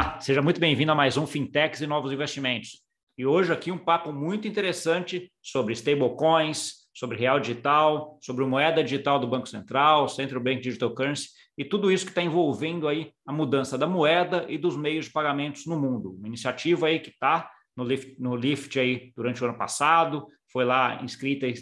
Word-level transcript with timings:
Olá, 0.00 0.18
seja 0.18 0.40
muito 0.40 0.58
bem-vindo 0.58 0.90
a 0.90 0.94
mais 0.94 1.18
um 1.18 1.26
Fintechs 1.26 1.82
e 1.82 1.86
Novos 1.86 2.10
Investimentos. 2.10 2.80
E 3.18 3.26
hoje 3.26 3.52
aqui 3.52 3.70
um 3.70 3.76
papo 3.76 4.14
muito 4.14 4.48
interessante 4.48 5.30
sobre 5.42 5.74
stablecoins, 5.74 6.88
sobre 6.94 7.18
real 7.18 7.38
digital, 7.38 8.18
sobre 8.22 8.46
moeda 8.46 8.82
digital 8.82 9.18
do 9.18 9.26
Banco 9.26 9.46
Central, 9.46 10.08
Central 10.08 10.42
Bank 10.42 10.62
Digital 10.62 10.94
Currency 10.94 11.28
e 11.58 11.66
tudo 11.66 11.92
isso 11.92 12.06
que 12.06 12.12
está 12.12 12.22
envolvendo 12.22 12.88
aí 12.88 13.12
a 13.26 13.32
mudança 13.32 13.76
da 13.76 13.86
moeda 13.86 14.46
e 14.48 14.56
dos 14.56 14.74
meios 14.74 15.04
de 15.04 15.12
pagamentos 15.12 15.66
no 15.66 15.78
mundo. 15.78 16.16
Uma 16.16 16.28
iniciativa 16.28 16.86
aí 16.86 16.98
que 16.98 17.10
está 17.10 17.50
no 17.76 17.84
Lift, 17.84 18.16
no 18.18 18.34
Lift 18.34 18.80
aí 18.80 19.12
durante 19.14 19.44
o 19.44 19.48
ano 19.48 19.58
passado, 19.58 20.26
foi 20.50 20.64
lá 20.64 20.98
inscrita 21.04 21.46
e 21.46 21.52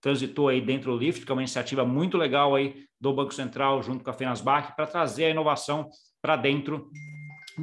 transitou 0.00 0.48
aí 0.48 0.62
dentro 0.62 0.92
do 0.92 0.98
Lift, 0.98 1.26
que 1.26 1.30
é 1.30 1.34
uma 1.34 1.42
iniciativa 1.42 1.84
muito 1.84 2.16
legal 2.16 2.54
aí 2.54 2.86
do 2.98 3.12
Banco 3.12 3.34
Central 3.34 3.82
junto 3.82 4.02
com 4.02 4.08
a 4.08 4.14
Fenasbac 4.14 4.74
para 4.74 4.86
trazer 4.86 5.26
a 5.26 5.30
inovação 5.30 5.90
para 6.22 6.36
dentro 6.36 6.90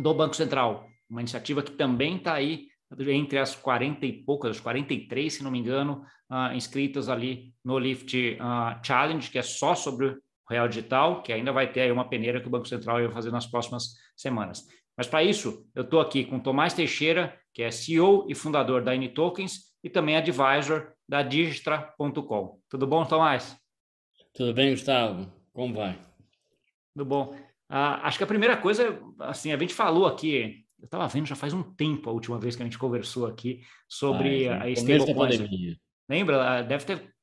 do 0.01 0.13
Banco 0.13 0.35
Central. 0.35 0.87
Uma 1.09 1.21
iniciativa 1.21 1.61
que 1.61 1.71
também 1.71 2.17
está 2.17 2.33
aí 2.33 2.67
entre 3.07 3.37
as 3.37 3.55
40 3.55 4.05
e 4.05 4.13
poucas, 4.13 4.51
as 4.51 4.59
43, 4.59 5.33
se 5.33 5.43
não 5.43 5.51
me 5.51 5.59
engano, 5.59 6.03
uh, 6.31 6.55
inscritas 6.55 7.09
ali 7.09 7.53
no 7.63 7.77
Lift 7.77 8.15
uh, 8.15 8.85
Challenge, 8.85 9.29
que 9.29 9.37
é 9.37 9.41
só 9.41 9.75
sobre 9.75 10.07
o 10.07 10.17
Real 10.49 10.67
Digital, 10.67 11.21
que 11.21 11.31
ainda 11.31 11.51
vai 11.51 11.71
ter 11.71 11.81
aí 11.81 11.91
uma 11.91 12.07
peneira 12.07 12.41
que 12.41 12.47
o 12.47 12.49
Banco 12.49 12.67
Central 12.67 12.97
vai 12.97 13.11
fazer 13.11 13.31
nas 13.31 13.45
próximas 13.45 13.93
semanas. 14.15 14.65
Mas 14.97 15.07
para 15.07 15.23
isso, 15.23 15.65
eu 15.75 15.83
estou 15.83 15.99
aqui 16.01 16.25
com 16.25 16.39
Tomás 16.39 16.73
Teixeira, 16.73 17.37
que 17.53 17.61
é 17.61 17.69
CEO 17.69 18.25
e 18.27 18.35
fundador 18.35 18.83
da 18.83 18.91
Tokens 19.13 19.69
e 19.83 19.89
também 19.89 20.17
advisor 20.17 20.91
da 21.07 21.21
Digistra.com. 21.21 22.59
Tudo 22.69 22.87
bom, 22.87 23.05
Tomás? 23.05 23.55
Tudo 24.33 24.53
bem, 24.53 24.71
Gustavo? 24.71 25.31
Como 25.53 25.73
vai? 25.73 25.97
Tudo 26.93 27.05
bom. 27.05 27.48
Ah, 27.69 28.07
acho 28.07 28.17
que 28.17 28.23
a 28.23 28.27
primeira 28.27 28.57
coisa, 28.57 28.99
assim, 29.19 29.51
a 29.51 29.57
gente 29.57 29.73
falou 29.73 30.07
aqui, 30.07 30.65
eu 30.79 30.85
estava 30.85 31.07
vendo 31.07 31.27
já 31.27 31.35
faz 31.35 31.53
um 31.53 31.61
tempo 31.61 32.09
a 32.09 32.13
última 32.13 32.39
vez 32.39 32.55
que 32.55 32.63
a 32.63 32.65
gente 32.65 32.79
conversou 32.79 33.27
aqui 33.27 33.61
sobre 33.87 34.47
ah, 34.49 34.63
a 34.63 34.69
stablecoin. 34.71 35.77
Lembra? 36.09 36.49
Ah, 36.49 36.61
deve 36.63 36.85
ter 36.85 37.13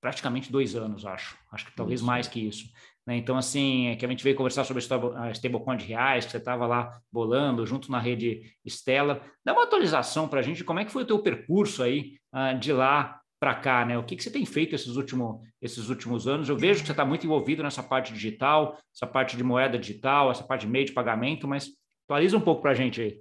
praticamente 0.00 0.52
dois 0.52 0.76
anos, 0.76 1.06
acho. 1.06 1.38
Acho 1.50 1.64
que 1.64 1.74
talvez 1.74 2.00
Isso. 2.00 2.06
mais 2.06 2.28
que 2.28 2.38
isso. 2.38 2.66
Né? 3.06 3.16
Então, 3.16 3.38
assim, 3.38 3.88
é 3.88 3.96
que 3.96 4.04
a 4.04 4.08
gente 4.08 4.22
veio 4.22 4.36
conversar 4.36 4.64
sobre 4.64 4.82
a 5.16 5.30
stablecoin 5.30 5.76
de 5.78 5.86
reais, 5.86 6.26
que 6.26 6.32
você 6.32 6.36
estava 6.36 6.66
lá 6.66 7.00
bolando 7.10 7.64
junto 7.66 7.90
na 7.90 7.98
rede 7.98 8.42
Stella. 8.66 9.22
Dá 9.44 9.52
uma 9.52 9.64
atualização 9.64 10.28
para 10.28 10.40
a 10.40 10.42
gente, 10.42 10.64
como 10.64 10.78
é 10.78 10.84
que 10.84 10.92
foi 10.92 11.02
o 11.02 11.06
teu 11.06 11.18
percurso 11.20 11.82
aí 11.82 12.18
uh, 12.34 12.58
de 12.58 12.72
lá 12.72 13.20
para 13.44 13.54
cá, 13.56 13.84
né? 13.84 13.98
O 13.98 14.02
que, 14.02 14.16
que 14.16 14.22
você 14.22 14.30
tem 14.30 14.46
feito 14.46 14.74
esses, 14.74 14.96
último, 14.96 15.42
esses 15.60 15.90
últimos 15.90 16.26
anos? 16.26 16.48
Eu 16.48 16.56
vejo 16.56 16.80
que 16.80 16.86
você 16.86 16.92
está 16.92 17.04
muito 17.04 17.26
envolvido 17.26 17.62
nessa 17.62 17.82
parte 17.82 18.10
digital, 18.10 18.78
essa 18.94 19.06
parte 19.06 19.36
de 19.36 19.44
moeda 19.44 19.78
digital, 19.78 20.30
essa 20.30 20.42
parte 20.42 20.62
de 20.62 20.68
meio 20.68 20.86
de 20.86 20.92
pagamento, 20.92 21.46
mas 21.46 21.68
atualiza 22.06 22.38
um 22.38 22.40
pouco 22.40 22.62
para 22.62 22.70
a 22.70 22.74
gente 22.74 23.02
aí. 23.02 23.18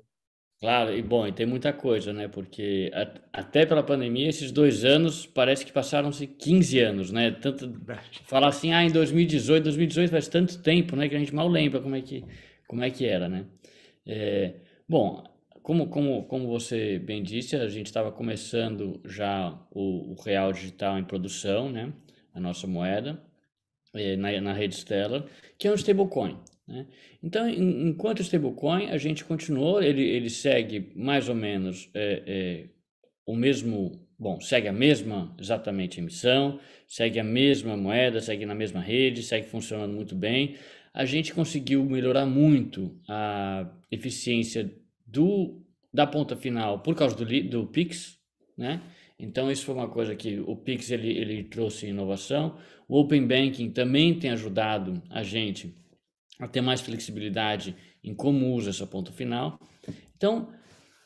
Claro, 0.61 0.95
e 0.95 1.01
bom, 1.01 1.27
e 1.27 1.33
tem 1.33 1.45
muita 1.45 1.73
coisa, 1.73 2.13
né? 2.13 2.29
Porque 2.29 2.89
a, 2.93 3.41
até 3.41 3.65
pela 3.65 3.83
pandemia, 3.83 4.29
esses 4.29 4.49
dois 4.49 4.85
anos 4.85 5.25
parece 5.25 5.65
que 5.65 5.73
passaram-se 5.73 6.25
15 6.25 6.79
anos, 6.79 7.11
né? 7.11 7.31
Tanto 7.31 7.73
falar 8.23 8.47
assim, 8.47 8.71
ah, 8.71 8.81
em 8.81 8.91
2018, 8.93 9.61
2018 9.65 10.09
faz 10.09 10.29
tanto 10.29 10.63
tempo, 10.63 10.95
né? 10.95 11.09
Que 11.09 11.17
a 11.17 11.19
gente 11.19 11.35
mal 11.35 11.49
lembra 11.49 11.81
como 11.81 11.97
é 11.97 12.01
que, 12.01 12.23
como 12.65 12.81
é 12.81 12.89
que 12.89 13.05
era, 13.05 13.27
né? 13.27 13.45
É, 14.07 14.53
bom, 14.87 15.21
como, 15.63 15.87
como, 15.87 16.23
como 16.25 16.47
você 16.47 16.99
bem 16.99 17.23
disse, 17.23 17.55
a 17.55 17.69
gente 17.69 17.85
estava 17.85 18.11
começando 18.11 18.99
já 19.05 19.57
o, 19.71 20.11
o, 20.11 20.21
real 20.21 20.51
digital 20.51 20.99
em 20.99 21.05
produção, 21.05 21.71
né? 21.71 21.91
A 22.33 22.39
nossa 22.39 22.67
moeda, 22.67 23.23
é, 23.93 24.17
na, 24.17 24.41
na 24.41 24.53
rede 24.53 24.75
Stellar, 24.75 25.25
que 25.57 25.67
é 25.67 25.71
um 25.71 25.75
stablecoin. 25.75 26.37
Né? 26.67 26.85
Então, 27.21 27.47
em, 27.47 27.87
enquanto 27.87 28.21
stablecoin, 28.21 28.89
a 28.89 28.97
gente 28.97 29.23
continuou, 29.23 29.81
ele, 29.81 30.03
ele 30.03 30.29
segue 30.29 30.91
mais 30.95 31.29
ou 31.29 31.35
menos 31.35 31.89
é, 31.93 32.23
é, 32.27 32.65
o 33.25 33.33
mesmo, 33.33 34.05
bom, 34.19 34.41
segue 34.41 34.67
a 34.67 34.73
mesma 34.73 35.33
exatamente 35.39 35.97
emissão, 35.97 36.59
segue 36.85 37.19
a 37.19 37.23
mesma 37.23 37.77
moeda, 37.77 38.19
segue 38.19 38.45
na 38.45 38.55
mesma 38.55 38.81
rede, 38.81 39.23
segue 39.23 39.47
funcionando 39.47 39.93
muito 39.93 40.13
bem. 40.13 40.57
A 40.93 41.05
gente 41.05 41.33
conseguiu 41.33 41.85
melhorar 41.85 42.25
muito 42.25 42.99
a 43.07 43.71
eficiência 43.89 44.69
do, 45.13 45.61
da 45.93 46.07
ponta 46.07 46.35
final 46.35 46.79
por 46.79 46.95
causa 46.95 47.15
do, 47.15 47.25
do 47.43 47.67
Pix, 47.67 48.17
né? 48.57 48.81
Então, 49.19 49.51
isso 49.51 49.65
foi 49.65 49.75
uma 49.75 49.87
coisa 49.87 50.15
que 50.15 50.39
o 50.39 50.55
Pix 50.55 50.89
ele, 50.89 51.09
ele 51.09 51.43
trouxe 51.43 51.87
inovação. 51.87 52.57
O 52.89 52.99
Open 52.99 53.25
Banking 53.25 53.69
também 53.69 54.17
tem 54.17 54.31
ajudado 54.31 55.01
a 55.09 55.23
gente 55.23 55.73
a 56.39 56.47
ter 56.47 56.61
mais 56.61 56.81
flexibilidade 56.81 57.75
em 58.03 58.13
como 58.13 58.53
usa 58.53 58.71
essa 58.71 58.87
ponta 58.87 59.11
final. 59.11 59.59
Então, 60.17 60.49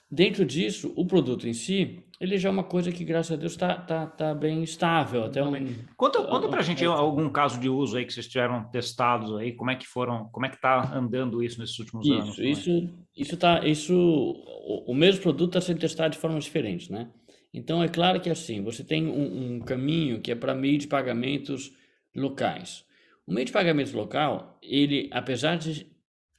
dentro 0.09 0.45
disso, 0.45 0.93
o 0.95 1.05
produto 1.05 1.47
em 1.47 1.53
si, 1.53 2.03
ele 2.19 2.37
já 2.37 2.49
é 2.49 2.51
uma 2.51 2.63
coisa 2.63 2.91
que, 2.91 3.03
graças 3.03 3.31
a 3.31 3.35
Deus, 3.35 3.51
está 3.51 3.75
tá, 3.75 4.07
tá 4.07 4.33
bem 4.33 4.63
estável. 4.63 5.25
Até 5.25 5.43
um, 5.43 5.51
conta 5.95 6.23
conta 6.23 6.47
para 6.47 6.59
a 6.59 6.63
gente 6.63 6.83
algum 6.83 7.29
caso 7.29 7.59
de 7.59 7.69
uso 7.69 7.97
aí 7.97 8.05
que 8.05 8.13
vocês 8.13 8.27
tiveram 8.27 8.63
testados 8.69 9.35
aí, 9.35 9.53
como 9.53 9.69
é 9.69 9.75
que 9.75 9.85
foram, 9.85 10.29
como 10.31 10.45
é 10.45 10.49
que 10.49 10.55
está 10.55 10.95
andando 10.95 11.43
isso 11.43 11.59
nesses 11.59 11.77
últimos 11.77 12.05
isso, 12.05 12.15
anos? 12.15 12.39
Isso, 12.39 12.89
isso 13.15 13.37
tá, 13.37 13.65
isso, 13.65 13.93
o, 13.95 14.91
o 14.91 14.95
mesmo 14.95 15.21
produto 15.21 15.49
está 15.49 15.61
sendo 15.61 15.79
testado 15.79 16.13
de 16.13 16.17
formas 16.19 16.43
diferentes, 16.43 16.89
né? 16.89 17.09
Então, 17.53 17.83
é 17.83 17.87
claro 17.87 18.19
que 18.19 18.29
assim, 18.29 18.63
você 18.63 18.83
tem 18.83 19.07
um, 19.07 19.55
um 19.55 19.59
caminho 19.59 20.21
que 20.21 20.31
é 20.31 20.35
para 20.35 20.53
meio 20.53 20.77
de 20.77 20.87
pagamentos 20.87 21.71
locais. 22.15 22.85
O 23.25 23.33
meio 23.33 23.45
de 23.45 23.51
pagamento 23.51 23.95
local, 23.95 24.57
ele, 24.61 25.09
apesar 25.11 25.57
de 25.57 25.85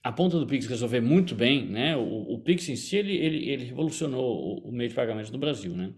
a 0.03 0.13
ponta 0.13 0.39
do 0.39 0.47
Pix 0.47 0.67
resolver 0.67 1.01
muito 1.01 1.35
bem, 1.35 1.67
né? 1.67 1.97
O, 1.97 2.35
o 2.35 2.39
Pix 2.39 2.69
em 2.69 2.77
si, 2.77 2.97
ele, 2.97 3.17
ele, 3.17 3.49
ele 3.51 3.65
revolucionou 3.65 4.65
o, 4.65 4.69
o, 4.69 4.73
meio 4.73 4.89
de 4.89 4.95
pagamento 4.95 5.33
no 5.33 5.39
Brasil, 5.39 5.75
né? 5.75 5.93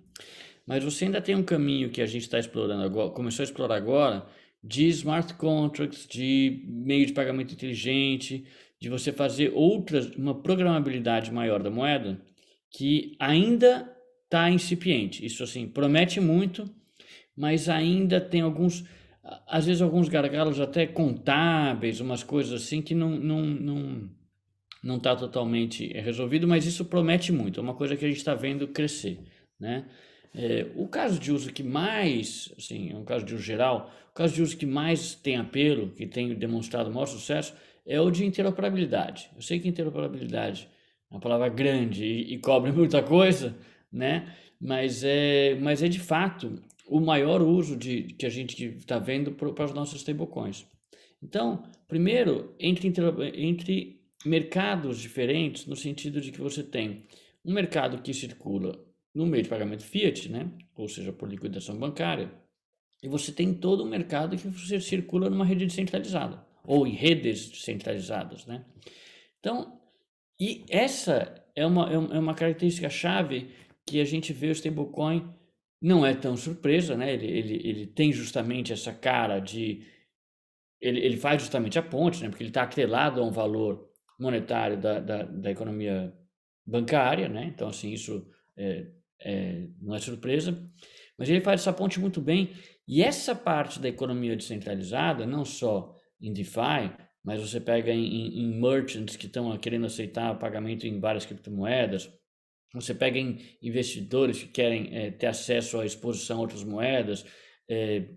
Mas 0.66 0.82
você 0.84 1.04
ainda 1.04 1.20
tem 1.20 1.34
um 1.34 1.42
caminho 1.42 1.90
que 1.90 2.00
a 2.00 2.06
gente 2.06 2.22
está 2.22 2.38
explorando 2.38 2.82
agora, 2.82 3.10
começou 3.10 3.42
a 3.42 3.44
explorar 3.44 3.76
agora, 3.76 4.26
de 4.62 4.86
smart 4.88 5.34
contracts, 5.34 6.06
de 6.06 6.64
meio 6.66 7.06
de 7.06 7.12
pagamento 7.12 7.54
inteligente, 7.54 8.44
de 8.78 8.88
você 8.88 9.12
fazer 9.12 9.52
outras, 9.54 10.10
uma 10.16 10.34
programabilidade 10.34 11.32
maior 11.32 11.62
da 11.62 11.70
moeda, 11.70 12.20
que 12.70 13.16
ainda 13.18 13.90
está 14.24 14.48
incipiente. 14.50 15.24
Isso, 15.24 15.42
assim, 15.42 15.66
promete 15.66 16.20
muito, 16.20 16.70
mas 17.36 17.68
ainda 17.68 18.20
tem 18.20 18.40
alguns 18.42 18.84
às 19.46 19.66
vezes 19.66 19.82
alguns 19.82 20.08
gargalos 20.08 20.60
até 20.60 20.86
contábeis, 20.86 22.00
umas 22.00 22.22
coisas 22.22 22.62
assim 22.62 22.82
que 22.82 22.94
não 22.94 23.10
não 23.10 23.42
não 23.42 24.10
não 24.82 24.96
está 24.96 25.14
totalmente 25.14 25.86
resolvido, 25.92 26.48
mas 26.48 26.64
isso 26.64 26.86
promete 26.86 27.32
muito. 27.32 27.60
É 27.60 27.62
uma 27.62 27.74
coisa 27.74 27.96
que 27.96 28.04
a 28.04 28.08
gente 28.08 28.16
está 28.16 28.34
vendo 28.34 28.68
crescer, 28.68 29.20
né? 29.58 29.84
É, 30.34 30.66
o 30.76 30.86
caso 30.88 31.18
de 31.18 31.32
uso 31.32 31.52
que 31.52 31.62
mais, 31.62 32.52
assim, 32.56 32.90
é 32.92 32.96
um 32.96 33.04
caso 33.04 33.24
de 33.24 33.34
uso 33.34 33.42
geral, 33.42 33.90
o 34.10 34.14
caso 34.14 34.34
de 34.34 34.42
uso 34.42 34.56
que 34.56 34.66
mais 34.66 35.14
tem 35.14 35.36
apelo, 35.36 35.90
que 35.90 36.06
tem 36.06 36.34
demonstrado 36.34 36.90
maior 36.90 37.06
sucesso, 37.06 37.54
é 37.86 38.00
o 38.00 38.10
de 38.10 38.24
interoperabilidade. 38.24 39.30
Eu 39.34 39.42
sei 39.42 39.58
que 39.58 39.68
interoperabilidade 39.68 40.68
é 41.10 41.14
uma 41.14 41.20
palavra 41.20 41.48
grande 41.48 42.04
e, 42.04 42.34
e 42.34 42.38
cobre 42.38 42.70
muita 42.72 43.02
coisa, 43.02 43.56
né? 43.92 44.34
Mas 44.60 45.02
é, 45.04 45.56
mas 45.60 45.82
é 45.82 45.88
de 45.88 45.98
fato 45.98 46.62
o 46.90 47.00
maior 47.00 47.40
uso 47.40 47.76
de, 47.76 48.02
que 48.02 48.26
a 48.26 48.28
gente 48.28 48.64
está 48.64 48.98
vendo 48.98 49.30
para 49.30 49.64
os 49.64 49.72
nossos 49.72 50.00
stablecoins. 50.00 50.66
Então, 51.22 51.62
primeiro, 51.86 52.52
entre, 52.58 52.92
entre 53.34 54.00
mercados 54.26 54.98
diferentes, 54.98 55.66
no 55.66 55.76
sentido 55.76 56.20
de 56.20 56.32
que 56.32 56.40
você 56.40 56.64
tem 56.64 57.04
um 57.44 57.52
mercado 57.52 58.02
que 58.02 58.12
circula 58.12 58.84
no 59.14 59.24
meio 59.24 59.44
de 59.44 59.48
pagamento 59.48 59.84
fiat, 59.84 60.28
né? 60.28 60.50
ou 60.74 60.88
seja, 60.88 61.12
por 61.12 61.28
liquidação 61.28 61.78
bancária, 61.78 62.32
e 63.00 63.08
você 63.08 63.30
tem 63.30 63.54
todo 63.54 63.84
o 63.84 63.86
mercado 63.86 64.36
que 64.36 64.48
você 64.48 64.80
circula 64.80 65.30
numa 65.30 65.44
rede 65.44 65.66
descentralizada, 65.66 66.44
ou 66.64 66.88
em 66.88 66.92
redes 66.92 67.50
descentralizadas. 67.50 68.44
Né? 68.46 68.64
Então, 69.38 69.80
e 70.40 70.64
essa 70.68 71.40
é 71.54 71.64
uma, 71.64 71.88
é 71.88 72.18
uma 72.18 72.34
característica 72.34 72.90
chave 72.90 73.50
que 73.86 74.00
a 74.00 74.04
gente 74.04 74.32
vê 74.32 74.48
o 74.48 74.52
stablecoin 74.52 75.38
não 75.80 76.04
é 76.04 76.14
tão 76.14 76.36
surpresa, 76.36 76.96
né? 76.96 77.14
Ele, 77.14 77.26
ele, 77.26 77.68
ele 77.68 77.86
tem 77.86 78.12
justamente 78.12 78.72
essa 78.72 78.92
cara 78.92 79.38
de. 79.38 79.86
Ele, 80.80 81.00
ele 81.00 81.16
faz 81.16 81.42
justamente 81.42 81.78
a 81.78 81.82
ponte, 81.82 82.22
né? 82.22 82.28
Porque 82.28 82.42
ele 82.42 82.50
está 82.50 82.62
atrelado 82.62 83.20
a 83.20 83.24
um 83.24 83.30
valor 83.30 83.88
monetário 84.18 84.78
da, 84.78 85.00
da, 85.00 85.22
da, 85.22 85.50
economia 85.50 86.12
bancária, 86.66 87.28
né? 87.28 87.44
Então, 87.54 87.68
assim, 87.68 87.92
isso 87.92 88.26
é, 88.56 88.86
é, 89.22 89.66
não 89.80 89.94
é 89.94 89.98
surpresa. 89.98 90.70
Mas 91.18 91.28
ele 91.28 91.40
faz 91.40 91.62
essa 91.62 91.72
ponte 91.72 91.98
muito 91.98 92.20
bem. 92.20 92.52
E 92.86 93.02
essa 93.02 93.34
parte 93.34 93.80
da 93.80 93.88
economia 93.88 94.36
descentralizada, 94.36 95.26
não 95.26 95.44
só 95.44 95.94
em 96.20 96.32
DeFi, 96.32 96.92
mas 97.24 97.40
você 97.40 97.60
pega 97.60 97.90
em, 97.90 98.04
em, 98.04 98.40
em 98.40 98.60
merchants 98.60 99.16
que 99.16 99.26
estão 99.26 99.56
querendo 99.58 99.86
aceitar 99.86 100.38
pagamento 100.38 100.86
em 100.86 100.98
várias 100.98 101.24
criptomoedas, 101.24 102.10
você 102.72 102.94
pega 102.94 103.18
em 103.18 103.38
investidores 103.62 104.42
que 104.42 104.48
querem 104.48 104.96
é, 104.96 105.10
ter 105.10 105.26
acesso 105.26 105.80
à 105.80 105.84
exposição 105.86 106.38
a 106.38 106.40
outras 106.40 106.62
moedas, 106.62 107.24
é, 107.68 108.08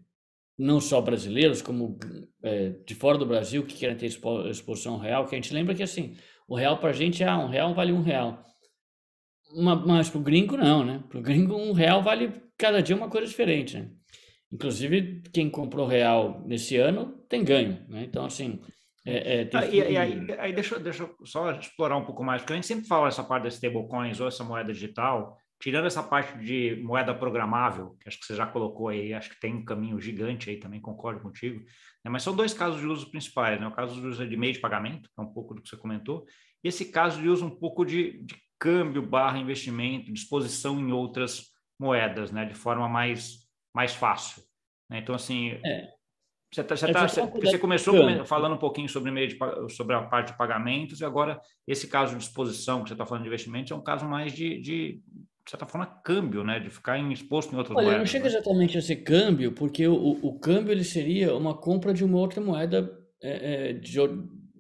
não 0.58 0.80
só 0.80 1.02
brasileiros, 1.02 1.62
como 1.62 1.98
é, 2.44 2.70
de 2.86 2.94
fora 2.96 3.18
do 3.18 3.26
Brasil, 3.26 3.66
que 3.66 3.76
querem 3.76 3.98
ter 3.98 4.06
expo 4.06 4.48
exposição 4.48 4.98
real, 4.98 5.26
que 5.26 5.36
a 5.36 5.38
gente 5.38 5.54
lembra 5.54 5.74
que 5.76 5.84
assim, 5.84 6.16
O 6.48 6.56
real 6.56 6.78
para 6.78 6.90
a 6.90 6.94
gente, 6.94 7.24
ah, 7.24 7.40
um 7.40 7.48
real 7.48 7.74
vale 7.74 7.92
um 7.94 8.02
real. 8.02 8.44
mas 9.86 10.10
para 10.10 10.20
o 10.20 10.24
gringo, 10.24 10.58
não, 10.58 10.84
né? 10.86 11.04
Para 11.10 11.20
o 11.20 11.22
gringo, 11.22 11.56
um 11.56 11.74
real 11.74 12.02
vale 12.04 12.32
cada 12.58 12.82
dia 12.82 12.96
uma 12.96 13.10
coisa 13.10 13.28
diferente, 13.28 13.78
né? 13.78 13.90
Inclusive, 14.52 15.24
quem 15.34 15.50
comprou 15.50 15.88
real 15.88 16.44
nesse 16.46 16.78
ano 16.78 17.18
tem 17.28 17.44
ganho, 17.44 17.80
né? 17.90 18.04
Então, 18.04 18.26
assim, 18.26 18.60
é, 19.06 19.42
é, 19.42 19.50
ah, 19.54 19.66
e, 19.66 19.76
e, 19.76 19.98
aí, 19.98 20.28
aí 20.40 20.54
deixa, 20.54 20.80
deixa 20.80 21.04
eu 21.04 21.16
só 21.26 21.52
explorar 21.52 21.98
um 21.98 22.06
pouco 22.06 22.24
mais, 22.24 22.42
porque 22.42 22.54
a 22.54 22.56
gente 22.56 22.68
sempre 22.68 22.88
fala 22.88 23.10
essa 23.10 23.24
parte 23.24 23.44
das 23.44 23.56
stablecoins 23.56 24.20
ou 24.22 24.28
essa 24.28 24.44
moeda 24.44 24.72
digital, 24.72 25.38
tirando 25.60 25.88
essa 25.88 26.02
parte 26.02 26.38
de 26.40 26.82
moeda 26.82 27.14
programável, 27.14 27.98
que 28.00 28.08
acho 28.08 28.20
que 28.20 28.26
você 28.26 28.36
já 28.36 28.46
colocou 28.46 28.88
aí, 28.88 29.14
acho 29.14 29.30
que 29.30 29.40
tem 29.40 29.56
um 29.56 29.66
caminho 29.66 30.00
gigante 30.00 30.50
aí 30.50 30.58
também, 30.58 30.80
concordo 30.80 31.22
contigo, 31.22 31.60
né? 32.04 32.10
mas 32.10 32.24
são 32.24 32.36
dois 32.36 32.54
casos 32.54 32.80
de 32.80 32.88
uso 32.88 33.12
principais, 33.12 33.60
né? 33.60 33.68
o 33.68 33.72
caso 33.72 34.00
de 34.00 34.08
uso 34.08 34.28
de 34.28 34.38
meio 34.38 34.54
de 34.54 34.60
pagamento, 34.60 35.10
que 35.10 35.20
é 35.20 35.22
um 35.22 35.34
pouco 35.34 35.54
do 35.54 35.62
que 35.62 35.70
você 35.70 35.78
comentou, 35.78 36.26
e 36.64 36.70
esse 36.70 36.86
caso 36.86 37.22
de 37.22 37.28
uso 37.28 37.46
um 37.46 37.60
pouco 37.60 37.84
de, 37.84 38.24
de 38.24 38.36
câmbio 38.58 39.02
barra 39.02 39.38
investimento, 39.38 40.14
disposição 40.14 40.80
em 40.80 40.94
outras 40.94 41.52
moedas, 41.78 42.32
né? 42.32 42.46
de 42.46 42.54
forma 42.54 42.88
mais, 42.88 43.40
mais 43.76 43.94
fácil. 43.94 44.42
Né? 44.90 45.00
Então, 45.00 45.14
assim, 45.14 45.60
é. 45.66 45.93
Você, 46.54 46.64
tá, 46.64 46.76
você, 46.76 46.92
tá, 46.92 47.08
você, 47.08 47.22
você 47.22 47.58
começou 47.58 48.26
falando 48.26 48.54
um 48.54 48.60
pouquinho 48.60 48.88
sobre, 48.88 49.12
meio 49.12 49.28
de, 49.28 49.38
sobre 49.70 49.96
a 49.96 50.04
parte 50.04 50.32
de 50.32 50.38
pagamentos 50.38 51.00
e 51.00 51.06
agora 51.06 51.40
esse 51.68 51.88
caso 51.88 52.16
de 52.16 52.24
exposição 52.24 52.84
que 52.84 52.90
você 52.90 52.94
está 52.94 53.06
falando 53.06 53.24
de 53.24 53.30
investimentos 53.30 53.72
é 53.72 53.76
um 53.76 53.82
caso 53.82 54.06
mais 54.06 54.34
de, 54.34 54.60
de 54.62 55.02
de 55.46 55.52
certa 55.52 55.66
forma, 55.66 55.86
câmbio, 55.86 56.44
né? 56.44 56.60
De 56.60 56.70
ficar 56.70 56.98
exposto 57.12 57.54
em 57.54 57.58
outras 57.58 57.76
Olha, 57.76 57.86
moedas. 57.86 58.00
não 58.00 58.06
chega 58.06 58.26
né? 58.26 58.32
exatamente 58.32 58.78
a 58.78 58.82
ser 58.82 58.98
câmbio, 58.98 59.52
porque 59.52 59.86
o, 59.86 60.18
o 60.22 60.40
câmbio 60.40 60.72
ele 60.72 60.86
seria 60.86 61.36
uma 61.36 61.54
compra 61.54 61.94
de 61.94 62.04
uma 62.04 62.18
outra 62.18 62.40
moeda 62.40 62.98
é, 63.22 63.70
é, 63.70 63.74
de, 63.74 64.00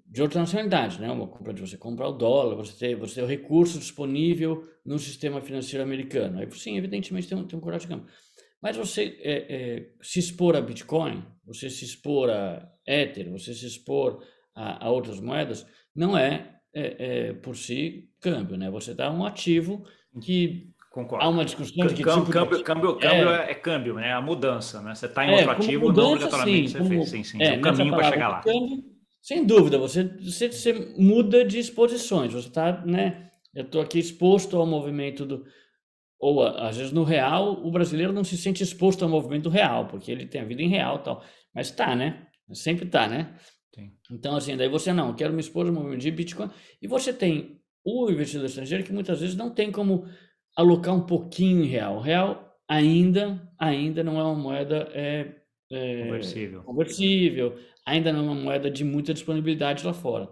de 0.05 0.21
outra 0.21 0.39
nacionalidade, 0.41 0.99
né? 0.99 1.09
Uma 1.09 1.27
compra 1.27 1.53
de 1.53 1.61
você 1.61 1.77
comprar 1.77 2.09
o 2.09 2.11
dólar, 2.11 2.55
você 2.55 2.77
ter, 2.77 2.95
você 2.95 3.15
ter 3.15 3.23
o 3.23 3.27
recurso 3.27 3.79
disponível 3.79 4.67
no 4.85 4.99
sistema 4.99 5.39
financeiro 5.39 5.83
americano. 5.83 6.39
Aí, 6.39 6.51
sim, 6.51 6.77
evidentemente 6.77 7.29
tem 7.29 7.37
um, 7.37 7.45
tem 7.45 7.57
um 7.57 7.61
corte 7.61 7.81
de 7.81 7.87
câmbio. 7.87 8.07
Mas 8.63 8.77
você 8.77 9.17
é, 9.19 9.33
é, 9.49 9.89
se 10.01 10.19
expor 10.19 10.55
a 10.55 10.61
Bitcoin, 10.61 11.21
você 11.45 11.69
se 11.69 11.83
expor 11.83 12.29
a 12.29 12.65
Ether, 12.87 13.29
você 13.29 13.53
se 13.53 13.67
expor 13.67 14.23
a, 14.55 14.85
a 14.85 14.89
outras 14.89 15.19
moedas, 15.19 15.67
não 15.93 16.17
é, 16.17 16.59
é, 16.73 17.27
é 17.27 17.33
por 17.33 17.57
si 17.57 18.09
câmbio, 18.21 18.55
né? 18.55 18.71
Você 18.71 18.93
dá 18.93 19.11
um 19.11 19.25
ativo 19.25 19.85
que 20.21 20.71
Concordo. 20.89 21.25
há 21.25 21.27
uma 21.27 21.43
discussão 21.43 21.85
de 21.87 21.93
que 21.93 22.03
câmbio, 22.03 22.21
tipo 22.21 22.31
câmbio, 22.31 22.57
de... 22.57 22.63
câmbio, 22.63 22.95
câmbio 22.95 23.29
é, 23.31 23.51
é, 23.51 23.53
câmbio, 23.53 23.95
né? 23.95 24.13
A 24.13 24.21
mudança, 24.21 24.81
né? 24.81 24.95
Você 24.95 25.07
está 25.07 25.25
em 25.25 25.31
outro 25.31 25.51
ativo, 25.51 25.87
mudança, 25.87 26.01
não 26.01 26.13
obrigatoriamente 26.13 26.69
sim, 26.69 26.71
você 26.71 26.77
como, 26.77 26.89
fez. 26.89 27.09
Sim, 27.09 27.23
sim. 27.25 27.43
É, 27.43 27.57
o 27.57 27.61
caminho 27.61 27.93
para 27.93 28.09
chegar 28.09 28.29
lá. 28.29 28.41
Câmbio, 28.43 28.81
sem 29.21 29.45
dúvida, 29.45 29.77
você, 29.77 30.05
você, 30.21 30.49
você 30.49 30.93
muda 30.97 31.43
de 31.43 31.59
exposições. 31.59 32.31
Você 32.31 32.47
está, 32.47 32.81
né? 32.85 33.29
Eu 33.53 33.65
estou 33.65 33.81
aqui 33.81 33.99
exposto 33.99 34.55
ao 34.55 34.65
movimento 34.65 35.25
do 35.25 35.45
ou 36.23 36.41
às 36.41 36.77
vezes 36.77 36.93
no 36.93 37.03
real, 37.03 37.65
o 37.65 37.69
brasileiro 37.69 38.13
não 38.13 38.23
se 38.23 38.37
sente 38.37 38.63
exposto 38.63 39.03
ao 39.03 39.09
movimento 39.09 39.49
real, 39.49 39.87
porque 39.87 40.09
ele 40.09 40.25
tem 40.25 40.39
a 40.39 40.45
vida 40.45 40.61
em 40.61 40.69
real 40.69 40.99
tal. 40.99 41.21
Mas 41.53 41.69
tá, 41.69 41.93
né? 41.97 42.27
Sempre 42.53 42.85
tá, 42.85 43.09
né? 43.09 43.35
Sim. 43.75 43.91
Então, 44.09 44.37
assim, 44.37 44.55
daí 44.55 44.69
você 44.69 44.93
não, 44.93 45.13
quero 45.13 45.33
me 45.33 45.41
expor 45.41 45.67
ao 45.67 45.73
movimento 45.73 45.99
de 45.99 46.11
Bitcoin. 46.11 46.49
E 46.81 46.87
você 46.87 47.11
tem 47.11 47.59
o 47.83 48.09
investidor 48.09 48.45
estrangeiro 48.45 48.85
que 48.85 48.93
muitas 48.93 49.19
vezes 49.19 49.35
não 49.35 49.49
tem 49.49 49.69
como 49.69 50.05
alocar 50.55 50.95
um 50.95 51.05
pouquinho 51.05 51.61
em 51.61 51.67
real. 51.67 51.97
O 51.97 52.01
real 52.01 52.55
ainda, 52.69 53.51
ainda 53.59 54.01
não 54.01 54.17
é 54.17 54.23
uma 54.23 54.35
moeda 54.35 54.89
é, 54.93 55.35
é, 55.69 56.03
conversível. 56.05 56.63
conversível, 56.63 57.59
ainda 57.85 58.13
não 58.13 58.19
é 58.19 58.23
uma 58.23 58.35
moeda 58.35 58.71
de 58.71 58.85
muita 58.85 59.13
disponibilidade 59.13 59.85
lá 59.85 59.93
fora. 59.93 60.29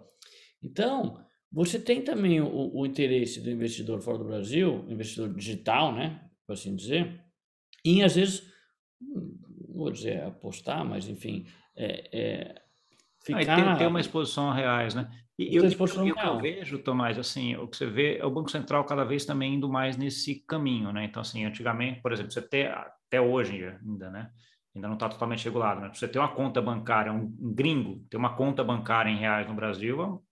Então, 0.64 1.20
você 1.52 1.80
tem 1.80 2.02
também 2.02 2.40
o, 2.40 2.72
o 2.74 2.86
interesse 2.86 3.42
do 3.42 3.50
investidor 3.50 4.00
fora 4.02 4.18
do 4.18 4.26
Brasil, 4.26 4.86
investidor 4.88 5.34
digital, 5.34 5.94
né, 5.94 6.22
por 6.48 6.54
assim 6.54 6.76
dizer, 6.76 7.22
em 7.84 8.04
às 8.04 8.16
vezes, 8.16 8.44
hum, 9.02 9.38
vou 9.70 9.92
dizer 9.92 10.24
apostar, 10.24 10.86
mas 10.86 11.08
enfim, 11.08 11.46
é, 11.76 12.10
é 12.14 12.62
ficar... 13.24 13.42
Ah, 13.42 13.66
tem, 13.66 13.78
tem, 13.80 13.88
uma 13.88 14.00
exposição 14.00 14.50
a 14.50 14.54
reais, 14.54 14.96
né? 14.96 15.10
E 15.38 15.56
eu, 15.56 15.66
exposição 15.66 16.08
eu, 16.08 16.16
eu, 16.16 16.24
eu 16.24 16.40
vejo, 16.40 16.78
Tomás, 16.80 17.18
assim, 17.18 17.56
o 17.56 17.68
que 17.68 17.76
você 17.76 17.88
vê 17.88 18.18
é 18.18 18.26
o 18.26 18.32
Banco 18.32 18.52
Central 18.52 18.86
cada 18.86 19.04
vez 19.04 19.26
também 19.26 19.56
indo 19.56 19.68
mais 19.68 19.98
nesse 19.98 20.36
caminho, 20.46 20.92
né? 20.94 21.06
Então, 21.06 21.22
assim, 21.22 21.44
antigamente, 21.46 22.00
por 22.00 22.12
exemplo, 22.14 22.32
você 22.32 22.42
ter, 22.42 22.72
até 22.72 23.20
hoje 23.20 23.66
ainda, 23.66 24.10
né? 24.12 24.30
Ainda 24.76 24.88
não 24.88 24.94
está 24.94 25.10
totalmente 25.10 25.44
regulado, 25.44 25.82
né? 25.82 25.92
Você 25.94 26.08
ter 26.08 26.20
uma 26.20 26.34
conta 26.34 26.62
bancária, 26.62 27.12
um, 27.12 27.36
um 27.40 27.54
gringo 27.54 28.06
ter 28.10 28.18
uma 28.18 28.36
conta 28.36 28.64
bancária 28.64 29.10
em 29.10 29.18
reais 29.18 29.48
no 29.48 29.56
Brasil 29.56 30.02
é 30.02 30.31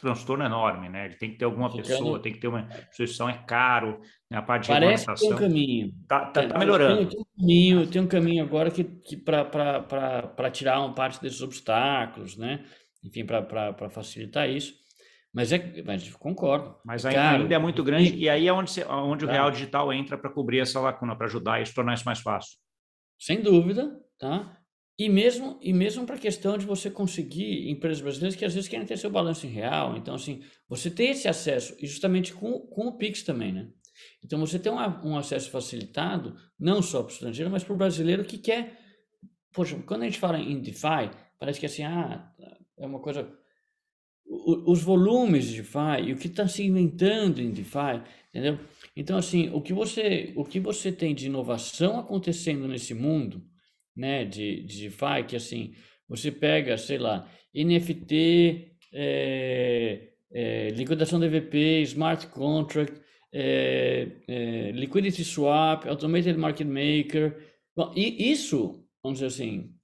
transtorno 0.00 0.44
enorme, 0.44 0.88
né? 0.88 1.06
Ele 1.06 1.14
tem 1.14 1.30
que 1.30 1.38
ter 1.38 1.44
alguma 1.44 1.70
Ficando... 1.70 1.88
pessoa, 1.88 2.22
tem 2.22 2.32
que 2.32 2.38
ter 2.38 2.48
uma 2.48 2.68
instituição, 2.88 3.28
é 3.28 3.38
caro, 3.46 4.00
né? 4.30 4.38
a 4.38 4.42
parte 4.42 4.64
de 4.64 4.68
Parece 4.68 5.06
que 5.06 5.20
tem 5.20 5.32
um 5.32 5.36
caminho. 5.36 5.92
Tá, 6.06 6.26
tá, 6.26 6.46
tá 6.46 6.58
melhorando. 6.58 7.06
Tem, 7.06 7.20
um 7.20 7.24
caminho, 7.38 7.86
tem 7.86 8.02
um 8.02 8.06
caminho 8.06 8.44
agora 8.44 8.70
que, 8.70 8.84
que 8.84 9.16
para 9.16 10.50
tirar 10.52 10.80
uma 10.80 10.94
parte 10.94 11.20
desses 11.20 11.40
obstáculos, 11.40 12.36
né? 12.36 12.64
Enfim, 13.02 13.24
para 13.24 13.88
facilitar 13.88 14.48
isso. 14.48 14.74
Mas 15.32 15.52
é, 15.52 15.82
mas 15.84 16.08
concordo. 16.14 16.76
Mas 16.84 17.04
ainda, 17.04 17.30
ainda 17.30 17.54
é 17.54 17.58
muito 17.58 17.84
grande, 17.84 18.14
e 18.16 18.28
aí 18.28 18.48
é 18.48 18.52
onde, 18.52 18.70
você, 18.70 18.84
onde 18.84 19.24
o 19.24 19.28
real 19.28 19.50
digital 19.50 19.92
entra 19.92 20.16
para 20.16 20.30
cobrir 20.30 20.60
essa 20.60 20.80
lacuna, 20.80 21.14
para 21.14 21.26
ajudar 21.26 21.60
e 21.60 21.74
tornar 21.74 21.94
isso 21.94 22.06
mais 22.06 22.20
fácil. 22.20 22.56
Sem 23.18 23.42
dúvida, 23.42 23.98
tá? 24.18 24.56
E 24.98 25.10
mesmo, 25.10 25.58
e 25.60 25.74
mesmo 25.74 26.06
para 26.06 26.16
a 26.16 26.18
questão 26.18 26.56
de 26.56 26.64
você 26.64 26.90
conseguir 26.90 27.68
empresas 27.68 28.00
brasileiras 28.00 28.34
que 28.34 28.46
às 28.46 28.54
vezes 28.54 28.68
querem 28.68 28.86
ter 28.86 28.96
seu 28.96 29.10
balanço 29.10 29.46
em 29.46 29.50
real. 29.50 29.94
Então, 29.94 30.14
assim, 30.14 30.42
você 30.66 30.90
ter 30.90 31.10
esse 31.10 31.28
acesso, 31.28 31.76
e 31.78 31.86
justamente 31.86 32.32
com, 32.32 32.60
com 32.60 32.86
o 32.86 32.96
Pix 32.96 33.22
também, 33.22 33.52
né? 33.52 33.68
Então, 34.24 34.38
você 34.40 34.58
tem 34.58 34.72
um, 34.72 34.76
um 34.76 35.18
acesso 35.18 35.50
facilitado, 35.50 36.34
não 36.58 36.80
só 36.80 37.02
para 37.02 37.10
o 37.10 37.12
estrangeiro, 37.12 37.50
mas 37.50 37.62
para 37.62 37.74
o 37.74 37.76
brasileiro 37.76 38.24
que 38.24 38.38
quer. 38.38 38.78
Poxa, 39.52 39.78
quando 39.86 40.02
a 40.02 40.04
gente 40.06 40.18
fala 40.18 40.38
em 40.38 40.60
DeFi, 40.60 41.10
parece 41.38 41.60
que 41.60 41.66
assim, 41.66 41.82
ah, 41.82 42.32
é 42.78 42.86
uma 42.86 42.98
coisa. 42.98 43.30
O, 44.24 44.72
os 44.72 44.82
volumes 44.82 45.46
de 45.46 45.56
DeFi 45.56 46.04
e 46.06 46.12
o 46.12 46.16
que 46.16 46.26
está 46.26 46.48
se 46.48 46.62
inventando 46.62 47.40
em 47.40 47.50
DeFi, 47.50 48.02
entendeu? 48.30 48.58
Então, 48.96 49.18
assim, 49.18 49.50
o 49.50 49.60
que 49.60 49.74
você, 49.74 50.32
o 50.36 50.44
que 50.44 50.58
você 50.58 50.90
tem 50.90 51.14
de 51.14 51.26
inovação 51.26 51.98
acontecendo 51.98 52.66
nesse 52.66 52.94
mundo 52.94 53.44
né, 53.96 54.24
de, 54.24 54.62
de 54.62 54.82
DeFi, 54.82 55.24
que 55.26 55.36
assim, 55.36 55.74
você 56.08 56.30
pega, 56.30 56.76
sei 56.76 56.98
lá, 56.98 57.28
NFT, 57.54 58.76
é, 58.92 60.08
é, 60.32 60.70
liquidação 60.70 61.18
de 61.18 61.26
EVP, 61.26 61.82
smart 61.82 62.26
contract, 62.28 63.00
é, 63.32 64.70
liquidity 64.74 65.24
swap, 65.24 65.86
automated 65.86 66.36
market 66.36 66.66
maker. 66.66 67.36
Bom, 67.74 67.92
e 67.96 68.30
isso, 68.30 68.86
vamos 69.02 69.18
dizer 69.18 69.26
assim, 69.26 69.74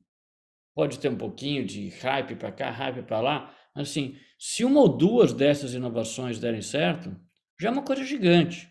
pode 0.75 0.99
ter 0.99 1.09
um 1.09 1.17
pouquinho 1.17 1.65
de 1.65 1.89
hype 1.89 2.37
para 2.37 2.53
cá, 2.53 2.71
hype 2.71 3.03
para 3.03 3.21
lá, 3.21 3.55
mas 3.75 3.91
assim, 3.91 4.17
se 4.39 4.65
uma 4.65 4.81
ou 4.81 4.89
duas 4.89 5.33
dessas 5.33 5.75
inovações 5.75 6.39
derem 6.39 6.63
certo, 6.63 7.15
já 7.61 7.69
é 7.69 7.73
uma 7.73 7.85
coisa 7.85 8.05
gigante, 8.05 8.69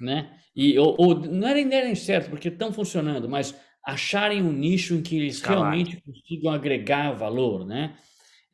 né? 0.00 0.34
E, 0.54 0.78
ou, 0.78 0.96
ou 0.98 1.14
não 1.14 1.48
é 1.48 1.54
nem 1.54 1.68
derem 1.68 1.94
certo, 1.94 2.30
porque 2.30 2.48
estão 2.48 2.72
funcionando, 2.72 3.28
mas 3.28 3.54
acharem 3.88 4.42
um 4.42 4.52
nicho 4.52 4.94
em 4.94 5.02
que 5.02 5.16
eles 5.16 5.40
realmente 5.40 5.98
consigam 6.02 6.52
agregar 6.52 7.12
valor, 7.12 7.64
né? 7.64 7.96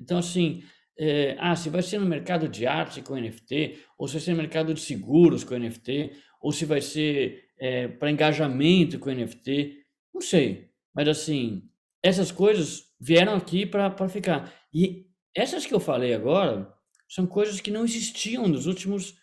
Então, 0.00 0.18
assim, 0.18 0.62
é, 0.96 1.36
ah, 1.40 1.56
se 1.56 1.68
vai 1.68 1.82
ser 1.82 1.98
no 1.98 2.06
mercado 2.06 2.48
de 2.48 2.68
arte 2.68 3.02
com 3.02 3.16
NFT, 3.16 3.80
ou 3.98 4.06
se 4.06 4.14
vai 4.14 4.22
ser 4.22 4.30
no 4.30 4.36
mercado 4.36 4.72
de 4.72 4.80
seguros 4.80 5.42
com 5.42 5.58
NFT, 5.58 6.12
ou 6.40 6.52
se 6.52 6.64
vai 6.64 6.80
ser 6.80 7.48
é, 7.58 7.88
para 7.88 8.12
engajamento 8.12 9.00
com 9.00 9.10
NFT, 9.10 9.82
não 10.14 10.20
sei. 10.20 10.70
Mas, 10.94 11.08
assim, 11.08 11.68
essas 12.00 12.30
coisas 12.30 12.84
vieram 13.00 13.34
aqui 13.34 13.66
para 13.66 14.08
ficar. 14.08 14.54
E 14.72 15.08
essas 15.34 15.66
que 15.66 15.74
eu 15.74 15.80
falei 15.80 16.14
agora 16.14 16.72
são 17.08 17.26
coisas 17.26 17.60
que 17.60 17.72
não 17.72 17.84
existiam 17.84 18.46
nos 18.46 18.66
últimos 18.66 19.16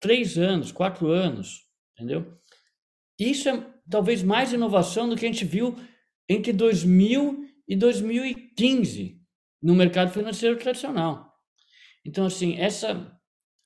três 0.00 0.38
anos, 0.38 0.72
quatro 0.72 1.08
anos, 1.08 1.66
entendeu? 1.94 2.34
Isso 3.18 3.46
é 3.50 3.69
talvez 3.90 4.22
mais 4.22 4.52
inovação 4.52 5.08
do 5.08 5.16
que 5.16 5.26
a 5.26 5.28
gente 5.28 5.44
viu 5.44 5.76
entre 6.28 6.52
2000 6.52 7.44
e 7.68 7.76
2015 7.76 9.20
no 9.62 9.74
mercado 9.74 10.12
financeiro 10.12 10.56
tradicional. 10.58 11.34
Então, 12.04 12.24
assim, 12.24 12.56
essa. 12.58 13.16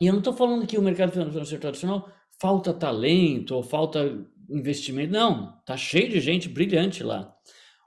E 0.00 0.07
eu 0.07 0.12
não 0.12 0.21
estou 0.21 0.33
falando 0.33 0.66
que 0.66 0.76
o 0.76 0.83
mercado 0.83 1.12
financeiro 1.12 1.61
tradicional 1.61 2.11
falta 2.40 2.75
talento 2.75 3.54
ou 3.54 3.62
falta 3.62 4.26
investimento. 4.50 5.12
Não, 5.12 5.59
está 5.61 5.76
cheio 5.76 6.11
de 6.11 6.21
gente 6.21 6.49
brilhante 6.49 7.02
lá. 7.02 7.35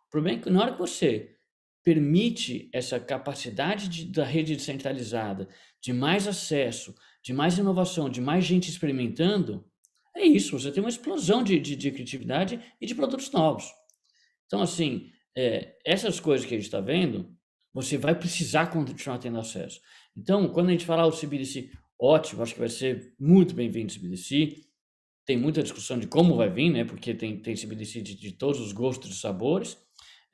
O 0.08 0.10
problema 0.10 0.40
é 0.40 0.42
que 0.42 0.50
na 0.50 0.62
hora 0.62 0.74
que 0.74 0.80
você 0.80 1.36
permite 1.84 2.70
essa 2.74 3.00
capacidade 3.00 3.88
de, 3.88 4.06
da 4.06 4.26
rede 4.26 4.56
descentralizada, 4.56 5.48
de 5.82 5.94
mais 5.94 6.28
acesso, 6.28 6.94
de 7.24 7.34
mais 7.34 7.58
inovação, 7.58 8.10
de 8.10 8.20
mais 8.20 8.44
gente 8.44 8.70
experimentando, 8.70 9.66
é 10.18 10.26
isso, 10.26 10.58
você 10.58 10.72
tem 10.72 10.82
uma 10.82 10.90
explosão 10.90 11.44
de, 11.44 11.60
de, 11.60 11.76
de 11.76 11.92
criatividade 11.92 12.60
e 12.82 12.86
de 12.86 12.96
produtos 12.96 13.32
novos. 13.32 13.66
Então, 14.46 14.62
assim, 14.62 15.12
é, 15.36 15.76
essas 15.86 16.20
coisas 16.20 16.46
que 16.46 16.54
a 16.56 16.58
gente 16.58 16.66
está 16.66 16.82
vendo, 16.82 17.32
você 17.74 17.98
vai 17.98 18.16
precisar 18.16 18.68
continuar 18.68 19.20
tendo 19.20 19.38
acesso. 19.38 19.80
Então, 20.16 20.48
quando 20.50 20.70
a 20.70 20.72
gente 20.72 20.86
falar 20.86 21.06
o 21.06 21.12
CBDC, 21.12 21.70
ótimo, 22.00 22.42
acho 22.42 22.54
que 22.54 22.60
vai 22.60 22.70
ser 22.70 23.14
muito 23.20 23.54
bem-vindo 23.54 23.94
o 23.94 23.96
CBDC. 23.96 24.64
Tem 25.26 25.38
muita 25.38 25.62
discussão 25.62 26.00
de 26.00 26.08
como 26.08 26.36
vai 26.36 26.50
vir, 26.50 26.72
né? 26.72 26.86
Porque 26.86 27.14
tem, 27.14 27.40
tem 27.40 27.56
CBDC 27.56 28.02
de, 28.02 28.16
de 28.16 28.32
todos 28.32 28.60
os 28.60 28.72
gostos 28.72 29.12
e 29.12 29.20
sabores. 29.20 29.78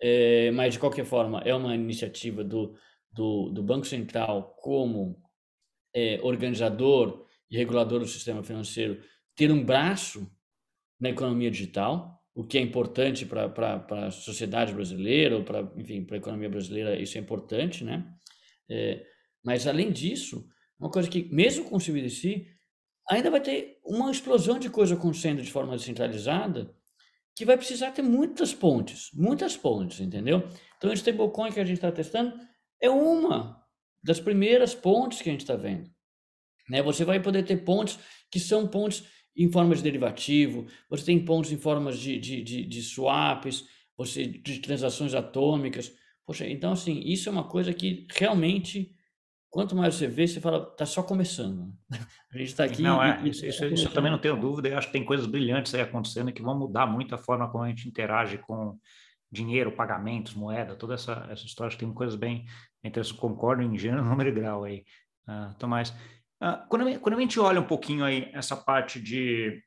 É, 0.02 0.52
mas, 0.52 0.76
de 0.76 0.80
qualquer 0.80 1.04
forma, 1.04 1.42
é 1.42 1.54
uma 1.54 1.76
iniciativa 1.76 2.44
do, 2.44 2.74
do, 3.12 3.50
do 3.50 3.62
Banco 3.62 3.86
Central 3.86 4.56
como 4.62 5.22
é, 5.94 6.20
organizador 6.24 7.26
e 7.50 7.58
regulador 7.58 8.00
do 8.00 8.08
sistema 8.08 8.42
financeiro 8.42 9.04
ter 9.36 9.52
um 9.52 9.64
braço 9.64 10.30
na 11.00 11.10
economia 11.10 11.52
digital, 11.52 12.24
o 12.36 12.44
que 12.44 12.58
é 12.58 12.62
importante 12.62 13.26
para 13.26 14.08
a 14.08 14.12
sociedade 14.12 14.74
brasileira, 14.74 15.38
ou 15.38 15.44
para, 15.44 15.62
enfim, 15.78 16.04
para 16.04 16.16
a 16.16 16.20
economia 16.20 16.50
brasileira, 16.50 17.00
isso 17.00 17.18
é 17.18 17.22
importante, 17.22 17.84
né? 17.84 18.06
É, 18.70 19.06
mas, 19.44 19.68
além 19.68 19.92
disso, 19.92 20.48
uma 20.80 20.90
coisa 20.90 21.10
que, 21.10 21.24
mesmo 21.34 21.66
com 21.66 21.76
o 21.76 21.80
CBDC, 21.80 22.48
ainda 23.10 23.30
vai 23.30 23.42
ter 23.42 23.80
uma 23.84 24.10
explosão 24.10 24.58
de 24.58 24.70
coisa 24.70 24.96
acontecendo 24.96 25.42
de 25.42 25.52
forma 25.52 25.76
descentralizada 25.76 26.74
que 27.36 27.46
vai 27.46 27.58
precisar 27.58 27.92
ter 27.92 28.02
muitas 28.02 28.54
pontes, 28.54 29.10
muitas 29.14 29.58
pontes, 29.58 30.00
entendeu? 30.00 30.48
Então, 30.78 30.90
o 30.90 30.94
stablecoin 30.94 31.52
que 31.52 31.60
a 31.60 31.66
gente 31.66 31.78
está 31.78 31.92
testando 31.92 32.40
é 32.82 32.90
uma 32.90 33.62
das 34.04 34.20
primeiras 34.20 34.76
pontes 34.76 35.22
que 35.22 35.30
a 35.30 35.32
gente 35.32 35.42
está 35.42 35.56
vendo. 35.56 35.90
Né? 36.70 36.82
Você 36.82 37.04
vai 37.04 37.22
poder 37.22 37.44
ter 37.44 37.58
pontes 37.58 37.98
que 38.30 38.40
são 38.40 38.68
pontes 38.68 39.04
em 39.36 39.52
forma 39.52 39.76
de 39.76 39.82
derivativo, 39.82 40.68
você 40.90 41.06
tem 41.06 41.24
pontos 41.24 41.52
em 41.52 41.58
formas 41.58 41.98
de, 41.98 42.20
de, 42.20 42.44
de, 42.44 42.66
de 42.66 42.82
swaps, 42.82 43.68
você, 43.98 44.26
de 44.26 44.60
transações 44.60 45.14
atômicas. 45.14 45.92
Poxa, 46.26 46.48
então, 46.48 46.72
assim, 46.72 47.02
isso 47.06 47.30
é 47.30 47.32
uma 47.32 47.48
coisa 47.48 47.74
que 47.74 48.08
realmente, 48.16 48.96
quanto 49.50 49.76
mais 49.76 49.96
você 49.96 50.08
vê, 50.08 50.28
você 50.28 50.40
fala, 50.40 50.66
tá 50.66 50.86
só 50.86 51.04
começando. 51.04 51.74
A 52.34 52.38
gente 52.38 52.48
está 52.48 52.64
aqui. 52.64 52.82
Não, 52.82 53.02
é, 53.04 53.22
e, 53.24 53.30
isso, 53.30 53.46
isso, 53.46 53.66
isso, 53.66 53.88
eu 53.88 53.92
também 53.92 54.12
não 54.12 54.20
tenho 54.20 54.40
dúvida, 54.40 54.70
eu 54.70 54.78
acho 54.78 54.88
que 54.88 54.94
tem 54.94 55.06
coisas 55.06 55.26
brilhantes 55.26 55.74
aí 55.76 55.82
acontecendo 55.82 56.32
que 56.32 56.42
vão 56.42 56.58
mudar 56.58 56.86
muito 56.86 57.14
a 57.14 57.18
forma 57.18 57.50
como 57.50 57.64
a 57.64 57.70
gente 57.70 57.88
interage 57.88 58.38
com 58.38 58.78
dinheiro, 59.32 59.72
pagamentos, 59.72 60.36
moeda, 60.36 60.76
toda 60.76 60.94
essa, 60.94 61.28
essa 61.30 61.46
história, 61.46 61.68
acho 61.68 61.78
que 61.78 61.86
tem 61.86 61.94
coisas 61.94 62.16
bem 62.16 62.46
interessantes, 62.84 63.20
concordo 63.20 63.64
em 63.64 63.78
gênero, 63.78 64.06
número 64.06 64.30
e 64.30 64.34
grau 64.34 64.64
aí, 64.64 64.84
uh, 65.28 65.54
Tomás. 65.58 65.94
Quando, 66.68 67.00
quando 67.00 67.16
a 67.16 67.22
gente 67.22 67.40
olha 67.40 67.62
um 67.62 67.66
pouquinho 67.66 68.04
aí 68.04 68.30
essa 68.34 68.56
parte 68.56 69.00
de, 69.00 69.62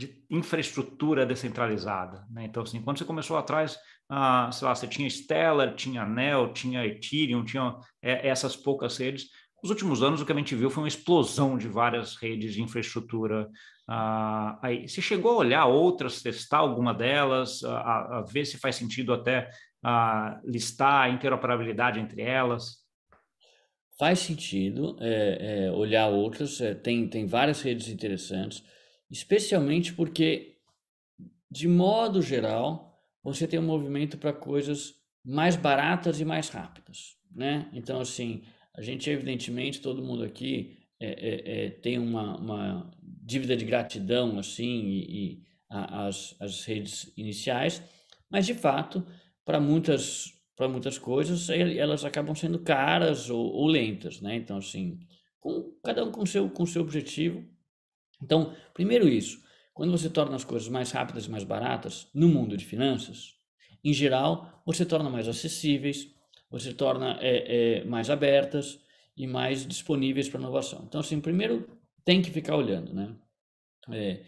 de 0.00 0.24
infraestrutura 0.30 1.26
descentralizada, 1.26 2.24
né? 2.30 2.44
Então, 2.44 2.62
assim, 2.62 2.80
quando 2.80 2.98
você 2.98 3.04
começou 3.04 3.36
atrás, 3.36 3.76
uh, 4.10 4.52
sei 4.52 4.66
lá, 4.66 4.74
você 4.74 4.86
tinha 4.86 5.10
Stellar, 5.10 5.74
tinha 5.74 6.06
Neo, 6.06 6.52
tinha 6.52 6.86
Ethereum, 6.86 7.44
tinha 7.44 7.76
é, 8.00 8.28
essas 8.28 8.56
poucas 8.56 8.96
redes. 8.96 9.26
Nos 9.62 9.70
últimos 9.70 10.02
anos, 10.02 10.20
o 10.20 10.26
que 10.26 10.32
a 10.32 10.36
gente 10.36 10.54
viu 10.54 10.70
foi 10.70 10.84
uma 10.84 10.88
explosão 10.88 11.58
de 11.58 11.68
várias 11.68 12.16
redes 12.16 12.54
de 12.54 12.62
infraestrutura. 12.62 13.48
Uh, 13.90 14.58
aí, 14.62 14.88
você 14.88 15.02
chegou 15.02 15.32
a 15.32 15.36
olhar 15.38 15.66
outras, 15.66 16.22
testar 16.22 16.58
alguma 16.58 16.94
delas, 16.94 17.62
a, 17.64 18.18
a 18.18 18.22
ver 18.22 18.44
se 18.44 18.56
faz 18.56 18.76
sentido 18.76 19.12
até 19.12 19.50
listar 20.44 21.02
a 21.02 21.08
interoperabilidade 21.08 22.00
entre 22.00 22.22
elas? 22.22 22.77
Faz 23.98 24.20
sentido 24.20 24.96
é, 25.00 25.64
é, 25.66 25.72
olhar 25.72 26.08
outras, 26.08 26.60
é, 26.60 26.72
tem, 26.72 27.08
tem 27.08 27.26
várias 27.26 27.60
redes 27.60 27.88
interessantes, 27.88 28.62
especialmente 29.10 29.92
porque, 29.92 30.56
de 31.50 31.66
modo 31.66 32.22
geral, 32.22 32.96
você 33.22 33.46
tem 33.46 33.58
um 33.58 33.66
movimento 33.66 34.16
para 34.16 34.32
coisas 34.32 34.94
mais 35.24 35.56
baratas 35.56 36.20
e 36.20 36.24
mais 36.24 36.48
rápidas, 36.48 37.16
né? 37.34 37.68
Então, 37.72 38.00
assim, 38.00 38.42
a 38.72 38.80
gente, 38.80 39.10
evidentemente, 39.10 39.80
todo 39.80 40.04
mundo 40.04 40.22
aqui 40.22 40.78
é, 41.00 41.06
é, 41.08 41.66
é, 41.66 41.70
tem 41.70 41.98
uma, 41.98 42.36
uma 42.38 42.90
dívida 43.02 43.56
de 43.56 43.64
gratidão, 43.64 44.38
assim, 44.38 44.86
e, 44.86 45.00
e 45.00 45.42
a, 45.68 46.06
as, 46.06 46.36
as 46.38 46.64
redes 46.64 47.12
iniciais, 47.16 47.82
mas, 48.30 48.46
de 48.46 48.54
fato, 48.54 49.04
para 49.44 49.58
muitas 49.58 50.37
para 50.58 50.68
muitas 50.68 50.98
coisas, 50.98 51.48
elas 51.50 52.04
acabam 52.04 52.34
sendo 52.34 52.58
caras 52.58 53.30
ou, 53.30 53.52
ou, 53.52 53.68
lentas, 53.68 54.20
né? 54.20 54.34
Então, 54.34 54.56
assim, 54.56 54.98
com, 55.38 55.72
cada 55.84 56.04
um 56.04 56.10
com 56.10 56.26
seu 56.26 56.50
com 56.50 56.66
seu 56.66 56.82
objetivo. 56.82 57.48
Então, 58.20 58.52
primeiro 58.74 59.08
isso, 59.08 59.40
quando 59.72 59.92
você 59.92 60.10
torna 60.10 60.34
as 60.34 60.42
coisas 60.42 60.68
mais 60.68 60.90
rápidas 60.90 61.26
e 61.26 61.30
mais 61.30 61.44
baratas 61.44 62.08
no 62.12 62.28
mundo 62.28 62.56
de 62.56 62.64
finanças, 62.64 63.36
em 63.84 63.92
geral, 63.92 64.60
você 64.66 64.84
torna 64.84 65.08
mais 65.08 65.28
acessíveis, 65.28 66.12
você 66.50 66.74
torna 66.74 67.16
é, 67.20 67.78
é, 67.78 67.84
mais 67.84 68.10
abertas 68.10 68.80
e 69.16 69.28
mais 69.28 69.64
disponíveis 69.64 70.28
para 70.28 70.40
inovação. 70.40 70.84
Então, 70.88 71.00
assim, 71.00 71.20
primeiro 71.20 71.68
tem 72.04 72.20
que 72.20 72.32
ficar 72.32 72.56
olhando, 72.56 72.92
né? 72.92 73.14
É, 73.92 74.24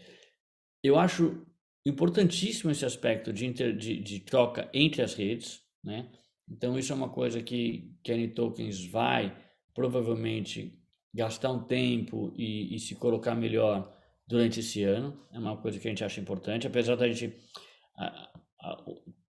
eu 0.81 0.97
acho 0.97 1.45
importantíssimo 1.85 2.71
esse 2.71 2.85
aspecto 2.85 3.33
de, 3.33 3.45
inter, 3.45 3.75
de, 3.75 3.99
de 3.99 4.21
troca 4.21 4.69
entre 4.73 5.01
as 5.01 5.13
redes, 5.13 5.61
né? 5.83 6.09
Então, 6.51 6.77
isso 6.77 6.91
é 6.91 6.95
uma 6.95 7.09
coisa 7.09 7.41
que 7.41 7.95
Kenny 8.03 8.27
Tokens 8.27 8.85
vai 8.85 9.33
provavelmente 9.73 10.77
gastar 11.13 11.49
um 11.49 11.63
tempo 11.63 12.33
e, 12.35 12.75
e, 12.75 12.79
se 12.79 12.93
colocar 12.95 13.33
melhor 13.35 13.97
durante 14.27 14.59
esse 14.59 14.83
ano. 14.83 15.17
É 15.31 15.39
uma 15.39 15.55
coisa 15.55 15.79
que 15.79 15.87
a 15.87 15.91
gente 15.91 16.03
acha 16.03 16.19
importante, 16.19 16.67
apesar 16.67 16.95
da 16.95 17.07
gente 17.07 17.33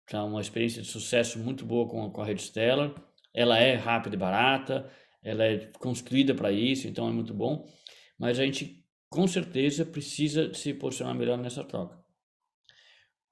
ter 0.06 0.16
uma 0.16 0.40
experiência 0.40 0.82
de 0.82 0.88
sucesso 0.88 1.38
muito 1.38 1.64
boa 1.64 1.88
com, 1.88 2.10
com 2.10 2.20
a 2.20 2.24
rede 2.24 2.42
Stellar. 2.42 2.92
Ela 3.32 3.58
é 3.58 3.74
rápida 3.74 4.16
e 4.16 4.18
barata, 4.18 4.90
ela 5.22 5.44
é 5.44 5.58
construída 5.78 6.34
para 6.34 6.50
isso, 6.50 6.88
então 6.88 7.08
é 7.08 7.12
muito 7.12 7.32
bom. 7.32 7.68
Mas 8.18 8.40
a 8.40 8.44
gente 8.44 8.84
com 9.08 9.26
certeza 9.28 9.86
precisa 9.86 10.52
se 10.52 10.74
posicionar 10.74 11.14
melhor 11.14 11.38
nessa 11.38 11.62
troca. 11.62 11.96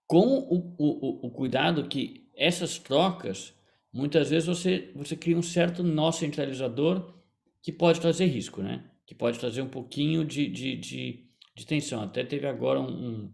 Com 0.06 0.38
o, 0.38 0.76
o, 0.78 1.26
o 1.26 1.30
cuidado 1.30 1.88
que 1.88 2.30
essas 2.36 2.78
trocas 2.78 3.54
muitas 3.92 4.30
vezes 4.30 4.46
você, 4.49 4.90
você 4.94 5.14
cria 5.14 5.37
um 5.37 5.42
certo 5.42 5.82
nó 5.82 6.11
centralizador 6.11 7.14
que 7.62 7.70
pode 7.70 8.00
trazer 8.00 8.26
risco, 8.26 8.62
né? 8.62 8.84
Que 9.06 9.14
pode 9.14 9.38
trazer 9.38 9.61
um 9.62 9.68
pouquinho 9.68 10.25
de, 10.25 10.49
de, 10.49 10.76
de, 10.76 11.28
de 11.54 11.66
tensão. 11.66 12.02
Até 12.02 12.25
teve 12.25 12.46
agora 12.46 12.80
um, 12.80 13.32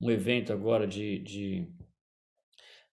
um, 0.00 0.10
evento 0.10 0.52
agora 0.52 0.86
de, 0.86 1.18
de 1.18 1.68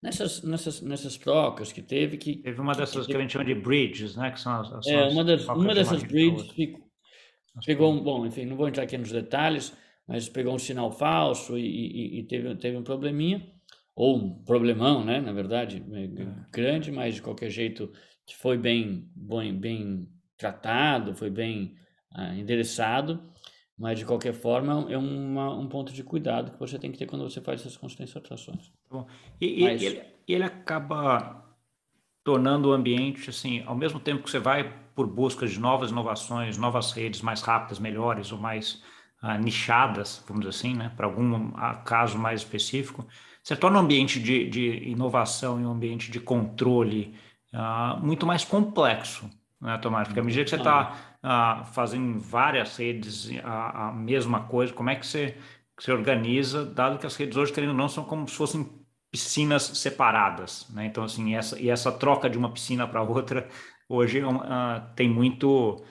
nessas, 0.01 0.44
nessas, 0.44 0.82
nessas 0.82 1.18
trocas 1.18 1.72
que 1.72 1.82
teve 1.82 2.18
que 2.18 2.38
teve 2.38 2.60
uma 2.60 2.74
dessas 2.74 3.06
que, 3.06 3.13
que, 3.13 3.18
a 3.18 3.22
gente 3.22 3.34
chama 3.34 3.46
de 3.46 3.56
bridges, 3.56 4.15
né? 4.15 4.32
Que 4.32 4.39
são 4.39 4.60
as, 4.60 4.72
as 4.74 4.88
é 4.88 5.08
uma 5.08 5.24
das 5.24 5.48
uma 5.48 5.74
dessas 5.74 6.03
bridges 6.03 6.51
ficou, 6.51 6.88
pegou 7.65 7.94
um 7.94 8.03
bom, 8.03 8.25
enfim, 8.25 8.46
não 8.46 8.58
vou 8.58 8.68
entrar 8.68 8.84
aqui 8.84 8.98
nos 8.98 9.12
detalhes, 9.12 9.74
mas 10.06 10.27
pegou 10.27 10.53
um 10.53 10.60
sinal 10.60 10.91
falso 10.91 11.58
e, 11.58 11.63
e, 11.65 12.20
e 12.20 12.24
teve 12.24 12.53
teve 12.58 12.77
um 12.77 12.84
probleminha 12.84 13.59
ou 14.00 14.15
um 14.15 14.34
problemão, 14.46 15.03
né, 15.03 15.20
na 15.20 15.34
verdade, 15.34 15.84
é, 15.91 16.03
é. 16.06 16.27
grande, 16.50 16.89
mas 16.89 17.15
de 17.15 17.22
qualquer 17.22 17.50
jeito 17.50 17.91
que 18.25 18.34
foi 18.34 18.58
bem, 18.58 19.12
bem, 19.13 19.53
bem 19.53 20.08
tratado, 20.38 21.13
foi 21.13 21.29
bem 21.29 21.75
ah, 22.15 22.34
endereçado, 22.34 23.22
mas 23.77 24.00
de 24.00 24.06
qualquer 24.06 24.32
forma 24.32 24.89
é 24.89 24.98
uma, 24.98 25.53
um 25.53 25.68
ponto 25.68 25.91
de 25.91 26.01
cuidado 26.01 26.53
que 26.53 26.60
você 26.60 26.79
tem 26.79 26.94
que 26.94 26.98
ter 26.98 27.08
quando 27.08 27.29
você 27.29 27.41
faz 27.41 27.60
essas 27.60 27.75
concentrações. 27.75 28.70
Tá 28.70 28.74
bom. 28.89 29.06
E, 29.41 29.63
mas... 29.63 29.82
ele, 29.82 30.01
ele 30.25 30.44
acaba 30.46 31.58
tornando 32.24 32.70
o 32.70 32.72
ambiente 32.72 33.29
assim, 33.29 33.63
ao 33.65 33.75
mesmo 33.75 34.00
tempo 34.00 34.24
que 34.24 34.32
você 34.32 34.39
vai 34.39 34.79
por 34.96 35.08
busca 35.08 35.46
de 35.46 35.60
novas 35.60 35.91
inovações, 35.91 36.58
novas 36.58 36.94
redes 36.94 37.22
mais 37.22 37.41
rápidas, 37.41 37.79
melhores 37.79 38.32
ou 38.32 38.38
mais 38.38 38.82
ah, 39.22 39.38
nichadas, 39.38 40.24
vamos 40.25 40.46
dizer 40.46 40.58
assim, 40.58 40.74
né, 40.74 40.94
para 40.96 41.06
algum 41.06 41.51
caso 41.84 42.18
mais 42.18 42.39
específico, 42.39 43.06
você 43.50 43.56
torna 43.56 43.79
o 43.79 43.82
ambiente 43.82 44.20
de, 44.20 44.48
de 44.48 44.89
inovação 44.89 45.60
e 45.60 45.65
um 45.65 45.72
ambiente 45.72 46.12
de 46.12 46.20
controle 46.20 47.15
uh, 47.51 48.00
muito 48.00 48.24
mais 48.24 48.46
complexo, 48.46 49.27
né, 49.60 49.75
Tomás? 49.79 50.08
Porque 50.08 50.20
à 50.20 50.24
medida 50.24 50.44
que 50.44 50.51
você 50.51 50.58
está 50.58 50.91
uh, 50.91 51.18
ah, 51.24 51.63
fazendo 51.74 52.20
várias 52.20 52.77
redes 52.77 53.27
a, 53.44 53.88
a, 53.88 53.91
mesma 53.91 54.41
coisa, 54.41 54.72
como 54.72 54.91
é 54.91 54.96
que 54.96 55.08
você, 55.08 55.36
que 55.75 55.84
você 55.84 55.91
organiza, 55.91 56.63
dado 56.63 57.00
que 57.00 57.08
as 57.08 57.15
redes 57.15 57.36
hoje, 57.38 57.51
querendo 57.51 57.72
ou 57.72 57.75
não, 57.75 57.89
são 57.89 58.03
como 58.03 58.27
se 58.27 58.36
fossem 58.36 58.70
piscinas 59.10 59.63
separadas, 59.63 60.70
né? 60.70 60.86
Então, 60.86 61.03
assim, 61.03 61.36
essa, 61.36 61.60
e 61.60 61.72
essa 61.72 61.91
troca 61.91 62.29
de 62.29 62.38
uma 62.38 62.53
piscina 62.53 62.88
para 62.88 63.01
outra, 63.01 63.50
hoje 63.89 64.22
uh, 64.22 64.39
tem 64.96 65.10
muito 65.10 65.84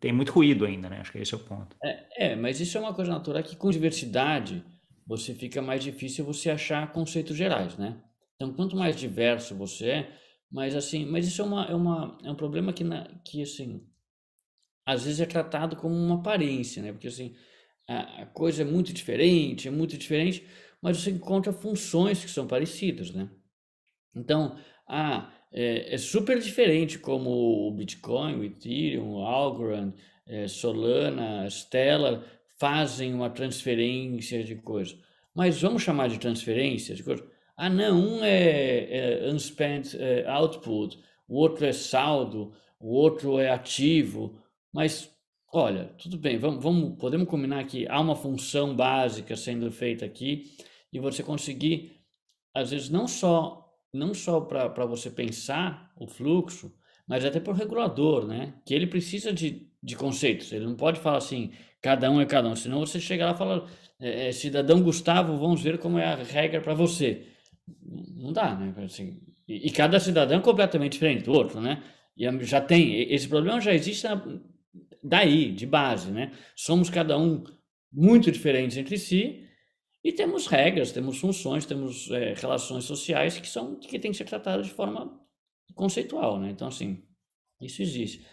tem 0.00 0.10
muito 0.10 0.32
ruído 0.32 0.64
ainda, 0.64 0.88
né? 0.88 1.00
Acho 1.00 1.12
que 1.12 1.18
esse 1.18 1.34
é 1.34 1.36
o 1.36 1.40
ponto. 1.40 1.76
É, 1.82 2.32
é, 2.32 2.36
mas 2.36 2.60
isso 2.60 2.78
é 2.78 2.80
uma 2.80 2.94
coisa 2.94 3.10
natural 3.10 3.42
que 3.42 3.56
com 3.56 3.70
diversidade 3.70 4.64
você 5.06 5.34
fica 5.34 5.60
mais 5.60 5.82
difícil 5.82 6.24
você 6.24 6.50
achar 6.50 6.92
conceitos 6.92 7.36
gerais, 7.36 7.76
né? 7.76 8.00
Então, 8.36 8.52
quanto 8.52 8.76
mais 8.76 8.96
diverso 8.96 9.54
você 9.54 9.90
é, 9.90 10.18
mais 10.50 10.74
assim, 10.74 11.04
mas 11.04 11.26
isso 11.26 11.42
é, 11.42 11.44
uma, 11.44 11.64
é, 11.66 11.74
uma, 11.74 12.18
é 12.24 12.30
um 12.30 12.34
problema 12.34 12.72
que, 12.72 12.84
na, 12.84 13.08
que, 13.24 13.42
assim, 13.42 13.86
às 14.86 15.04
vezes 15.04 15.20
é 15.20 15.26
tratado 15.26 15.76
como 15.76 15.94
uma 15.94 16.16
aparência, 16.16 16.82
né? 16.82 16.92
Porque, 16.92 17.08
assim, 17.08 17.34
a, 17.88 18.22
a 18.22 18.26
coisa 18.26 18.62
é 18.62 18.64
muito 18.64 18.92
diferente, 18.92 19.68
é 19.68 19.70
muito 19.70 19.96
diferente, 19.96 20.46
mas 20.80 20.98
você 20.98 21.10
encontra 21.10 21.52
funções 21.52 22.24
que 22.24 22.30
são 22.30 22.46
parecidas, 22.46 23.10
né? 23.10 23.30
Então, 24.14 24.58
ah, 24.86 25.32
é, 25.52 25.94
é 25.94 25.98
super 25.98 26.38
diferente 26.38 26.98
como 26.98 27.68
o 27.68 27.70
Bitcoin, 27.72 28.36
o 28.36 28.44
Ethereum, 28.44 29.14
o 29.14 29.22
Algorand, 29.22 29.92
é, 30.26 30.48
Solana, 30.48 31.48
Stellar 31.50 32.22
fazem 32.58 33.14
uma 33.14 33.30
transferência 33.30 34.42
de 34.44 34.56
coisas. 34.56 34.98
Mas 35.34 35.60
vamos 35.60 35.82
chamar 35.82 36.08
de 36.08 36.18
transferência 36.18 36.94
de 36.94 37.02
coisas? 37.02 37.26
Ah, 37.56 37.68
não, 37.68 38.18
um 38.18 38.24
é, 38.24 39.24
é 39.26 39.32
unspent 39.32 39.94
é, 39.94 40.28
output, 40.28 40.98
o 41.28 41.36
outro 41.36 41.64
é 41.64 41.72
saldo, 41.72 42.52
o 42.80 42.92
outro 42.92 43.38
é 43.38 43.50
ativo, 43.50 44.38
mas 44.72 45.10
olha, 45.52 45.84
tudo 45.98 46.18
bem, 46.18 46.36
vamos, 46.36 46.62
vamos, 46.62 46.98
podemos 46.98 47.28
combinar 47.28 47.64
que 47.64 47.86
há 47.88 48.00
uma 48.00 48.16
função 48.16 48.74
básica 48.74 49.36
sendo 49.36 49.70
feita 49.70 50.04
aqui 50.04 50.52
e 50.92 50.98
você 50.98 51.22
conseguir, 51.22 52.00
às 52.52 52.70
vezes, 52.70 52.90
não 52.90 53.06
só 53.06 53.64
não 53.94 54.12
só 54.12 54.40
para 54.40 54.84
você 54.84 55.08
pensar 55.08 55.92
o 55.96 56.08
fluxo, 56.08 56.74
mas 57.06 57.24
até 57.24 57.38
para 57.38 57.52
o 57.52 57.56
regulador, 57.56 58.26
né? 58.26 58.54
Que 58.66 58.74
ele 58.74 58.88
precisa 58.88 59.32
de, 59.32 59.70
de 59.84 59.96
conceitos. 59.96 60.50
Ele 60.50 60.64
não 60.64 60.74
pode 60.74 60.98
falar 60.98 61.18
assim, 61.18 61.52
cada 61.82 62.10
um 62.10 62.20
é 62.20 62.26
cada 62.26 62.48
um. 62.48 62.56
Senão 62.56 62.80
você 62.80 62.98
chega 62.98 63.26
lá 63.26 63.32
e 63.32 63.38
fala, 63.38 63.68
é, 64.00 64.28
é, 64.28 64.32
cidadão 64.32 64.82
Gustavo, 64.82 65.36
vamos 65.36 65.62
ver 65.62 65.78
como 65.78 65.98
é 65.98 66.06
a 66.06 66.16
regra 66.16 66.60
para 66.60 66.72
você. 66.72 67.26
Não 68.16 68.32
dá, 68.32 68.54
né? 68.54 68.74
Assim, 68.82 69.20
e, 69.46 69.68
e, 69.68 69.70
cada 69.70 70.00
cidadão 70.00 70.38
é 70.38 70.42
completamente 70.42 70.92
diferente 70.92 71.24
do 71.24 71.32
outro, 71.32 71.60
né? 71.60 71.82
E 72.16 72.26
já 72.44 72.60
tem, 72.60 73.12
esse 73.12 73.28
problema 73.28 73.60
já 73.60 73.74
existe 73.74 74.04
na, 74.04 74.22
daí, 75.02 75.52
de 75.52 75.66
base, 75.66 76.10
né? 76.10 76.32
Somos 76.56 76.88
cada 76.88 77.18
um 77.18 77.44
muito 77.92 78.32
diferentes 78.32 78.76
entre 78.76 78.96
si 78.96 79.46
e 80.02 80.12
temos 80.12 80.46
regras, 80.46 80.92
temos 80.92 81.18
funções, 81.18 81.66
temos 81.66 82.10
é, 82.10 82.34
relações 82.34 82.84
sociais 82.84 83.38
que 83.38 83.48
são 83.48 83.76
que 83.76 83.98
têm 83.98 84.10
que 84.10 84.16
ser 84.16 84.24
tratadas 84.24 84.66
de 84.66 84.72
forma 84.72 85.20
conceitual, 85.74 86.40
né? 86.40 86.50
Então, 86.50 86.68
assim, 86.68 87.02
isso 87.60 87.82
existe. 87.82 88.24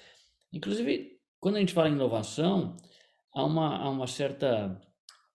Inclusive, 0.54 1.21
quando 1.42 1.58
a 1.58 1.60
gente 1.60 1.74
fala 1.74 1.90
em 1.90 1.94
inovação, 1.94 2.78
há 3.36 3.44
uma, 3.44 3.76
há 3.76 3.90
uma 3.90 4.08
certa 4.08 4.82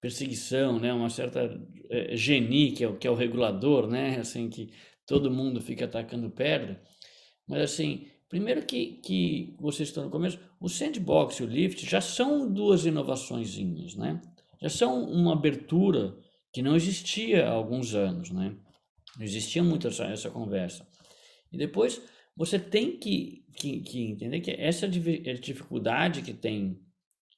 perseguição, 0.01 0.79
né? 0.81 0.91
Uma 0.95 1.11
certa 1.11 1.61
é, 1.91 2.17
genie 2.17 2.73
que 2.73 2.83
é, 2.83 2.89
o, 2.89 2.97
que 2.97 3.07
é 3.07 3.11
o 3.11 3.15
regulador, 3.15 3.87
né? 3.87 4.19
Assim, 4.19 4.49
que 4.49 4.73
todo 5.07 5.31
mundo 5.31 5.61
fica 5.61 5.85
atacando 5.85 6.31
pedra. 6.31 6.83
Mas, 7.47 7.61
assim, 7.61 8.07
Primeiro 8.29 8.67
que, 8.67 9.01
que 9.05 9.57
vocês 9.61 9.89
estão 9.89 10.05
no 10.05 10.11
começo, 10.11 10.39
o 10.61 10.69
Sandbox 10.69 11.37
e 11.37 11.45
o 11.45 11.47
Lift 11.47 11.89
já 11.89 12.01
são 12.01 12.53
duas 12.53 12.85
inovações, 12.85 13.57
né? 13.95 14.21
Já 14.61 14.69
são 14.69 15.05
uma 15.05 15.33
abertura 15.33 16.17
que 16.53 16.61
não 16.61 16.75
existia 16.75 17.47
há 17.47 17.53
alguns 17.53 17.95
anos, 17.95 18.31
né? 18.31 18.57
Não 19.17 19.25
existia 19.25 19.63
muito 19.63 19.87
essa, 19.87 20.05
essa 20.07 20.29
conversa. 20.29 20.87
E 21.53 21.57
depois 21.57 22.03
você 22.37 22.59
tem 22.59 22.99
que, 22.99 23.45
que, 23.57 23.81
que 23.81 24.03
entender 24.03 24.41
que 24.41 24.51
essa 24.51 24.87
dificuldade 24.87 26.23
que 26.23 26.35
tem, 26.35 26.81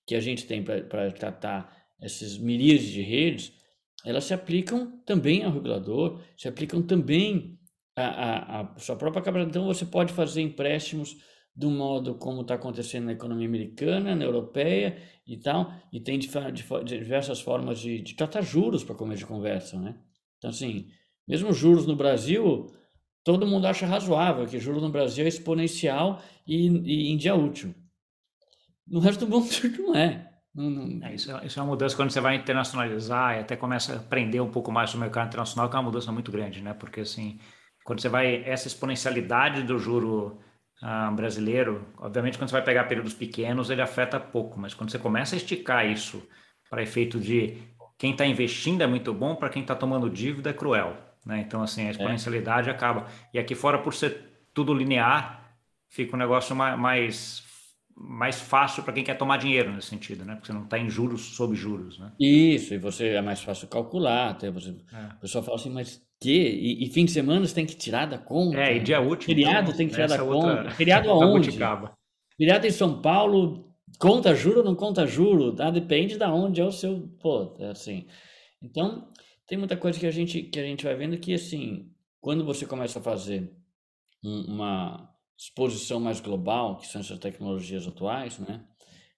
que 0.07 0.15
a 0.15 0.21
gente 0.21 0.47
tem 0.47 0.63
para 0.63 1.13
tratar 1.13 1.77
essas 2.01 2.37
miríades 2.37 2.89
de 2.89 3.03
redes, 3.03 3.53
elas 4.05 4.25
se 4.25 4.35
aplicam 4.35 5.01
também 5.05 5.45
ao 5.45 5.53
regulador, 5.53 6.21
se 6.37 6.49
aplicam 6.49 6.83
também 6.83 7.59
a, 7.97 8.75
sua 8.79 8.97
própria 8.97 9.23
capacidade. 9.23 9.51
Então, 9.51 9.67
você 9.67 9.85
pode 9.85 10.13
fazer 10.13 10.41
empréstimos 10.41 11.17
do 11.55 11.71
modo 11.71 12.15
como 12.15 12.43
está 12.43 12.55
acontecendo 12.55 13.07
na 13.07 13.13
economia 13.13 13.49
americana, 13.49 14.15
na 14.15 14.25
europeia 14.25 14.97
e 15.27 15.37
tal, 15.37 15.73
e 15.93 16.01
tem 16.01 16.19
diversas 16.19 17.41
formas 17.41 17.81
de, 17.81 18.01
de 18.01 18.15
tratar 18.15 18.43
juros 18.43 18.85
para 18.85 18.95
começo 18.95 19.21
de 19.21 19.27
conversa, 19.27 19.79
né? 19.79 19.99
Então, 20.39 20.51
assim, 20.51 20.89
mesmo 21.27 21.53
juros 21.53 21.85
no 21.85 21.97
Brasil, 21.97 22.73
todo 23.29 23.47
mundo 23.47 23.67
acha 23.67 23.85
razoável 23.85 24.47
que 24.47 24.59
juros 24.59 24.83
no 24.83 24.89
Brasil 24.89 25.23
é 25.23 25.29
exponencial 25.29 26.23
e, 26.47 26.67
e 26.67 27.13
em 27.13 27.17
dia 27.19 27.35
útil. 27.35 27.75
No 28.87 29.01
resto 29.01 29.27
do 29.27 29.31
mundo 29.31 29.47
não 29.79 29.95
é. 29.95 30.33
Não, 30.55 30.71
não... 30.71 31.07
É, 31.07 31.15
isso, 31.15 31.31
é, 31.31 31.45
isso, 31.45 31.61
é 31.61 31.63
uma 31.63 31.69
mudança 31.69 31.95
quando 31.95 32.11
você 32.11 32.23
vai 32.23 32.37
internacionalizar 32.37 33.37
e 33.37 33.41
até 33.41 33.55
começa 33.55 33.93
a 33.93 33.97
aprender 33.97 34.41
um 34.41 34.51
pouco 34.51 34.73
mais 34.73 34.89
sobre 34.89 35.05
o 35.05 35.07
mercado 35.07 35.27
internacional, 35.27 35.69
que 35.69 35.77
é 35.77 35.79
uma 35.79 35.85
mudança 35.91 36.11
muito 36.11 36.33
grande, 36.33 36.63
né? 36.63 36.73
Porque, 36.73 37.01
assim, 37.01 37.39
quando 37.85 38.01
você 38.01 38.09
vai 38.09 38.43
essa 38.47 38.67
exponencialidade 38.67 39.63
do 39.63 39.79
juro 39.79 40.41
ah, 40.81 41.11
brasileiro, 41.11 41.87
obviamente 41.99 42.39
quando 42.39 42.49
você 42.49 42.55
vai 42.57 42.65
pegar 42.65 42.85
períodos 42.85 43.13
pequenos 43.13 43.69
ele 43.69 43.83
afeta 43.83 44.19
pouco, 44.19 44.59
mas 44.59 44.73
quando 44.73 44.91
você 44.91 44.99
começa 44.99 45.37
a 45.37 45.37
esticar 45.37 45.87
isso 45.87 46.27
para 46.71 46.83
efeito 46.83 47.21
de 47.21 47.59
quem 47.99 48.13
está 48.13 48.25
investindo 48.25 48.81
é 48.81 48.87
muito 48.87 49.13
bom, 49.13 49.37
para 49.37 49.51
quem 49.51 49.61
está 49.61 49.75
tomando 49.75 50.09
dívida 50.09 50.49
é 50.49 50.55
cruel, 50.55 51.08
né? 51.29 51.45
Então 51.47 51.63
assim 51.63 51.83
a 51.85 51.89
é. 51.89 51.91
exponencialidade 51.91 52.71
é. 52.71 52.73
acaba 52.73 53.07
e 53.33 53.39
aqui 53.39 53.55
fora 53.55 53.79
por 53.79 53.95
ser 53.95 54.49
tudo 54.55 54.73
linear 54.73 55.55
fica 55.89 56.17
um 56.17 56.19
negócio 56.19 56.57
mais 56.57 57.47
mais 58.01 58.41
fácil 58.41 58.85
para 58.85 58.93
quem 58.93 59.03
quer 59.03 59.19
tomar 59.19 59.39
dinheiro 59.39 59.73
nesse 59.73 59.89
sentido, 59.89 60.25
né? 60.25 60.35
Porque 60.35 60.47
você 60.47 60.53
não 60.53 60.63
está 60.63 60.79
em 60.79 60.89
juros 60.89 61.35
sobre 61.35 61.57
juros, 61.57 61.99
né? 61.99 62.13
Isso, 62.19 62.73
e 62.73 62.79
você 62.79 63.09
é 63.09 63.21
mais 63.21 63.43
fácil 63.43 63.67
calcular, 63.67 64.31
até 64.31 64.53
você, 64.53 64.71
é. 64.71 65.15
o 65.17 65.21
pessoal 65.21 65.43
fala 65.43 65.57
assim, 65.57 65.71
mas 65.71 66.01
que? 66.21 66.31
E, 66.31 66.85
e, 66.85 66.91
fim 66.91 67.05
de 67.05 67.11
semana 67.11 67.45
você 67.45 67.55
tem 67.55 67.67
que 67.67 67.77
tirar 67.77 68.07
da 68.07 68.17
conta. 68.17 68.57
É, 68.57 68.77
e 68.77 68.81
dia 68.81 69.01
útil. 69.01 69.27
Feriado 69.27 69.67
então, 69.67 69.77
tem 69.77 69.89
que 69.89 69.95
tirar 69.95 70.07
da 70.07 70.23
outra... 70.23 70.57
conta. 70.57 70.71
Feriado 70.71 71.11
aonde? 71.11 71.59
Feriado 72.37 72.67
em 72.67 72.71
São 72.71 73.03
Paulo, 73.03 73.75
conta 73.99 74.33
juro 74.33 74.59
ou 74.59 74.65
não 74.65 74.77
conta 74.77 75.05
juro? 75.05 75.53
Tá? 75.53 75.69
Depende 75.69 76.17
da 76.17 76.33
onde 76.33 76.61
é 76.61 76.65
o 76.65 76.71
seu. 76.71 77.09
Pô, 77.21 77.57
é 77.59 77.71
assim. 77.71 78.07
Então, 78.63 79.09
tem 79.49 79.57
muita 79.57 79.77
coisa 79.79 79.99
que 79.99 80.07
a 80.07 80.11
gente, 80.11 80.43
que 80.43 80.61
a 80.61 80.63
gente 80.63 80.85
vai 80.85 80.95
vendo 80.95 81.19
que, 81.19 81.33
assim, 81.33 81.91
quando 82.21 82.45
você 82.45 82.67
começa 82.67 82.99
a 82.99 83.03
fazer 83.03 83.51
uma 84.23 85.11
exposição 85.37 85.99
mais 85.99 86.21
global, 86.21 86.77
que 86.77 86.87
são 86.87 87.01
essas 87.01 87.19
tecnologias 87.19 87.89
atuais, 87.89 88.39
né? 88.39 88.67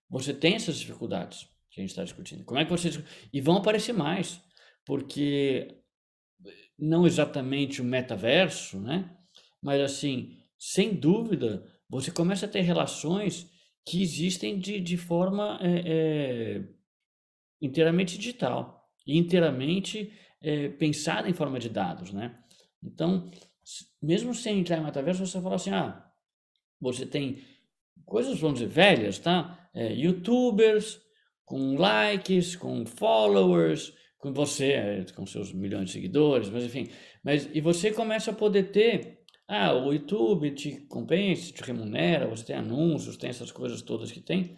Você 0.08 0.32
tem 0.32 0.54
essas 0.54 0.78
dificuldades 0.78 1.48
que 1.68 1.80
a 1.80 1.82
gente 1.82 1.90
está 1.90 2.04
discutindo. 2.04 2.44
Como 2.44 2.60
é 2.60 2.64
que 2.64 2.70
você. 2.70 2.90
E 3.32 3.40
vão 3.40 3.56
aparecer 3.56 3.92
mais, 3.92 4.40
porque 4.86 5.82
não 6.78 7.06
exatamente 7.06 7.82
o 7.82 7.84
metaverso, 7.84 8.78
né? 8.78 9.16
Mas 9.60 9.80
assim, 9.80 10.38
sem 10.56 10.94
dúvida, 10.94 11.66
você 11.88 12.12
começa 12.12 12.46
a 12.46 12.48
ter 12.48 12.60
relações 12.60 13.50
que 13.84 14.00
existem 14.00 14.60
de, 14.60 14.80
de 14.80 14.96
forma 14.96 15.58
é, 15.60 15.82
é, 15.86 16.68
inteiramente 17.60 18.16
digital 18.16 18.79
inteiramente 19.06 20.12
é, 20.40 20.68
pensada 20.68 21.28
em 21.28 21.32
forma 21.32 21.58
de 21.58 21.68
dados, 21.68 22.12
né? 22.12 22.36
Então, 22.82 23.30
mesmo 24.02 24.34
sem 24.34 24.60
entrar 24.60 24.78
em 24.78 24.84
metaverso, 24.84 25.26
você 25.26 25.40
fala 25.40 25.56
assim, 25.56 25.70
ah, 25.70 26.04
você 26.80 27.04
tem 27.04 27.42
coisas, 28.04 28.38
vamos 28.40 28.58
dizer, 28.58 28.70
velhas, 28.70 29.18
tá? 29.18 29.68
É, 29.74 29.92
youtubers 29.92 31.00
com 31.44 31.76
likes, 31.76 32.56
com 32.56 32.86
followers, 32.86 33.92
com 34.18 34.32
você, 34.32 34.72
é, 34.72 35.04
com 35.14 35.26
seus 35.26 35.52
milhões 35.52 35.86
de 35.86 35.92
seguidores, 35.92 36.48
mas 36.48 36.64
enfim. 36.64 36.88
Mas, 37.22 37.48
e 37.52 37.60
você 37.60 37.92
começa 37.92 38.30
a 38.30 38.34
poder 38.34 38.70
ter, 38.70 39.24
ah, 39.48 39.74
o 39.74 39.92
YouTube 39.92 40.52
te 40.52 40.80
compensa, 40.88 41.52
te 41.52 41.62
remunera, 41.62 42.28
você 42.28 42.44
tem 42.44 42.56
anúncios, 42.56 43.16
tem 43.16 43.30
essas 43.30 43.50
coisas 43.50 43.82
todas 43.82 44.12
que 44.12 44.20
tem, 44.20 44.56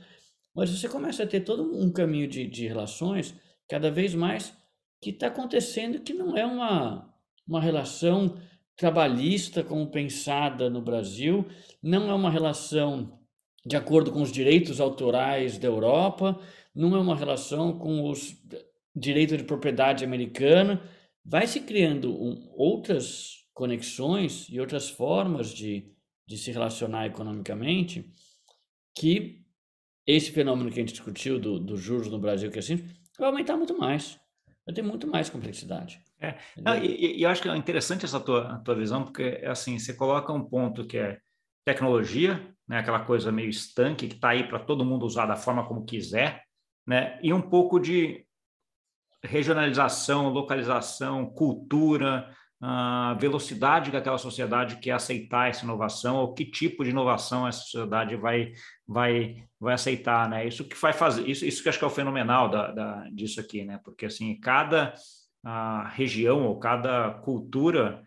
mas 0.55 0.71
você 0.71 0.89
começa 0.89 1.23
a 1.23 1.27
ter 1.27 1.41
todo 1.41 1.63
um 1.75 1.91
caminho 1.91 2.29
de, 2.29 2.47
de 2.47 2.67
relações 2.67 3.35
cada 3.73 3.91
vez 3.91 4.15
mais 4.15 4.55
que 5.01 5.09
está 5.09 5.29
acontecendo 5.29 6.01
que 6.01 6.13
não 6.13 6.37
é 6.37 6.45
uma, 6.45 7.11
uma 7.49 7.59
relação 7.59 8.37
trabalhista 8.77 9.65
como 9.65 9.91
pensada 9.91 10.69
no 10.69 10.83
Brasil, 10.83 11.47
não 11.83 12.11
é 12.11 12.13
uma 12.13 12.31
relação 12.31 13.19
de 13.65 13.75
acordo 13.75 14.13
com 14.13 14.21
os 14.21 14.31
direitos 14.31 14.79
autorais 14.79 15.57
da 15.57 15.69
Europa, 15.69 16.39
não 16.75 16.95
é 16.95 17.01
uma 17.01 17.17
relação 17.17 17.79
com 17.79 18.11
os 18.11 18.37
direitos 18.95 19.39
de 19.39 19.45
propriedade 19.45 20.05
americana. 20.05 20.83
Vai 21.25 21.47
se 21.47 21.61
criando 21.61 22.13
um, 22.13 22.53
outras 22.55 23.47
conexões 23.55 24.49
e 24.51 24.61
outras 24.61 24.91
formas 24.91 25.49
de, 25.49 25.91
de 26.27 26.37
se 26.37 26.53
relacionar 26.53 27.07
economicamente 27.07 28.07
que 28.95 29.41
esse 30.07 30.31
fenômeno 30.31 30.71
que 30.71 30.79
a 30.79 30.83
gente 30.83 30.93
discutiu 30.93 31.39
dos 31.39 31.65
do 31.65 31.77
juros 31.79 32.09
no 32.09 32.19
Brasil, 32.19 32.51
que 32.51 32.59
é 32.59 32.61
assim, 32.61 32.85
vai 33.19 33.29
aumentar 33.29 33.57
muito 33.57 33.79
mais. 33.79 34.19
Vai 34.65 34.75
ter 34.75 34.83
muito 34.83 35.07
mais 35.07 35.29
complexidade. 35.29 36.01
É. 36.21 36.39
Não, 36.57 36.77
e, 36.77 37.19
e, 37.19 37.23
eu 37.23 37.29
acho 37.29 37.43
que 37.43 37.49
é 37.49 37.57
interessante 37.57 38.05
essa 38.05 38.21
tua, 38.21 38.59
tua 38.65 38.77
visão, 38.77 39.05
porque 39.05 39.23
é 39.23 39.49
assim, 39.49 39.79
você 39.79 39.93
coloca 39.93 40.33
um 40.33 40.45
ponto 40.45 40.87
que 40.87 40.97
é 40.97 41.19
tecnologia, 41.65 42.55
né, 42.69 42.79
aquela 42.79 43.05
coisa 43.05 43.33
meio 43.33 43.49
estanque 43.49 44.09
que 44.09 44.15
está 44.15 44.31
aí 44.31 44.47
para 44.47 44.61
todo 44.61 44.85
mundo 44.85 45.05
usar 45.05 45.27
da 45.27 45.37
forma 45.37 45.67
como 45.67 45.85
quiser, 45.85 46.43
né, 46.87 47.19
e 47.23 47.33
um 47.33 47.41
pouco 47.41 47.79
de 47.79 48.25
regionalização, 49.25 50.29
localização, 50.29 51.27
cultura, 51.27 52.35
a 52.65 53.15
velocidade 53.15 53.91
que 53.91 53.97
aquela 53.97 54.19
sociedade 54.19 54.77
quer 54.77 54.93
aceitar 54.93 55.49
essa 55.49 55.65
inovação, 55.65 56.19
ou 56.19 56.33
que 56.33 56.45
tipo 56.45 56.85
de 56.85 56.91
inovação 56.91 57.47
essa 57.47 57.59
sociedade 57.63 58.15
vai, 58.15 58.53
vai, 58.87 59.43
vai 59.59 59.75
aceitar, 59.75 60.29
né? 60.29 60.47
Isso 60.47 60.65
que 60.65 60.81
vai 60.81 60.93
fazer, 60.93 61.29
isso, 61.29 61.45
isso 61.45 61.61
que 61.61 61.69
acho 61.69 61.79
que 61.79 61.85
é 61.85 61.89
o 61.89 61.91
fenomenal 61.91 62.49
da, 62.49 62.71
da 62.71 63.09
disso 63.11 63.41
aqui, 63.41 63.65
né? 63.65 63.81
Porque 63.85 64.07
assim, 64.07 64.39
cada 64.39 64.95
a 65.45 65.89
região 65.89 66.47
ou 66.47 66.57
cada 66.61 67.11
cultura 67.25 68.01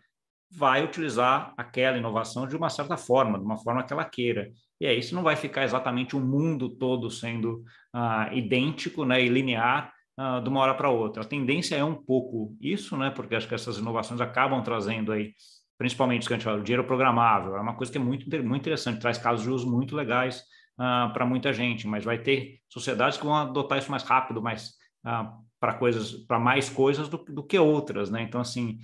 vai 0.50 0.82
utilizar 0.82 1.52
aquela 1.58 1.98
inovação 1.98 2.46
de 2.46 2.56
uma 2.56 2.70
certa 2.70 2.96
forma, 2.96 3.38
de 3.38 3.44
uma 3.44 3.58
forma 3.58 3.82
que 3.84 3.92
ela 3.92 4.06
queira. 4.06 4.50
E 4.80 4.86
aí 4.86 4.98
isso 4.98 5.14
não 5.14 5.22
vai 5.22 5.36
ficar 5.36 5.64
exatamente 5.64 6.16
o 6.16 6.20
mundo 6.20 6.70
todo 6.70 7.10
sendo 7.10 7.62
ah, 7.92 8.30
idêntico 8.32 9.04
né, 9.04 9.22
e 9.22 9.28
linear 9.28 9.92
ah, 10.18 10.40
de 10.40 10.48
uma 10.48 10.60
hora 10.60 10.74
para 10.74 10.88
outra. 10.88 11.22
A 11.22 11.26
tendência 11.26 11.76
é 11.76 11.84
um 11.84 11.94
pouco 11.94 12.56
isso, 12.60 12.96
né, 12.96 13.10
porque 13.10 13.34
acho 13.34 13.46
que 13.46 13.54
essas 13.54 13.76
inovações 13.76 14.20
acabam 14.20 14.62
trazendo 14.62 15.12
aí, 15.12 15.34
principalmente 15.76 16.24
o 16.24 16.28
que 16.28 16.34
a 16.34 16.36
gente 16.36 16.44
fala, 16.44 16.58
o 16.58 16.62
dinheiro 16.62 16.84
programável, 16.84 17.56
é 17.56 17.60
uma 17.60 17.74
coisa 17.76 17.92
que 17.92 17.98
é 17.98 18.00
muito, 18.00 18.24
muito 18.42 18.62
interessante, 18.62 19.00
traz 19.00 19.18
casos 19.18 19.44
de 19.44 19.50
uso 19.50 19.70
muito 19.70 19.94
legais 19.94 20.42
ah, 20.78 21.10
para 21.12 21.26
muita 21.26 21.52
gente, 21.52 21.86
mas 21.86 22.02
vai 22.04 22.18
ter 22.18 22.60
sociedades 22.68 23.18
que 23.18 23.24
vão 23.24 23.34
adotar 23.34 23.78
isso 23.78 23.90
mais 23.90 24.02
rápido, 24.02 24.40
mais 24.40 24.72
ah, 25.04 25.34
para 25.60 25.74
coisas, 25.74 26.12
para 26.12 26.38
mais 26.38 26.70
coisas 26.70 27.08
do, 27.08 27.18
do, 27.18 27.42
que 27.42 27.58
outras, 27.58 28.10
né? 28.10 28.22
Então, 28.22 28.40
assim, 28.40 28.78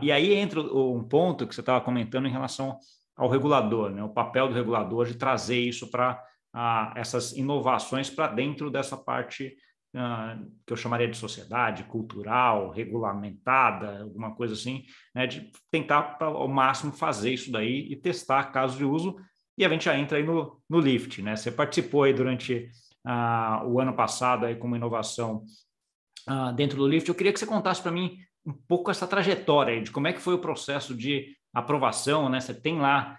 e 0.00 0.12
aí 0.12 0.34
entra 0.34 0.60
um 0.60 1.02
ponto 1.02 1.46
que 1.46 1.54
você 1.54 1.60
estava 1.60 1.80
comentando 1.80 2.26
em 2.26 2.30
relação 2.30 2.78
ao 3.16 3.28
regulador, 3.28 3.90
né? 3.90 4.02
O 4.02 4.08
papel 4.08 4.46
do 4.48 4.54
regulador 4.54 5.06
de 5.06 5.16
trazer 5.16 5.58
isso 5.58 5.90
para 5.90 6.22
essas 6.94 7.32
inovações 7.36 8.08
para 8.08 8.28
dentro 8.28 8.70
dessa 8.70 8.96
parte 8.96 9.56
que 10.66 10.72
eu 10.72 10.76
chamaria 10.76 11.08
de 11.08 11.16
sociedade 11.16 11.84
cultural, 11.84 12.70
regulamentada, 12.70 14.02
alguma 14.02 14.34
coisa 14.34 14.54
assim, 14.54 14.84
né? 15.14 15.26
De 15.26 15.50
tentar 15.70 16.16
ao 16.20 16.48
máximo 16.48 16.92
fazer 16.92 17.32
isso 17.32 17.50
daí 17.50 17.90
e 17.90 17.96
testar 17.96 18.52
casos 18.52 18.76
de 18.76 18.84
uso. 18.84 19.16
E 19.56 19.64
a 19.64 19.68
gente 19.68 19.86
já 19.86 19.98
entra 19.98 20.18
aí 20.18 20.24
no, 20.24 20.60
no 20.68 20.78
Lift, 20.78 21.22
né? 21.22 21.34
Você 21.34 21.50
participou 21.50 22.04
aí 22.04 22.12
durante 22.12 22.70
ah, 23.04 23.62
o 23.66 23.80
ano 23.80 23.94
passado 23.94 24.46
aí 24.46 24.54
com 24.56 24.66
uma 24.66 24.76
inovação 24.76 25.44
ah, 26.26 26.52
dentro 26.52 26.76
do 26.76 26.86
Lift. 26.86 27.08
Eu 27.08 27.14
queria 27.14 27.32
que 27.32 27.38
você 27.38 27.46
contasse 27.46 27.82
para 27.82 27.90
mim 27.90 28.18
um 28.44 28.52
pouco 28.52 28.90
essa 28.90 29.06
trajetória 29.06 29.82
de 29.82 29.90
como 29.90 30.06
é 30.06 30.12
que 30.12 30.20
foi 30.20 30.34
o 30.34 30.40
processo 30.40 30.94
de 30.94 31.34
aprovação, 31.52 32.28
né? 32.28 32.40
Você 32.40 32.54
tem 32.54 32.78
lá 32.78 33.18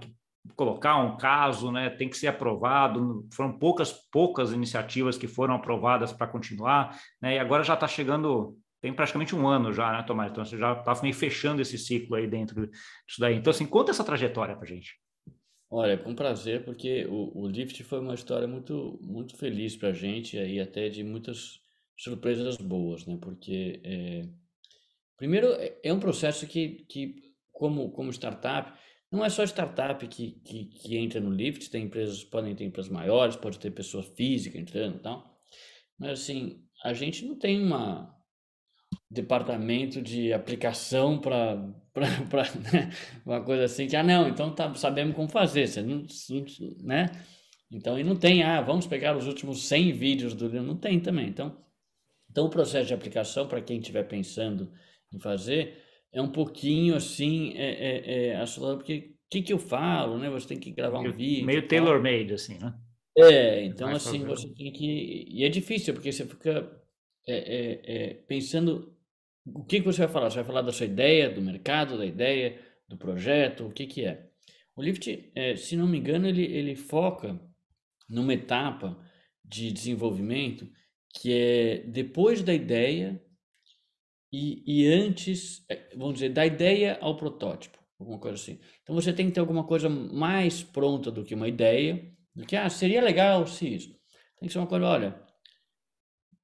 que 0.00 0.17
colocar 0.54 0.96
um 0.96 1.16
caso, 1.16 1.70
né? 1.70 1.90
Tem 1.90 2.08
que 2.08 2.16
ser 2.16 2.28
aprovado. 2.28 3.26
Foram 3.32 3.58
poucas 3.58 3.92
poucas 3.92 4.52
iniciativas 4.52 5.18
que 5.18 5.26
foram 5.26 5.54
aprovadas 5.54 6.12
para 6.12 6.26
continuar, 6.26 6.98
né? 7.20 7.36
E 7.36 7.38
agora 7.38 7.62
já 7.62 7.74
está 7.74 7.86
chegando 7.86 8.56
tem 8.80 8.92
praticamente 8.92 9.34
um 9.34 9.46
ano 9.46 9.72
já, 9.72 9.90
né, 9.92 10.04
Tomás? 10.06 10.30
Então 10.30 10.44
você 10.44 10.56
já 10.56 10.72
está 10.72 10.94
meio 11.02 11.14
fechando 11.14 11.60
esse 11.60 11.76
ciclo 11.76 12.14
aí 12.14 12.28
dentro 12.28 12.66
disso 12.66 13.20
daí. 13.20 13.34
Então, 13.34 13.50
assim, 13.50 13.66
conta 13.66 13.90
essa 13.90 14.04
trajetória 14.04 14.54
para 14.54 14.66
gente. 14.66 14.94
Olha, 15.70 15.98
com 15.98 16.14
prazer, 16.14 16.64
porque 16.64 17.04
o, 17.06 17.42
o 17.42 17.48
Lift 17.48 17.82
foi 17.84 18.00
uma 18.00 18.14
história 18.14 18.46
muito, 18.46 18.98
muito 19.02 19.36
feliz 19.36 19.76
para 19.76 19.88
a 19.88 19.92
gente 19.92 20.36
e 20.36 20.60
até 20.60 20.88
de 20.88 21.02
muitas 21.02 21.60
surpresas 21.96 22.56
boas, 22.56 23.04
né? 23.04 23.18
Porque, 23.20 23.80
é, 23.84 24.28
primeiro, 25.16 25.48
é, 25.54 25.76
é 25.82 25.92
um 25.92 26.00
processo 26.00 26.46
que, 26.46 26.86
que 26.88 27.34
como, 27.52 27.90
como 27.90 28.10
startup, 28.12 28.72
não 29.10 29.24
é 29.24 29.28
só 29.28 29.42
startup 29.44 30.06
que, 30.06 30.32
que, 30.44 30.64
que 30.66 30.96
entra 30.96 31.20
no 31.20 31.30
Lift, 31.30 31.70
tem 31.70 31.84
empresas, 31.84 32.22
podem 32.24 32.54
ter 32.54 32.64
empresas 32.64 32.90
maiores, 32.90 33.36
pode 33.36 33.58
ter 33.58 33.70
pessoa 33.70 34.02
física 34.02 34.58
entrando 34.58 34.96
e 34.96 35.00
tal, 35.00 35.38
mas 35.98 36.20
assim, 36.20 36.62
a 36.84 36.92
gente 36.92 37.24
não 37.24 37.36
tem 37.36 37.62
uma 37.62 38.14
departamento 39.10 40.02
de 40.02 40.32
aplicação 40.32 41.18
para 41.18 41.56
né? 42.72 42.90
uma 43.24 43.42
coisa 43.42 43.64
assim 43.64 43.86
que 43.86 43.96
ah 43.96 44.02
não 44.02 44.28
então 44.28 44.54
tá 44.54 44.72
sabemos 44.74 45.16
como 45.16 45.28
fazer 45.28 45.66
você 45.66 45.82
não, 45.82 46.06
né 46.82 47.10
então 47.70 47.98
e 47.98 48.04
não 48.04 48.14
tem 48.16 48.42
ah 48.42 48.60
vamos 48.60 48.86
pegar 48.86 49.16
os 49.16 49.26
últimos 49.26 49.66
100 49.66 49.92
vídeos 49.92 50.34
do 50.34 50.48
não 50.62 50.76
tem 50.76 51.00
também 51.00 51.28
então 51.28 51.56
então, 52.30 52.46
o 52.46 52.50
processo 52.50 52.86
de 52.86 52.94
aplicação, 52.94 53.48
para 53.48 53.60
quem 53.60 53.78
estiver 53.78 54.04
pensando 54.04 54.70
em 55.12 55.18
fazer, 55.18 55.82
é 56.12 56.22
um 56.22 56.30
pouquinho 56.30 56.94
assim, 56.94 57.52
é, 57.56 58.30
é, 58.30 58.32
é 58.32 58.44
porque 58.76 59.14
o 59.26 59.30
que, 59.30 59.42
que 59.42 59.52
eu 59.52 59.58
falo, 59.58 60.18
né? 60.18 60.30
Você 60.30 60.48
tem 60.48 60.58
que 60.58 60.70
gravar 60.70 61.00
um 61.00 61.12
vídeo. 61.12 61.44
Meio 61.44 61.68
tailor-made, 61.68 62.32
assim, 62.32 62.58
né? 62.58 62.74
É, 63.16 63.64
então, 63.64 63.88
assim, 63.88 64.24
você 64.24 64.48
tem 64.54 64.72
que. 64.72 65.26
E 65.28 65.44
é 65.44 65.48
difícil, 65.48 65.92
porque 65.92 66.10
você 66.10 66.24
fica 66.24 66.70
é, 67.26 67.36
é, 67.36 67.80
é, 67.84 68.14
pensando 68.14 68.96
o 69.44 69.64
que, 69.64 69.80
que 69.80 69.86
você 69.86 69.98
vai 69.98 70.08
falar. 70.08 70.30
Você 70.30 70.36
vai 70.36 70.44
falar 70.44 70.62
da 70.62 70.72
sua 70.72 70.86
ideia, 70.86 71.28
do 71.28 71.42
mercado, 71.42 71.98
da 71.98 72.06
ideia, 72.06 72.58
do 72.88 72.96
projeto, 72.96 73.66
o 73.66 73.72
que, 73.72 73.86
que 73.86 74.04
é. 74.04 74.26
O 74.74 74.82
Lift, 74.82 75.30
é, 75.34 75.56
se 75.56 75.76
não 75.76 75.86
me 75.86 75.98
engano, 75.98 76.26
ele, 76.26 76.44
ele 76.44 76.74
foca 76.74 77.38
numa 78.08 78.32
etapa 78.32 78.98
de 79.44 79.70
desenvolvimento 79.72 80.66
que 81.20 81.32
é 81.32 81.78
depois 81.86 82.42
da 82.42 82.54
ideia 82.54 83.20
e, 84.32 84.62
e 84.66 84.86
antes, 84.86 85.64
é, 85.68 85.88
vamos 85.96 86.14
dizer, 86.14 86.30
da 86.30 86.44
ideia 86.44 86.98
ao 87.00 87.16
protótipo, 87.16 87.78
alguma 87.98 88.18
coisa 88.18 88.36
assim. 88.36 88.58
Então 88.82 88.94
você 88.94 89.12
tem 89.12 89.26
que 89.26 89.32
ter 89.32 89.40
alguma 89.40 89.64
coisa 89.64 89.88
mais 89.88 90.62
pronta 90.62 91.10
do 91.10 91.24
que 91.24 91.34
uma 91.34 91.48
ideia, 91.48 92.12
do 92.34 92.44
que, 92.44 92.56
ah, 92.56 92.68
seria 92.68 93.02
legal 93.02 93.46
se 93.46 93.74
isso. 93.74 93.88
Tem 94.38 94.46
que 94.46 94.52
ser 94.52 94.58
uma 94.58 94.66
coisa, 94.66 94.86
olha, 94.86 95.20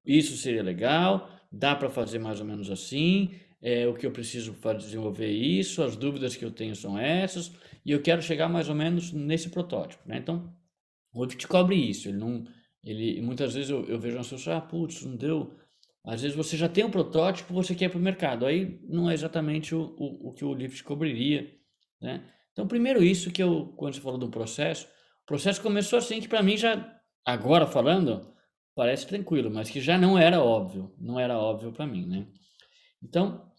isso 0.05 0.37
seria 0.37 0.63
legal, 0.63 1.31
dá 1.51 1.75
para 1.77 1.91
fazer 1.91 2.19
mais 2.19 2.41
ou 2.41 2.47
menos 2.47 2.71
assim, 2.71 3.35
é, 3.63 3.87
o 3.87 3.95
que 3.95 4.07
eu 4.07 4.11
preciso 4.11 4.55
para 4.55 4.79
desenvolver 4.79 5.31
isso, 5.31 5.83
as 5.83 5.97
dúvidas 5.97 6.37
que 6.37 6.45
eu 6.45 6.51
tenho 6.51 6.75
são 6.75 6.99
essas, 6.99 7.53
e 7.85 7.93
eu 7.93 8.03
quero 8.03 8.21
chegar 8.21 8.49
mais 8.49 8.69
ou 8.69 8.75
menos 8.75 9.13
nesse 9.13 9.49
protótipo, 9.49 10.03
né? 10.07 10.19
Então, 10.19 10.53
o 11.15 11.27
te 11.27 11.47
cobre 11.47 11.77
isso, 11.77 12.09
ele 12.09 12.19
não 12.19 12.45
ele, 12.85 13.21
muitas 13.23 13.55
vezes 13.55 13.71
eu, 13.71 13.85
eu 13.87 13.99
vejo 13.99 14.17
uma 14.19 14.25
pessoa, 14.25 14.57
ah, 14.57 14.61
putz, 14.61 15.03
não 15.03 15.17
deu. 15.17 15.55
Às 16.05 16.21
vezes 16.21 16.37
você 16.37 16.57
já 16.57 16.69
tem 16.69 16.85
um 16.85 16.91
protótipo, 16.91 17.55
você 17.55 17.75
quer 17.75 17.89
para 17.89 17.99
o 17.99 18.03
mercado. 18.03 18.45
Aí 18.45 18.79
não 18.87 19.11
é 19.11 19.15
exatamente 19.15 19.75
o, 19.75 19.95
o, 19.99 20.29
o 20.29 20.33
que 20.35 20.45
o 20.45 20.53
Lift 20.53 20.85
cobriria, 20.85 21.51
né? 22.01 22.23
Então, 22.53 22.69
primeiro 22.69 23.03
isso 23.03 23.33
que 23.33 23.43
eu, 23.43 23.73
quando 23.77 23.95
você 23.95 24.01
falou 24.01 24.19
do 24.19 24.29
processo, 24.29 24.87
o 25.23 25.27
processo 25.27 25.61
começou 25.61 25.99
assim 25.99 26.21
que 26.21 26.29
para 26.29 26.43
mim 26.43 26.57
já, 26.57 27.01
agora 27.25 27.67
falando, 27.67 28.33
parece 28.75 29.07
tranquilo, 29.07 29.51
mas 29.51 29.71
que 29.71 29.81
já 29.81 29.99
não 29.99 30.19
era 30.19 30.41
óbvio, 30.41 30.95
não 30.99 31.19
era 31.19 31.37
óbvio 31.39 31.73
para 31.73 31.87
mim, 31.87 32.07
né? 32.07 32.27
Então, 33.03 33.51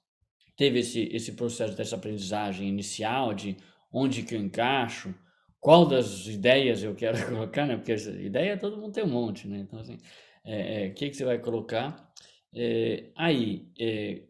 teve 0.56 0.80
esse, 0.80 1.10
esse 1.12 1.34
processo 1.34 1.76
dessa 1.76 1.96
aprendizagem 1.96 2.70
inicial 2.70 3.34
de 3.34 3.58
onde 3.92 4.24
que 4.24 4.36
eu 4.36 4.40
encaixo, 4.40 5.14
qual 5.60 5.86
das 5.86 6.28
ideias 6.28 6.84
eu 6.84 6.96
quero 6.96 7.18
colocar, 7.28 7.66
né? 7.66 7.76
Porque 7.76 7.94
ideia 7.94 8.58
todo 8.58 8.78
mundo 8.78 8.94
tem 8.94 9.04
um 9.04 9.10
monte, 9.10 9.48
né? 9.48 9.58
Então, 9.60 9.80
assim, 9.80 9.98
é, 10.46 10.86
é, 10.86 10.88
o 10.90 10.94
que, 10.94 11.10
que 11.10 11.18
você 11.18 11.26
vai 11.26 11.40
colocar? 11.40 12.14
É, 12.56 13.12
aí, 13.16 13.70
é, 13.80 14.24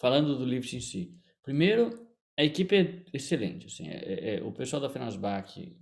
falando 0.00 0.36
do 0.36 0.44
Lift 0.44 0.74
em 0.74 0.80
si, 0.80 1.16
primeiro, 1.42 2.06
a 2.36 2.42
equipe 2.42 2.74
é 2.74 3.04
excelente, 3.12 3.66
assim, 3.66 3.88
é, 3.88 3.96
é, 3.96 4.36
é 4.36 4.42
o 4.42 4.52
pessoal 4.52 4.82
da 4.82 4.90
Fenasbac, 4.90 5.76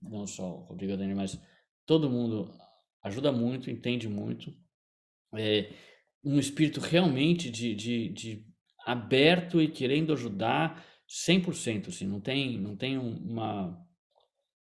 não 0.00 0.26
só 0.26 0.48
o 0.48 0.64
Rodrigo 0.64 0.96
Dani, 0.96 1.14
mas 1.14 1.38
todo 1.84 2.10
mundo 2.10 2.50
ajuda 3.02 3.30
muito, 3.30 3.70
entende 3.70 4.08
muito, 4.08 4.54
é 5.34 5.70
um 6.24 6.38
espírito 6.38 6.80
realmente 6.80 7.50
de, 7.50 7.74
de, 7.74 8.08
de 8.08 8.46
aberto 8.86 9.60
e 9.60 9.68
querendo 9.68 10.14
ajudar 10.14 10.84
100%, 11.06 11.88
assim, 11.88 12.06
não 12.06 12.20
tem, 12.20 12.58
não 12.58 12.74
tem 12.74 12.96
uma 12.96 13.86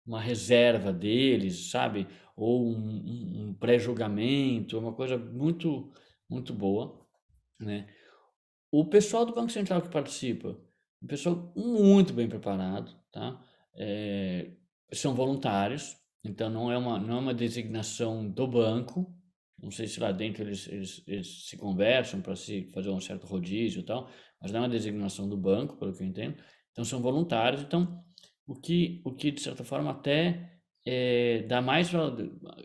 uma 0.07 0.21
reserva 0.21 0.93
deles, 0.93 1.71
sabe? 1.71 2.07
Ou 2.37 2.69
um, 2.69 3.49
um 3.49 3.55
pré-julgamento, 3.55 4.79
uma 4.79 4.93
coisa 4.93 5.17
muito, 5.17 5.91
muito 6.29 6.53
boa, 6.53 7.07
né? 7.59 7.87
O 8.71 8.85
pessoal 8.87 9.25
do 9.25 9.35
Banco 9.35 9.53
Central 9.53 9.81
que 9.83 9.89
participa, 9.89 10.59
um 11.03 11.07
pessoal 11.07 11.53
muito 11.57 12.13
bem 12.13 12.29
preparado, 12.29 12.93
tá? 13.13 13.41
É, 13.77 14.51
são 14.93 15.15
voluntários, 15.15 15.97
então 16.25 16.49
não 16.49 16.73
é 16.73 16.79
uma 16.79 16.99
não 16.99 17.17
é 17.17 17.21
uma 17.21 17.35
designação 17.35 18.29
do 18.29 18.47
banco. 18.47 19.15
Não 19.63 19.71
sei 19.71 19.87
se 19.87 19.99
lá 20.01 20.13
dentro 20.13 20.43
eles, 20.43 20.67
eles, 20.69 21.03
eles 21.07 21.49
se 21.49 21.57
conversam 21.57 22.21
para 22.21 22.37
se 22.37 22.65
fazer 22.75 22.91
um 22.91 23.01
certo 23.01 23.27
rodízio 23.27 23.81
e 23.81 23.85
tal, 23.85 24.11
mas 24.41 24.51
não 24.53 24.61
é 24.61 24.63
uma 24.63 24.69
designação 24.69 25.29
do 25.29 25.37
banco, 25.37 25.77
pelo 25.79 25.95
que 25.95 26.03
eu 26.03 26.07
entendo. 26.07 26.37
Então 26.73 26.85
são 26.85 27.01
voluntários, 27.01 27.63
então 27.63 28.05
o 28.47 28.55
que, 28.55 29.01
o 29.05 29.15
que 29.15 29.31
de 29.31 29.41
certa 29.41 29.65
forma 29.65 29.91
até 29.91 30.59
é, 30.85 31.43
dá 31.43 31.63
mais 31.63 31.91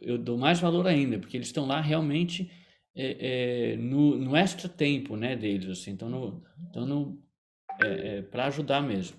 eu 0.02 0.18
dou 0.18 0.38
mais 0.38 0.60
valor 0.60 0.88
ainda, 0.88 1.20
porque 1.20 1.38
eles 1.38 1.48
estão 1.48 1.66
lá 1.66 1.80
realmente 1.80 2.52
é, 2.96 3.74
é, 3.74 3.78
no, 3.78 4.18
no 4.18 4.36
extra 4.36 4.68
tempo 4.68 5.16
né, 5.16 5.36
deles, 5.36 5.70
assim, 5.70 5.92
então 5.92 6.10
no, 6.10 6.44
então 6.70 6.86
no, 6.86 7.24
para 8.32 8.48
ajudar 8.48 8.82
mesmo. 8.82 9.18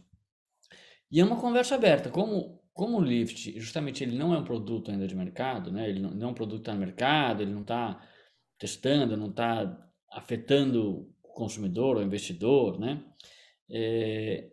E 1.11 1.20
é 1.20 1.24
uma 1.24 1.40
conversa 1.40 1.74
aberta, 1.74 2.11
como, 2.11 2.62
como 2.72 2.98
o 2.98 3.02
Lyft, 3.02 3.59
justamente 3.59 4.04
ele 4.04 4.16
não 4.16 4.35
é 4.35 4.38
um 4.38 4.44
produto 4.44 4.90
ainda 4.90 5.06
de 5.06 5.14
mercado, 5.14 5.72
né, 5.72 5.88
ele 5.88 6.00
não, 6.00 6.11
não 6.11 6.28
é 6.28 6.30
um 6.30 6.35
produto 6.35 6.61
está 6.61 6.74
no 6.74 6.80
mercado, 6.80 7.42
ele 7.42 7.52
não 7.52 7.62
está 7.62 8.00
testando, 8.59 9.16
não 9.16 9.30
está 9.30 9.88
afetando 10.12 11.09
o 11.22 11.33
consumidor 11.33 11.96
ou 11.96 12.02
investidor, 12.02 12.78
né, 12.78 13.02
é, 13.70 14.50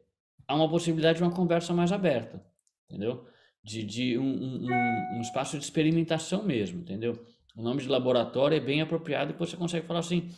há 0.47 0.55
uma 0.55 0.69
possibilidade 0.69 1.17
de 1.17 1.23
uma 1.23 1.33
conversa 1.33 1.73
mais 1.73 1.91
aberta, 1.91 2.43
entendeu? 2.85 3.27
De, 3.63 3.83
de 3.83 4.17
um, 4.17 4.23
um, 4.23 5.17
um, 5.17 5.21
espaço 5.21 5.57
de 5.57 5.63
experimentação 5.63 6.43
mesmo, 6.43 6.79
entendeu? 6.79 7.21
O 7.57 7.63
nome 7.63 7.81
de 7.81 7.89
laboratório 7.89 8.55
é 8.55 8.59
bem 8.59 8.81
apropriado 8.81 9.33
e 9.33 9.35
você 9.37 9.57
consegue 9.57 9.87
falar 9.87 10.01
assim, 10.01 10.29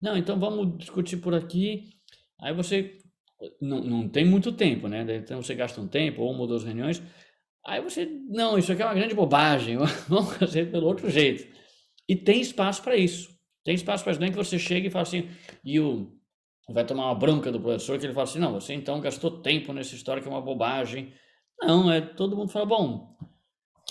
não, 0.00 0.16
então 0.16 0.38
vamos 0.38 0.78
discutir 0.78 1.16
por 1.16 1.34
aqui, 1.34 1.90
aí 2.40 2.54
você 2.54 2.96
não, 3.60 3.82
não 3.82 4.08
tem 4.08 4.24
muito 4.24 4.52
tempo, 4.52 4.86
né? 4.86 5.04
Então 5.16 5.42
você 5.42 5.52
gasta 5.52 5.80
um 5.80 5.88
tempo, 5.88 6.22
ou 6.22 6.30
uma 6.30 6.42
ou 6.42 6.46
duas 6.46 6.62
reuniões, 6.62 7.02
aí 7.66 7.82
você, 7.82 8.06
não, 8.28 8.56
isso 8.56 8.70
aqui 8.70 8.82
é 8.82 8.84
uma 8.84 8.94
grande 8.94 9.16
bobagem, 9.16 9.78
vamos 10.06 10.36
fazer 10.36 10.70
pelo 10.70 10.86
outro 10.86 11.10
jeito. 11.10 11.52
E 12.08 12.14
tem 12.14 12.40
espaço 12.40 12.82
para 12.84 12.96
isso. 12.96 13.34
Tem 13.64 13.74
espaço 13.74 14.04
para 14.04 14.12
isso. 14.12 14.20
Nem 14.20 14.30
que 14.30 14.36
você 14.36 14.56
chegue 14.56 14.86
e 14.86 14.90
fale 14.90 15.02
assim, 15.02 15.28
e 15.64 15.80
o 15.80 16.12
vai 16.70 16.86
tomar 16.86 17.06
uma 17.06 17.14
bronca 17.14 17.50
do 17.50 17.60
professor 17.60 17.98
que 17.98 18.06
ele 18.06 18.14
fala 18.14 18.24
assim, 18.24 18.38
não, 18.38 18.52
você 18.52 18.72
então 18.74 19.00
gastou 19.00 19.42
tempo 19.42 19.72
nessa 19.72 19.94
história 19.96 20.22
que 20.22 20.28
é 20.28 20.30
uma 20.30 20.40
bobagem. 20.40 21.12
Não, 21.60 21.90
é 21.90 22.00
todo 22.00 22.36
mundo 22.36 22.52
fala, 22.52 22.64
bom, 22.64 23.16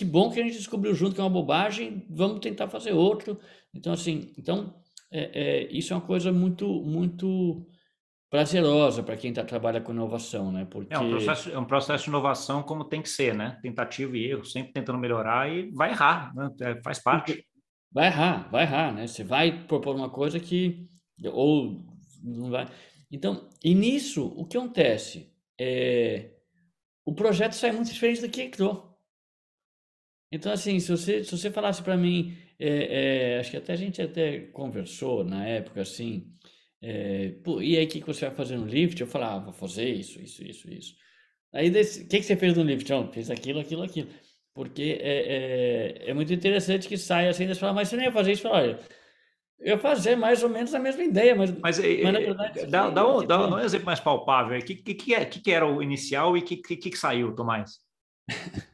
que 0.03 0.09
bom 0.09 0.29
que 0.29 0.39
a 0.41 0.43
gente 0.43 0.57
descobriu 0.57 0.93
junto 0.93 1.15
que 1.15 1.21
é 1.21 1.23
uma 1.23 1.29
bobagem, 1.29 2.05
vamos 2.09 2.41
tentar 2.41 2.67
fazer 2.67 2.91
outro. 2.91 3.39
Então, 3.73 3.93
assim, 3.93 4.33
então, 4.37 4.75
é, 5.09 5.31
é, 5.33 5.71
isso 5.71 5.93
é 5.93 5.95
uma 5.95 6.05
coisa 6.05 6.31
muito, 6.31 6.67
muito 6.67 7.65
prazerosa 8.29 9.01
para 9.01 9.15
quem 9.15 9.31
tá, 9.31 9.45
trabalha 9.45 9.79
com 9.79 9.93
inovação, 9.93 10.51
né? 10.51 10.67
Porque... 10.69 10.93
É 10.93 10.99
um, 10.99 11.09
processo, 11.09 11.49
é 11.51 11.57
um 11.57 11.65
processo 11.65 12.03
de 12.03 12.09
inovação 12.09 12.61
como 12.63 12.83
tem 12.83 13.01
que 13.01 13.07
ser, 13.07 13.33
né? 13.33 13.57
Tentativa 13.61 14.17
e 14.17 14.25
erro, 14.25 14.43
sempre 14.43 14.73
tentando 14.73 14.99
melhorar 14.99 15.49
e 15.49 15.71
vai 15.71 15.91
errar, 15.91 16.35
né? 16.35 16.49
É, 16.59 16.81
faz 16.81 16.99
parte. 16.99 17.45
Vai 17.89 18.07
errar, 18.07 18.49
vai 18.51 18.63
errar, 18.63 18.93
né? 18.93 19.07
Você 19.07 19.23
vai 19.23 19.65
propor 19.65 19.95
uma 19.95 20.09
coisa 20.09 20.37
que 20.37 20.85
ou 21.31 21.85
não 22.21 22.49
vai. 22.49 22.67
Então, 23.09 23.47
e 23.63 23.73
nisso, 23.73 24.33
o 24.35 24.45
que 24.45 24.57
acontece? 24.57 25.31
É, 25.57 26.31
o 27.05 27.13
projeto 27.13 27.53
sai 27.53 27.71
muito 27.71 27.93
diferente 27.93 28.19
do 28.19 28.29
que 28.29 28.41
entrou. 28.41 28.92
Então, 30.33 30.51
assim, 30.51 30.79
se 30.79 30.89
você, 30.89 31.23
se 31.23 31.31
você 31.31 31.51
falasse 31.51 31.83
para 31.83 31.95
mim, 31.95 32.35
é, 32.59 33.35
é, 33.35 33.39
acho 33.39 33.51
que 33.51 33.57
até 33.57 33.73
a 33.73 33.75
gente 33.75 34.01
até 34.01 34.39
conversou 34.47 35.23
na 35.23 35.47
época, 35.47 35.81
assim, 35.81 36.27
é, 36.81 37.35
e 37.61 37.77
aí 37.77 37.85
o 37.85 37.87
que, 37.87 38.01
que 38.01 38.07
você 38.07 38.25
vai 38.25 38.35
fazer 38.35 38.57
no 38.57 38.65
Lift? 38.65 38.99
Eu 38.99 39.05
falava, 39.05 39.35
ah, 39.35 39.39
vou 39.39 39.53
fazer 39.53 39.87
isso, 39.87 40.19
isso, 40.19 40.43
isso, 40.43 40.73
isso. 40.73 40.95
Aí, 41.53 41.69
o 41.69 41.73
que, 42.07 42.17
que 42.17 42.23
você 42.23 42.35
fez 42.35 42.57
no 42.57 42.63
Lift? 42.63 42.89
Não, 42.89 43.11
fiz 43.11 43.29
aquilo, 43.29 43.59
aquilo, 43.59 43.83
aquilo. 43.83 44.09
Porque 44.55 44.97
é, 44.99 45.99
é, 46.07 46.09
é 46.09 46.13
muito 46.15 46.33
interessante 46.33 46.87
que 46.87 46.97
saia 46.97 47.29
assim, 47.29 47.47
e 47.47 47.53
fala, 47.53 47.73
mas 47.73 47.89
você 47.89 47.95
não 47.95 48.03
ia 48.03 48.11
fazer 48.11 48.31
isso? 48.31 48.47
Olha, 48.47 48.79
eu 49.59 49.75
ia 49.75 49.77
fazer 49.77 50.15
mais 50.15 50.41
ou 50.41 50.49
menos 50.49 50.73
a 50.73 50.79
mesma 50.79 51.03
ideia, 51.03 51.35
mas, 51.35 51.51
mas, 51.51 51.77
mas 51.77 52.13
na 52.13 52.19
verdade... 52.19 52.65
Dá, 52.65 52.89
dá, 52.89 53.07
um, 53.07 53.23
dá 53.23 53.47
um 53.47 53.59
exemplo 53.59 53.85
mais 53.85 53.99
palpável. 53.99 54.57
O 54.57 54.65
que, 54.65 55.13
é, 55.13 55.25
que, 55.25 55.41
que 55.41 55.51
era 55.51 55.67
o 55.67 55.79
inicial 55.83 56.35
e 56.35 56.39
o 56.39 56.43
que, 56.43 56.57
que, 56.57 56.75
que 56.75 56.97
saiu, 56.97 57.35
Tomás? 57.35 57.77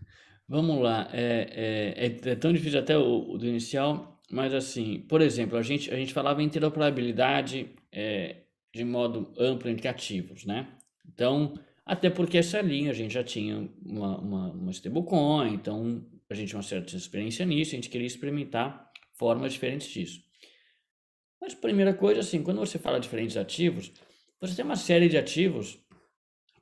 Vamos 0.49 0.81
lá, 0.81 1.07
é, 1.13 1.93
é, 1.95 2.05
é, 2.07 2.31
é, 2.31 2.35
tão 2.35 2.51
difícil 2.51 2.79
até 2.79 2.97
o, 2.97 3.33
o, 3.33 3.37
do 3.37 3.45
inicial, 3.45 4.19
mas 4.31 4.51
assim, 4.51 4.99
por 5.07 5.21
exemplo, 5.21 5.55
a 5.55 5.61
gente, 5.61 5.93
a 5.93 5.95
gente 5.95 6.11
falava 6.11 6.41
em 6.41 6.45
interoperabilidade 6.45 7.69
é, 7.91 8.37
de 8.73 8.83
modo 8.83 9.31
amplo 9.37 9.69
entre 9.69 9.87
ativos, 9.87 10.45
né? 10.45 10.67
Então, 11.07 11.53
até 11.85 12.09
porque 12.09 12.39
essa 12.39 12.59
linha 12.61 12.89
a 12.89 12.95
gente 12.95 13.13
já 13.13 13.23
tinha 13.23 13.69
uma, 13.85 14.17
uma, 14.17 14.51
uma 14.51 14.71
stablecoin, 14.71 15.53
então 15.53 16.03
a 16.27 16.33
gente 16.33 16.49
tinha 16.49 16.57
uma 16.57 16.63
certa 16.63 16.95
experiência 16.95 17.45
nisso, 17.45 17.73
a 17.73 17.75
gente 17.75 17.89
queria 17.89 18.07
experimentar 18.07 18.91
formas 19.13 19.53
diferentes 19.53 19.87
disso. 19.87 20.19
Mas 21.39 21.53
primeira 21.53 21.93
coisa, 21.93 22.21
assim, 22.21 22.41
quando 22.41 22.57
você 22.57 22.79
fala 22.79 22.99
de 22.99 23.03
diferentes 23.03 23.37
ativos, 23.37 23.91
você 24.41 24.55
tem 24.55 24.65
uma 24.65 24.75
série 24.75 25.09
de 25.09 25.17
ativos 25.17 25.77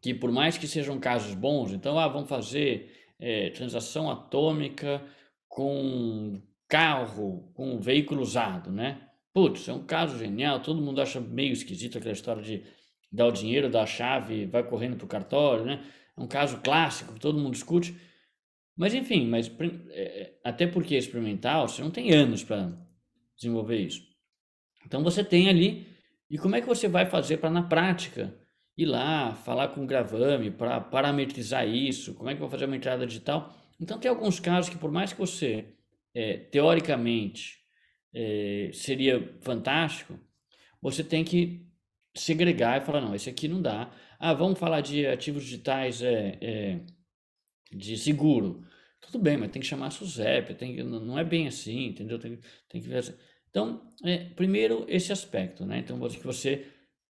que 0.02 0.14
por 0.14 0.30
mais 0.30 0.58
que 0.58 0.68
sejam 0.68 1.00
casos 1.00 1.34
bons, 1.34 1.72
então, 1.72 1.98
ah, 1.98 2.08
vamos 2.10 2.28
fazer 2.28 2.97
é, 3.20 3.50
transação 3.50 4.10
atômica 4.10 5.04
com 5.48 6.42
carro, 6.68 7.52
com 7.54 7.80
veículo 7.80 8.22
usado, 8.22 8.72
né? 8.72 9.02
Putz, 9.34 9.68
é 9.68 9.74
um 9.74 9.86
caso 9.86 10.18
genial, 10.18 10.62
todo 10.62 10.82
mundo 10.82 11.02
acha 11.02 11.20
meio 11.20 11.54
esquisito 11.54 11.98
aquela 11.98 12.14
história 12.14 12.42
de 12.42 12.64
dar 13.12 13.28
o 13.28 13.32
dinheiro, 13.32 13.70
dar 13.70 13.84
a 13.84 13.88
chave, 13.88 14.46
vai 14.46 14.64
correndo 14.64 14.98
para 14.98 15.06
o 15.06 15.10
cartório, 15.10 15.66
né? 15.66 15.84
É 16.16 16.22
um 16.22 16.28
caso 16.28 16.60
clássico 16.62 17.14
que 17.14 17.20
todo 17.20 17.40
mundo 17.40 17.54
discute. 17.54 17.96
Mas 18.76 18.94
enfim, 18.94 19.28
mas 19.28 19.52
é, 19.92 20.34
até 20.44 20.68
porque 20.68 20.96
é 20.96 20.98
experimental, 20.98 21.68
você 21.68 21.82
não 21.82 21.92
tem 21.92 22.14
anos 22.14 22.44
para 22.44 22.72
desenvolver 23.36 23.78
isso. 23.78 24.04
Então 24.86 25.04
você 25.04 25.24
tem 25.24 25.50
ali, 25.50 25.88
e 26.30 26.38
como 26.38 26.56
é 26.56 26.62
que 26.62 26.68
você 26.68 26.88
vai 26.88 27.06
fazer 27.06 27.38
para 27.38 27.50
na 27.50 27.64
prática 27.64 28.34
ir 28.78 28.86
lá, 28.86 29.34
falar 29.34 29.70
com 29.70 29.84
o 29.84 29.88
Gravame 29.88 30.52
para 30.52 30.80
parametrizar 30.80 31.68
isso, 31.68 32.14
como 32.14 32.30
é 32.30 32.36
que 32.36 32.40
vai 32.40 32.50
fazer 32.50 32.66
uma 32.66 32.76
entrada 32.76 33.08
digital. 33.08 33.56
Então, 33.80 34.00
tem 34.00 34.10
alguns 34.10 34.40
casos 34.40 34.70
que, 34.70 34.78
por 34.78 34.92
mais 34.92 35.12
que 35.12 35.20
você, 35.20 35.66
é, 36.14 36.38
teoricamente, 36.38 37.58
é, 38.14 38.70
seria 38.74 39.36
fantástico, 39.42 40.20
você 40.82 41.04
tem 41.04 41.24
que 41.24 41.66
segregar 42.16 42.82
e 42.82 42.86
falar, 42.86 43.02
não, 43.02 43.16
esse 43.16 43.30
aqui 43.30 43.48
não 43.48 43.62
dá. 43.62 43.92
Ah, 44.20 44.34
vamos 44.34 44.60
falar 44.60 44.82
de 44.82 45.06
ativos 45.08 45.44
digitais 45.44 46.02
é, 46.02 46.38
é 46.42 46.80
de 47.72 47.98
seguro. 47.98 48.64
Tudo 49.02 49.20
bem, 49.20 49.38
mas 49.38 49.52
tem 49.52 49.62
que 49.62 49.68
chamar 49.68 49.88
a 49.88 49.92
SUSEP, 49.92 50.56
tem 50.56 50.84
não 50.84 51.18
é 51.18 51.24
bem 51.24 51.48
assim, 51.48 51.88
entendeu? 51.88 52.18
Tem, 52.20 52.40
tem 52.68 52.82
que 52.82 52.88
ver. 52.88 53.16
Então, 53.50 53.94
é, 54.04 54.18
primeiro, 54.18 54.86
esse 54.88 55.12
aspecto, 55.12 55.66
né? 55.66 55.80
Então, 55.80 56.00
que 56.00 56.26
você 56.26 56.66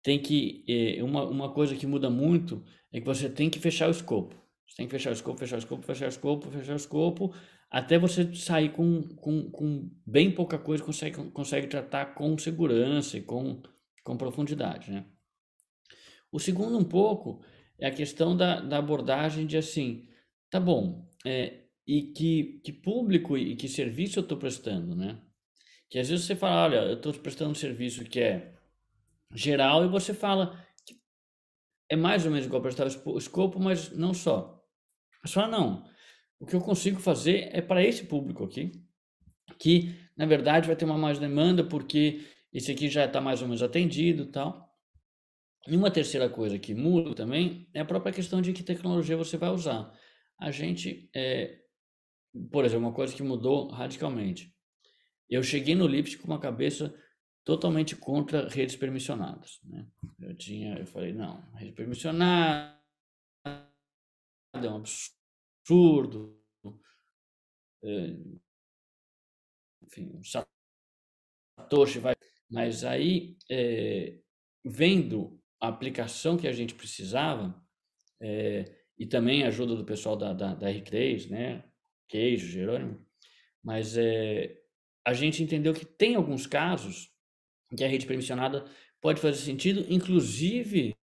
tem 0.04 0.20
que. 0.20 0.64
Eh, 0.68 1.04
uma, 1.04 1.24
uma 1.26 1.54
coisa 1.54 1.76
que 1.76 1.88
muda 1.88 2.10
muito 2.10 2.64
é 2.92 3.00
que 3.00 3.06
você 3.06 3.30
tem 3.30 3.50
que 3.50 3.60
fechar 3.60 3.88
o 3.88 3.92
escopo. 3.92 4.36
Você 4.68 4.78
tem 4.78 4.88
que 4.88 4.92
fechar 4.92 5.10
o 5.10 5.14
escopo, 5.14 5.40
fechar 5.40 5.56
o 5.56 5.60
escopo, 5.60 5.86
fechar 5.86 6.06
o 6.06 6.10
escopo, 6.10 6.52
fechar 6.52 6.74
o 6.74 6.76
escopo, 6.76 7.36
até 7.70 7.98
você 7.98 8.34
sair 8.36 8.72
com, 8.72 9.02
com, 9.16 9.50
com 9.50 9.90
bem 10.06 10.32
pouca 10.32 10.58
coisa, 10.58 10.84
consegue, 10.84 11.32
consegue 11.32 11.68
tratar 11.68 12.14
com 12.14 12.38
segurança 12.38 13.18
e 13.18 13.22
com, 13.22 13.62
com 14.04 14.18
profundidade. 14.18 14.92
Né? 14.92 15.06
O 16.32 16.40
segundo, 16.40 16.78
um 16.78 16.84
pouco, 16.84 17.44
é 17.78 17.88
a 17.88 17.94
questão 17.94 18.36
da, 18.36 18.60
da 18.60 18.78
abordagem 18.78 19.46
de 19.46 19.58
assim, 19.58 20.08
tá 20.50 20.60
bom, 20.60 21.08
é, 21.26 21.66
e 21.86 22.14
que, 22.14 22.62
que 22.64 22.72
público 22.72 23.38
e 23.38 23.56
que 23.56 23.68
serviço 23.68 24.20
eu 24.20 24.24
estou 24.24 24.38
prestando, 24.38 24.96
né? 24.96 25.20
Que 25.90 25.98
às 25.98 26.08
vezes 26.08 26.26
você 26.26 26.36
fala, 26.36 26.66
olha, 26.66 26.88
eu 26.88 26.98
estou 26.98 27.12
prestando 27.14 27.50
um 27.50 27.56
serviço 27.56 28.06
que 28.06 28.20
é 28.20 28.54
geral 29.34 29.86
e 29.86 29.88
você 29.88 30.14
fala 30.14 30.66
é 31.90 31.96
mais 31.96 32.26
ou 32.26 32.32
menos 32.32 32.46
igual 32.46 32.62
prestar 32.62 32.86
o 33.06 33.18
escopo, 33.18 33.60
mas 33.60 33.92
não 33.92 34.14
só. 34.14 34.64
Você 35.26 35.34
fala, 35.34 35.48
não, 35.48 35.84
o 36.40 36.46
que 36.46 36.56
eu 36.56 36.62
consigo 36.62 37.00
fazer 37.00 37.50
é 37.52 37.62
para 37.62 37.84
esse 37.84 38.06
público 38.06 38.44
aqui, 38.44 38.72
que 39.58 39.96
na 40.16 40.26
verdade 40.26 40.68
vai 40.68 40.76
ter 40.76 40.86
uma 40.86 40.98
mais 40.98 41.18
demanda 41.18 41.64
porque 41.64 42.22
esse 42.54 42.72
aqui 42.72 42.90
já 42.90 43.06
está 43.06 43.20
mais 43.20 43.42
ou 43.42 43.48
menos 43.48 43.64
atendido 43.64 44.28
tal. 44.28 44.70
E 45.68 45.76
uma 45.76 45.92
terceira 45.92 46.30
coisa 46.30 46.58
que 46.58 46.74
muda 46.74 47.14
também 47.14 47.68
é 47.74 47.80
a 47.82 47.86
própria 47.86 48.14
questão 48.14 48.42
de 48.42 48.54
que 48.54 48.64
tecnologia 48.64 49.18
você 49.18 49.36
vai 49.36 49.50
usar. 49.50 49.92
A 50.40 50.52
gente, 50.52 51.10
é, 51.14 51.60
por 52.52 52.64
exemplo, 52.64 52.86
uma 52.86 52.94
coisa 52.94 53.14
que 53.14 53.22
mudou 53.22 53.70
radicalmente. 53.70 54.54
Eu 55.30 55.44
cheguei 55.44 55.76
no 55.76 55.86
Lips 55.86 56.16
com 56.16 56.28
uma 56.28 56.40
cabeça 56.40 56.96
totalmente 57.50 57.96
contra 57.96 58.48
redes 58.48 58.76
permissionadas. 58.76 59.60
Né? 59.64 59.88
Eu 60.22 60.36
tinha, 60.36 60.78
eu 60.78 60.86
falei, 60.86 61.12
não, 61.12 61.42
rede 61.56 61.72
permissionada 61.72 62.80
é 64.54 64.70
um 64.70 64.76
absurdo. 64.76 66.40
É, 67.84 68.16
enfim, 69.82 70.22
Satoshi 71.58 71.98
vai. 71.98 72.14
Mas 72.48 72.84
aí, 72.84 73.36
é, 73.50 74.20
vendo 74.64 75.42
a 75.60 75.70
aplicação 75.70 76.38
que 76.38 76.48
a 76.48 76.52
gente 76.52 76.76
precisava, 76.76 77.60
é, 78.22 78.80
e 78.96 79.08
também 79.08 79.44
a 79.44 79.48
ajuda 79.48 79.76
do 79.76 79.86
pessoal 79.86 80.16
da, 80.16 80.34
da, 80.34 80.54
da 80.54 80.68
R3, 80.68 81.32
né? 81.32 81.64
Queijo, 82.08 82.48
Jerônimo, 82.48 83.04
mas 83.64 83.98
é, 83.98 84.62
a 85.04 85.14
gente 85.14 85.42
entendeu 85.42 85.74
que 85.74 85.86
tem 85.86 86.16
alguns 86.16 86.46
casos 86.46 87.09
que 87.76 87.84
a 87.84 87.88
rede 87.88 88.06
permissionada 88.06 88.66
pode 89.02 89.22
fazer 89.22 89.38
sentido, 89.38 89.86
inclusive 89.90 90.96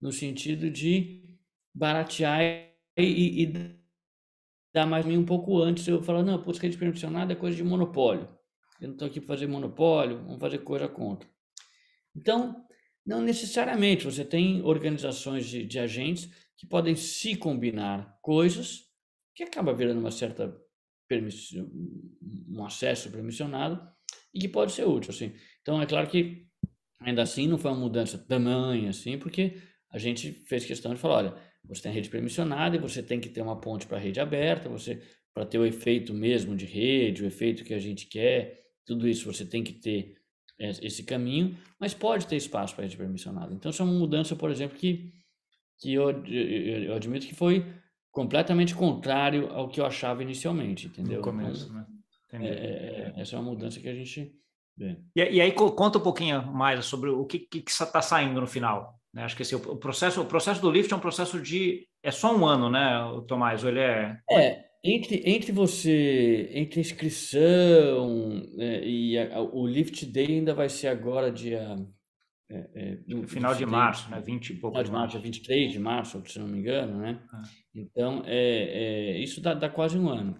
no 0.00 0.12
sentido 0.12 0.70
de 0.70 1.38
baratear 1.74 2.40
e, 2.96 3.42
e 3.42 3.76
dar 4.72 4.86
mais 4.86 5.04
um 5.06 5.24
pouco 5.24 5.60
antes. 5.60 5.86
Eu 5.86 6.02
falo, 6.02 6.22
não, 6.22 6.42
putz, 6.42 6.58
rede 6.58 6.76
permissionada 6.76 7.32
é 7.32 7.36
coisa 7.36 7.56
de 7.56 7.62
monopólio. 7.62 8.28
Eu 8.80 8.88
não 8.88 8.94
estou 8.94 9.06
aqui 9.06 9.20
para 9.20 9.28
fazer 9.28 9.46
monopólio, 9.46 10.24
vamos 10.24 10.40
fazer 10.40 10.58
coisa 10.58 10.88
contra. 10.88 11.28
Então, 12.14 12.64
não 13.06 13.20
necessariamente. 13.20 14.04
Você 14.04 14.24
tem 14.24 14.62
organizações 14.62 15.46
de, 15.46 15.64
de 15.64 15.78
agentes 15.78 16.30
que 16.56 16.66
podem 16.66 16.96
se 16.96 17.36
combinar 17.36 18.18
coisas 18.20 18.90
que 19.34 19.42
acaba 19.42 19.72
virando 19.72 20.00
uma 20.00 20.10
certa 20.10 20.56
um 22.48 22.64
acesso 22.64 23.10
permissionado 23.10 23.86
e 24.32 24.40
que 24.40 24.48
pode 24.48 24.72
ser 24.72 24.86
útil, 24.86 25.10
assim. 25.10 25.34
Então, 25.62 25.80
é 25.80 25.86
claro 25.86 26.08
que 26.08 26.46
ainda 27.00 27.22
assim 27.22 27.48
não 27.48 27.58
foi 27.58 27.70
uma 27.70 27.80
mudança 27.80 28.18
tamanha, 28.18 28.90
assim, 28.90 29.18
porque 29.18 29.58
a 29.90 29.98
gente 29.98 30.32
fez 30.46 30.64
questão 30.64 30.94
de 30.94 31.00
falar, 31.00 31.16
olha, 31.16 31.34
você 31.64 31.82
tem 31.82 31.92
a 31.92 31.94
rede 31.94 32.10
permissionada 32.10 32.76
e 32.76 32.78
você 32.78 33.02
tem 33.02 33.20
que 33.20 33.28
ter 33.28 33.40
uma 33.40 33.60
ponte 33.60 33.86
para 33.86 33.96
a 33.96 34.00
rede 34.00 34.20
aberta, 34.20 34.68
você 34.68 35.00
para 35.34 35.46
ter 35.46 35.58
o 35.58 35.64
efeito 35.64 36.12
mesmo 36.12 36.54
de 36.54 36.66
rede, 36.66 37.22
o 37.22 37.26
efeito 37.26 37.64
que 37.64 37.72
a 37.72 37.78
gente 37.78 38.06
quer, 38.06 38.60
tudo 38.84 39.08
isso 39.08 39.32
você 39.32 39.44
tem 39.46 39.64
que 39.64 39.72
ter 39.72 40.16
esse 40.58 41.02
caminho, 41.04 41.56
mas 41.80 41.94
pode 41.94 42.26
ter 42.26 42.36
espaço 42.36 42.74
para 42.74 42.84
a 42.84 42.86
gente 42.86 42.96
permissionado. 42.96 43.54
Então, 43.54 43.70
isso 43.70 43.82
é 43.82 43.84
uma 43.84 43.98
mudança, 43.98 44.36
por 44.36 44.50
exemplo, 44.50 44.76
que, 44.76 45.12
que 45.78 45.92
eu, 45.94 46.10
eu, 46.26 46.84
eu 46.84 46.94
admito 46.94 47.26
que 47.26 47.34
foi 47.34 47.66
completamente 48.10 48.74
contrário 48.74 49.48
ao 49.50 49.68
que 49.68 49.80
eu 49.80 49.86
achava 49.86 50.22
inicialmente, 50.22 50.86
entendeu? 50.86 51.16
No 51.16 51.24
começo, 51.24 51.64
então, 51.64 51.76
né? 51.76 51.86
É, 52.32 53.12
é, 53.16 53.20
essa 53.20 53.36
é 53.36 53.38
uma 53.38 53.50
mudança 53.50 53.80
que 53.80 53.88
a 53.88 53.94
gente. 53.94 54.32
E, 54.78 55.36
e 55.36 55.40
aí 55.40 55.52
conta 55.52 55.98
um 55.98 56.02
pouquinho 56.02 56.46
mais 56.52 56.84
sobre 56.84 57.10
o 57.10 57.24
que 57.26 57.48
está 57.66 58.00
saindo 58.00 58.40
no 58.40 58.46
final. 58.46 58.98
Né? 59.12 59.24
Acho 59.24 59.36
que 59.36 59.42
esse, 59.42 59.54
o, 59.54 59.76
processo, 59.76 60.22
o 60.22 60.26
processo 60.26 60.60
do 60.60 60.70
Lift 60.70 60.92
é 60.92 60.96
um 60.96 61.00
processo 61.00 61.40
de... 61.40 61.86
É 62.02 62.10
só 62.10 62.34
um 62.34 62.46
ano, 62.46 62.70
né, 62.70 63.00
Tomás? 63.28 63.62
Ou 63.62 63.70
ele 63.70 63.80
é... 63.80 64.18
É, 64.30 64.64
entre, 64.82 65.22
entre 65.24 65.52
você, 65.52 66.50
entre 66.52 66.80
a 66.80 66.82
inscrição 66.82 68.42
né, 68.56 68.84
e 68.84 69.18
a, 69.18 69.40
o 69.40 69.66
Lift 69.66 70.06
Day 70.06 70.26
ainda 70.26 70.54
vai 70.54 70.68
ser 70.68 70.88
agora 70.88 71.30
dia... 71.30 71.76
É, 72.50 72.68
é, 72.74 72.98
no 73.06 73.26
final 73.26 73.54
de 73.54 73.64
março, 73.64 74.10
né? 74.10 74.20
20 74.20 74.50
e 74.50 74.56
pouco 74.56 74.76
final 74.76 74.84
de 74.84 74.92
março, 74.92 75.18
23 75.18 75.72
de 75.72 75.78
março, 75.78 76.22
se 76.26 76.38
não 76.38 76.46
me 76.46 76.58
engano, 76.58 76.98
né? 76.98 77.18
Ah. 77.32 77.42
Então, 77.74 78.22
é, 78.26 79.14
é, 79.14 79.18
isso 79.18 79.40
dá, 79.40 79.54
dá 79.54 79.70
quase 79.70 79.98
um 79.98 80.06
ano. 80.10 80.38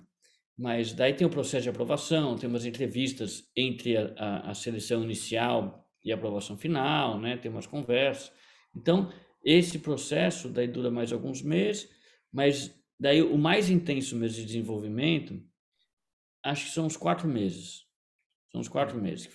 Mas 0.57 0.93
daí 0.93 1.15
tem 1.15 1.27
o 1.27 1.31
processo 1.31 1.65
de 1.65 1.71
aprovação, 1.71 2.37
tem 2.37 2.49
umas 2.49 2.65
entrevistas 2.65 3.45
entre 3.57 3.97
a, 3.97 4.13
a, 4.17 4.51
a 4.51 4.55
seleção 4.55 5.03
inicial 5.03 5.89
e 6.05 6.13
a 6.13 6.15
aprovação 6.15 6.57
final, 6.57 7.19
né? 7.19 7.37
Tem 7.37 7.51
umas 7.51 7.67
conversas. 7.67 8.33
Então, 8.75 9.13
esse 9.45 9.79
processo 9.79 10.49
daí 10.49 10.69
dura 10.69 10.91
mais 10.91 11.13
alguns 11.13 11.43
meses, 11.43 11.89
mas 12.33 12.75
Daí, 13.03 13.21
o 13.21 13.37
mais 13.37 13.69
intenso 13.69 14.15
mês 14.15 14.33
de 14.33 14.45
desenvolvimento, 14.45 15.43
acho 16.41 16.67
que 16.67 16.71
são 16.71 16.87
uns 16.87 16.97
quatro 16.97 17.27
meses. 17.27 17.85
São 18.53 18.61
uns 18.61 18.69
quatro 18.69 18.97
meses. 18.97 19.29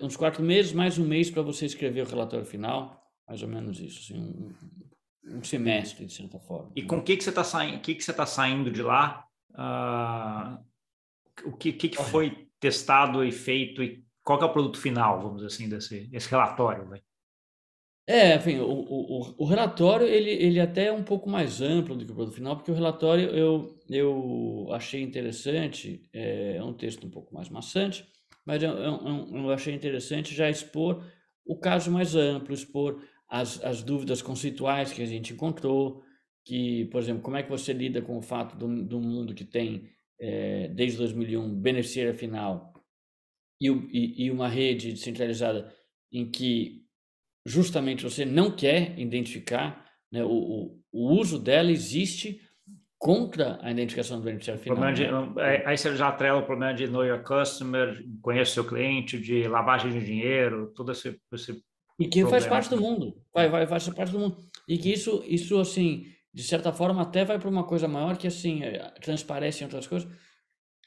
uns 0.00 0.16
quatro 0.16 0.40
meses, 0.40 0.72
mais 0.72 0.96
um 0.96 1.04
mês 1.04 1.28
para 1.28 1.42
você 1.42 1.66
escrever 1.66 2.02
o 2.02 2.08
relatório 2.08 2.46
final, 2.46 3.02
mais 3.26 3.42
ou 3.42 3.48
menos 3.48 3.80
isso. 3.80 3.98
Assim, 3.98 4.20
um, 4.20 5.38
um 5.38 5.42
semestre, 5.42 6.06
de 6.06 6.12
certa 6.12 6.38
forma. 6.38 6.70
E 6.76 6.84
com 6.84 6.98
o 6.98 7.02
que, 7.02 7.16
que 7.16 7.24
você 7.24 7.30
está 7.30 7.42
saindo, 7.42 7.80
que 7.80 7.92
que 7.92 8.04
você 8.04 8.12
tá 8.12 8.24
saindo 8.24 8.70
de 8.70 8.82
lá? 8.82 9.26
Uh, 9.54 10.58
o 11.44 11.56
que, 11.56 11.72
que, 11.72 11.88
que 11.88 12.02
foi 12.02 12.48
testado 12.58 13.24
e 13.24 13.32
feito 13.32 13.82
e 13.82 14.04
qual 14.22 14.40
é 14.40 14.44
o 14.44 14.52
produto 14.52 14.78
final, 14.78 15.20
vamos 15.20 15.36
dizer 15.36 15.46
assim, 15.46 15.68
desse, 15.68 16.00
desse 16.08 16.30
relatório? 16.30 16.84
Né? 16.86 17.00
É, 18.06 18.36
enfim, 18.36 18.58
o, 18.58 18.68
o, 18.68 19.34
o 19.38 19.44
relatório 19.44 20.06
ele, 20.06 20.30
ele 20.30 20.60
até 20.60 20.86
é 20.86 20.92
um 20.92 21.02
pouco 21.02 21.28
mais 21.28 21.60
amplo 21.60 21.96
do 21.96 22.04
que 22.04 22.12
o 22.12 22.14
produto 22.14 22.34
final, 22.34 22.56
porque 22.56 22.70
o 22.70 22.74
relatório 22.74 23.28
eu, 23.30 23.78
eu 23.88 24.68
achei 24.72 25.00
interessante, 25.02 26.02
é, 26.12 26.56
é 26.56 26.64
um 26.64 26.72
texto 26.72 27.06
um 27.06 27.10
pouco 27.10 27.34
mais 27.34 27.48
maçante, 27.48 28.04
mas 28.44 28.62
eu, 28.62 28.70
eu, 28.70 29.28
eu 29.32 29.50
achei 29.52 29.74
interessante 29.74 30.34
já 30.34 30.50
expor 30.50 31.04
o 31.44 31.56
caso 31.56 31.90
mais 31.90 32.14
amplo, 32.14 32.52
expor 32.52 33.00
as, 33.28 33.62
as 33.62 33.82
dúvidas 33.82 34.20
conceituais 34.20 34.92
que 34.92 35.02
a 35.02 35.06
gente 35.06 35.32
encontrou, 35.32 36.02
que, 36.44 36.86
por 36.86 37.00
exemplo, 37.00 37.22
como 37.22 37.36
é 37.36 37.42
que 37.42 37.50
você 37.50 37.72
lida 37.72 38.00
com 38.02 38.18
o 38.18 38.22
fato 38.22 38.56
do, 38.56 38.84
do 38.84 39.00
mundo 39.00 39.34
que 39.34 39.44
tem, 39.44 39.88
é, 40.18 40.68
desde 40.68 40.98
2001, 40.98 41.54
beneficiária 41.60 42.14
final 42.14 42.72
e, 43.60 43.68
e, 43.68 44.24
e 44.24 44.30
uma 44.30 44.48
rede 44.48 44.92
descentralizada 44.92 45.72
em 46.12 46.30
que 46.30 46.84
justamente 47.46 48.04
você 48.04 48.24
não 48.24 48.50
quer 48.50 48.98
identificar, 48.98 49.86
né, 50.12 50.24
o, 50.24 50.78
o, 50.92 51.12
uso 51.12 51.38
dela 51.38 51.70
existe 51.70 52.40
contra 52.98 53.58
a 53.62 53.70
identificação 53.70 54.18
do 54.18 54.24
beneficiário 54.24 54.62
final. 54.62 54.92
De, 54.92 55.06
né? 55.06 55.62
Aí 55.64 55.76
você 55.76 55.96
já 55.96 56.08
atrela 56.08 56.40
o 56.40 56.46
problema 56.46 56.74
de 56.74 56.86
know 56.86 57.04
your 57.04 57.22
customer, 57.22 58.04
conhece 58.20 58.52
seu 58.52 58.66
cliente, 58.66 59.18
de 59.18 59.48
lavagem 59.48 59.90
de 59.92 60.04
dinheiro, 60.04 60.72
todo 60.74 60.92
esse, 60.92 61.18
esse 61.32 61.62
e 61.98 62.04
que 62.04 62.20
problema. 62.20 62.30
faz 62.30 62.46
parte 62.46 62.70
do 62.70 62.80
mundo, 62.80 63.16
vai, 63.32 63.48
vai, 63.48 63.66
faz 63.66 63.88
parte 63.88 64.12
do 64.12 64.18
mundo. 64.18 64.38
E 64.66 64.78
que 64.78 64.92
isso, 64.92 65.22
isso 65.26 65.58
assim, 65.58 66.06
de 66.32 66.42
certa 66.42 66.72
forma, 66.72 67.02
até 67.02 67.24
vai 67.24 67.38
para 67.38 67.48
uma 67.48 67.64
coisa 67.64 67.88
maior 67.88 68.16
que 68.16 68.26
assim 68.26 68.62
é, 68.62 68.90
transparece 69.00 69.62
em 69.62 69.64
outras 69.64 69.86
coisas. 69.86 70.10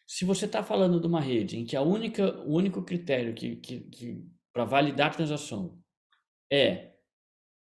Se 0.05 0.25
você 0.25 0.45
está 0.45 0.63
falando 0.63 0.99
de 0.99 1.07
uma 1.07 1.21
rede 1.21 1.57
em 1.57 1.65
que 1.65 1.75
a 1.75 1.81
única, 1.81 2.39
o 2.41 2.55
único 2.55 2.83
critério 2.83 3.33
que, 3.33 3.55
que, 3.57 3.79
que 3.81 4.25
para 4.53 4.65
validar 4.65 5.07
a 5.07 5.15
transação 5.15 5.79
é 6.51 6.93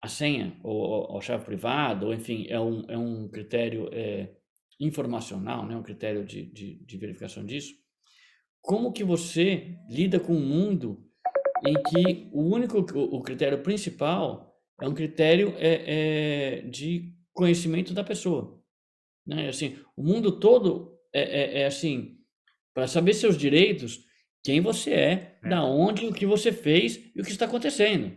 a 0.02 0.08
senha 0.08 0.58
ou, 0.62 1.12
ou 1.12 1.20
chave 1.20 1.44
privada, 1.44 2.06
ou 2.06 2.14
enfim, 2.14 2.46
é 2.48 2.60
um, 2.60 2.84
é 2.88 2.96
um 2.96 3.28
critério 3.28 3.88
é, 3.92 4.32
informacional, 4.78 5.66
né? 5.66 5.76
um 5.76 5.82
critério 5.82 6.24
de, 6.24 6.46
de, 6.46 6.84
de 6.84 6.98
verificação 6.98 7.44
disso, 7.44 7.74
como 8.60 8.92
que 8.92 9.04
você 9.04 9.78
lida 9.88 10.20
com 10.20 10.34
um 10.34 10.46
mundo 10.46 11.04
em 11.66 11.74
que 11.74 12.30
o 12.32 12.42
único, 12.42 12.78
o, 12.78 13.22
critério 13.22 13.62
principal 13.62 14.54
é 14.80 14.88
um 14.88 14.94
critério 14.94 15.54
é, 15.56 16.58
é 16.58 16.60
de 16.62 17.15
conhecimento 17.36 17.92
da 17.92 18.02
pessoa. 18.02 18.60
Né? 19.24 19.48
Assim, 19.48 19.78
o 19.94 20.02
mundo 20.02 20.40
todo 20.40 20.98
é, 21.12 21.22
é, 21.22 21.60
é 21.60 21.66
assim, 21.66 22.18
para 22.74 22.88
saber 22.88 23.14
seus 23.14 23.36
direitos, 23.36 24.04
quem 24.42 24.60
você 24.60 24.90
é, 24.92 25.38
é, 25.42 25.48
da 25.48 25.64
onde, 25.64 26.06
o 26.06 26.12
que 26.12 26.26
você 26.26 26.50
fez 26.50 26.96
e 27.14 27.20
o 27.20 27.24
que 27.24 27.30
está 27.30 27.44
acontecendo. 27.44 28.16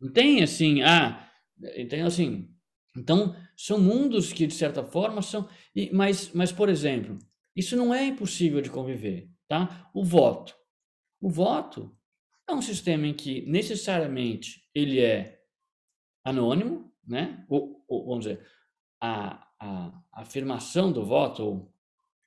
Não 0.00 0.12
tem 0.12 0.42
assim, 0.42 0.82
ah, 0.82 1.30
tem 1.88 2.02
assim. 2.02 2.50
Então, 2.96 3.34
são 3.56 3.80
mundos 3.80 4.32
que, 4.32 4.46
de 4.46 4.54
certa 4.54 4.84
forma, 4.84 5.22
são. 5.22 5.48
Mas, 5.92 6.32
mas, 6.32 6.52
por 6.52 6.68
exemplo, 6.68 7.18
isso 7.56 7.76
não 7.76 7.92
é 7.94 8.04
impossível 8.04 8.60
de 8.60 8.70
conviver, 8.70 9.30
tá? 9.48 9.90
O 9.94 10.04
voto. 10.04 10.54
O 11.20 11.30
voto 11.30 11.96
é 12.48 12.52
um 12.52 12.62
sistema 12.62 13.06
em 13.06 13.14
que, 13.14 13.42
necessariamente, 13.46 14.62
ele 14.74 15.00
é 15.00 15.40
anônimo, 16.24 16.93
né? 17.06 17.44
Ou, 17.48 17.84
ou 17.88 18.06
vamos 18.06 18.24
dizer, 18.24 18.40
a, 19.00 19.46
a, 19.60 19.92
afirmação 20.12 20.92
do 20.92 21.04
voto, 21.04 21.42
ou, 21.42 21.74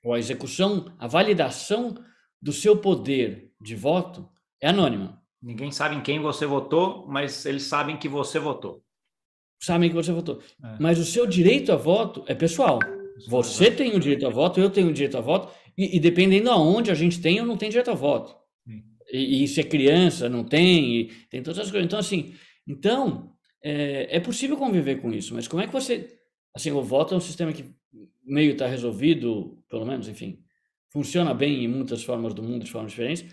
ou 0.03 0.13
a 0.13 0.19
execução, 0.19 0.85
a 0.99 1.07
validação 1.07 1.95
do 2.41 2.51
seu 2.51 2.77
poder 2.77 3.53
de 3.59 3.75
voto 3.75 4.29
é 4.61 4.69
anônima. 4.69 5.21
Ninguém 5.41 5.71
sabe 5.71 5.95
em 5.95 6.01
quem 6.01 6.19
você 6.19 6.45
votou, 6.45 7.05
mas 7.07 7.45
eles 7.45 7.63
sabem 7.63 7.97
que 7.97 8.09
você 8.09 8.39
votou. 8.39 8.83
Sabem 9.59 9.89
que 9.89 9.95
você 9.95 10.11
votou. 10.11 10.41
É. 10.63 10.77
Mas 10.79 10.99
o 10.99 11.05
seu 11.05 11.25
direito 11.25 11.71
a 11.71 11.75
voto 11.75 12.23
é 12.27 12.35
pessoal. 12.35 12.79
Você 13.27 13.71
tem 13.71 13.95
o 13.95 13.99
direito 13.99 14.27
a 14.27 14.29
voto, 14.29 14.59
eu 14.59 14.69
tenho 14.69 14.89
o 14.89 14.93
direito 14.93 15.17
a 15.17 15.21
voto, 15.21 15.51
e, 15.77 15.97
e 15.97 15.99
dependendo 15.99 16.51
aonde 16.51 16.91
a 16.91 16.95
gente 16.95 17.19
tem 17.19 17.39
ou 17.39 17.45
não 17.45 17.57
tem 17.57 17.69
direito 17.69 17.91
a 17.91 17.95
voto. 17.95 18.35
E, 19.11 19.43
e, 19.43 19.47
se 19.47 19.61
é 19.61 19.63
criança, 19.63 20.27
não 20.27 20.43
tem, 20.43 21.09
tem 21.29 21.41
todas 21.41 21.59
as 21.59 21.71
coisas. 21.71 21.85
Então, 21.85 21.99
assim, 21.99 22.35
então 22.67 23.36
é, 23.67 24.17
é 24.17 24.19
possível 24.21 24.55
conviver 24.55 25.01
com 25.01 25.11
isso, 25.11 25.33
mas 25.33 25.47
como 25.47 25.61
é 25.61 25.67
que 25.67 25.73
você. 25.73 26.17
Assim, 26.55 26.71
o 26.71 26.81
voto 26.81 27.13
é 27.13 27.17
um 27.17 27.21
sistema 27.21 27.51
que 27.51 27.65
meio 28.23 28.53
está 28.53 28.65
resolvido, 28.65 29.61
pelo 29.69 29.85
menos, 29.85 30.07
enfim, 30.07 30.39
funciona 30.89 31.33
bem 31.33 31.65
em 31.65 31.67
muitas 31.67 32.01
formas 32.01 32.33
do 32.33 32.41
mundo, 32.41 32.63
de 32.63 32.71
formas 32.71 32.91
diferentes, 32.91 33.25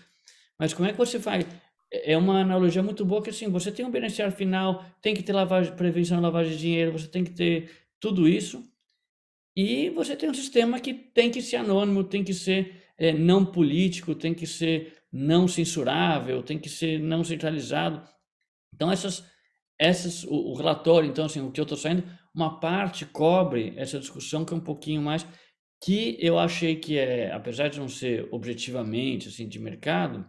mas 0.59 0.73
como 0.73 0.89
é 0.89 0.91
que 0.91 0.97
você 0.97 1.19
faz? 1.19 1.45
É, 1.91 2.11
é 2.13 2.17
uma 2.17 2.41
analogia 2.41 2.83
muito 2.83 3.05
boa 3.05 3.21
que 3.21 3.29
assim, 3.29 3.49
você 3.49 3.71
tem 3.71 3.85
um 3.85 3.91
beneficiário 3.91 4.35
final, 4.35 4.85
tem 5.01 5.15
que 5.15 5.23
ter 5.23 5.31
lavagem, 5.31 5.73
prevenção 5.73 6.17
de 6.17 6.23
lavagem 6.23 6.51
de 6.51 6.59
dinheiro, 6.59 6.91
você 6.91 7.07
tem 7.07 7.23
que 7.23 7.31
ter 7.31 7.71
tudo 7.99 8.27
isso, 8.27 8.61
e 9.55 9.89
você 9.89 10.17
tem 10.17 10.29
um 10.29 10.33
sistema 10.33 10.81
que 10.81 10.93
tem 10.93 11.31
que 11.31 11.41
ser 11.41 11.57
anônimo, 11.57 12.03
tem 12.03 12.25
que 12.25 12.33
ser 12.33 12.83
é, 12.97 13.13
não 13.13 13.45
político, 13.45 14.13
tem 14.13 14.33
que 14.33 14.45
ser 14.45 14.93
não 15.11 15.47
censurável, 15.47 16.43
tem 16.43 16.59
que 16.59 16.67
ser 16.67 16.99
não 16.99 17.23
centralizado. 17.23 18.05
Então, 18.73 18.91
essas, 18.91 19.23
essas 19.79 20.23
o, 20.23 20.51
o 20.51 20.55
relatório, 20.55 21.09
então, 21.09 21.25
assim, 21.25 21.41
o 21.41 21.51
que 21.51 21.59
eu 21.59 21.63
estou 21.63 21.77
saindo, 21.77 22.03
uma 22.33 22.59
parte 22.59 23.05
cobre 23.05 23.73
essa 23.77 23.99
discussão 23.99 24.45
que 24.45 24.53
é 24.53 24.57
um 24.57 24.61
pouquinho 24.61 25.01
mais, 25.01 25.25
que 25.83 26.17
eu 26.19 26.39
achei 26.39 26.75
que 26.75 26.97
é, 26.97 27.31
apesar 27.31 27.67
de 27.67 27.79
não 27.79 27.87
ser 27.87 28.27
objetivamente, 28.31 29.27
assim, 29.27 29.47
de 29.47 29.59
mercado, 29.59 30.25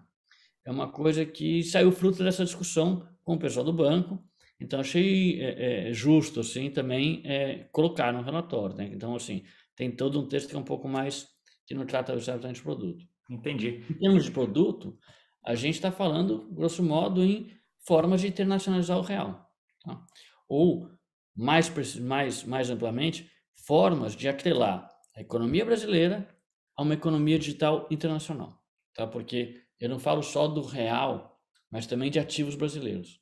é 0.64 0.70
uma 0.70 0.90
coisa 0.90 1.24
que 1.24 1.62
saiu 1.62 1.92
fruto 1.92 2.22
dessa 2.22 2.44
discussão 2.44 3.08
com 3.22 3.34
o 3.34 3.38
pessoal 3.38 3.64
do 3.64 3.72
banco. 3.72 4.22
Então, 4.60 4.80
achei 4.80 5.40
é, 5.40 5.88
é, 5.88 5.92
justo, 5.92 6.40
assim, 6.40 6.70
também 6.70 7.22
é, 7.24 7.68
colocar 7.72 8.12
no 8.12 8.22
relatório. 8.22 8.74
Né? 8.74 8.90
Então, 8.92 9.14
assim, 9.14 9.44
tem 9.76 9.90
todo 9.90 10.20
um 10.20 10.26
texto 10.26 10.48
que 10.48 10.56
é 10.56 10.58
um 10.58 10.64
pouco 10.64 10.88
mais, 10.88 11.28
que 11.66 11.74
não 11.74 11.86
trata 11.86 12.14
exatamente 12.14 12.56
de 12.56 12.62
produto. 12.62 13.04
Entendi. 13.30 13.84
Em 13.90 13.98
termos 13.98 14.24
de 14.24 14.30
produto, 14.30 14.98
a 15.44 15.54
gente 15.54 15.74
está 15.74 15.92
falando, 15.92 16.48
grosso 16.52 16.82
modo, 16.82 17.22
em 17.22 17.50
formas 17.86 18.20
de 18.20 18.28
internacionalizar 18.28 18.98
o 18.98 19.02
real. 19.02 19.48
Tá? 19.84 20.04
Ou, 20.48 20.90
mais, 21.34 21.70
mais, 21.98 22.44
mais 22.44 22.70
amplamente, 22.70 23.30
formas 23.66 24.14
de 24.14 24.28
atrelar 24.28 24.88
a 25.14 25.20
economia 25.20 25.64
brasileira 25.64 26.28
a 26.76 26.82
uma 26.82 26.94
economia 26.94 27.38
digital 27.38 27.86
internacional. 27.90 28.62
Tá? 28.94 29.06
Porque 29.06 29.62
eu 29.80 29.88
não 29.88 29.98
falo 29.98 30.22
só 30.22 30.46
do 30.46 30.62
real, 30.62 31.40
mas 31.70 31.86
também 31.86 32.10
de 32.10 32.18
ativos 32.18 32.54
brasileiros. 32.54 33.20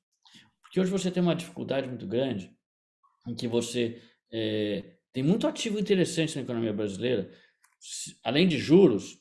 Porque 0.62 0.80
hoje 0.80 0.90
você 0.90 1.10
tem 1.10 1.22
uma 1.22 1.36
dificuldade 1.36 1.88
muito 1.88 2.06
grande 2.06 2.52
em 3.26 3.34
que 3.34 3.46
você 3.46 4.02
é, 4.32 4.96
tem 5.12 5.22
muito 5.22 5.46
ativo 5.46 5.78
interessante 5.78 6.34
na 6.36 6.42
economia 6.42 6.72
brasileira. 6.72 7.30
Além 8.22 8.48
de 8.48 8.58
juros, 8.58 9.18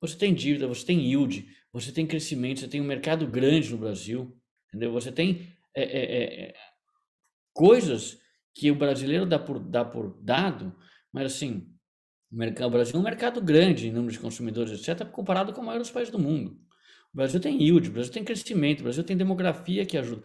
você 0.00 0.16
tem 0.16 0.34
dívida, 0.34 0.66
você 0.66 0.84
tem 0.84 1.00
yield, 1.00 1.46
você 1.72 1.90
tem 1.90 2.06
crescimento, 2.06 2.60
você 2.60 2.68
tem 2.68 2.80
um 2.80 2.84
mercado 2.84 3.26
grande 3.26 3.70
no 3.70 3.78
Brasil, 3.78 4.38
entendeu? 4.74 4.92
Você 4.92 5.12
tem 5.12 5.48
é, 5.74 5.82
é, 5.82 6.44
é, 6.48 6.54
coisas 7.52 8.18
que 8.54 8.70
o 8.70 8.74
brasileiro 8.74 9.24
dá 9.24 9.38
por, 9.38 9.58
dá 9.58 9.84
por 9.84 10.16
dado, 10.20 10.74
mas 11.12 11.32
assim, 11.32 11.72
o, 12.30 12.36
mercado, 12.36 12.66
o 12.66 12.70
Brasil 12.70 12.96
é 12.96 12.98
um 12.98 13.02
mercado 13.02 13.40
grande 13.40 13.88
em 13.88 13.92
número 13.92 14.12
de 14.12 14.18
consumidores, 14.18 14.72
etc., 14.72 15.08
comparado 15.08 15.52
com 15.52 15.60
a 15.60 15.64
maioria 15.64 15.82
dos 15.82 15.90
países 15.90 16.12
do 16.12 16.18
mundo. 16.18 16.58
O 17.12 17.16
Brasil 17.16 17.40
tem 17.40 17.62
yield, 17.62 17.88
o 17.88 17.92
Brasil 17.92 18.12
tem 18.12 18.24
crescimento, 18.24 18.80
o 18.80 18.84
Brasil 18.84 19.04
tem 19.04 19.16
demografia 19.16 19.86
que 19.86 19.96
ajuda. 19.96 20.24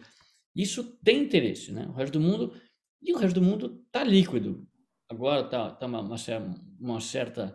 Isso 0.54 0.82
tem 1.04 1.22
interesse, 1.22 1.70
né? 1.70 1.86
O 1.88 1.92
resto 1.92 2.18
do 2.18 2.20
mundo, 2.20 2.52
e 3.00 3.12
o 3.12 3.16
resto 3.16 3.38
do 3.38 3.46
mundo 3.46 3.80
está 3.86 4.02
líquido. 4.02 4.66
Agora 5.08 5.42
está 5.44 5.70
tá 5.70 5.86
uma, 5.86 6.00
uma, 6.00 7.00
certa 7.00 7.54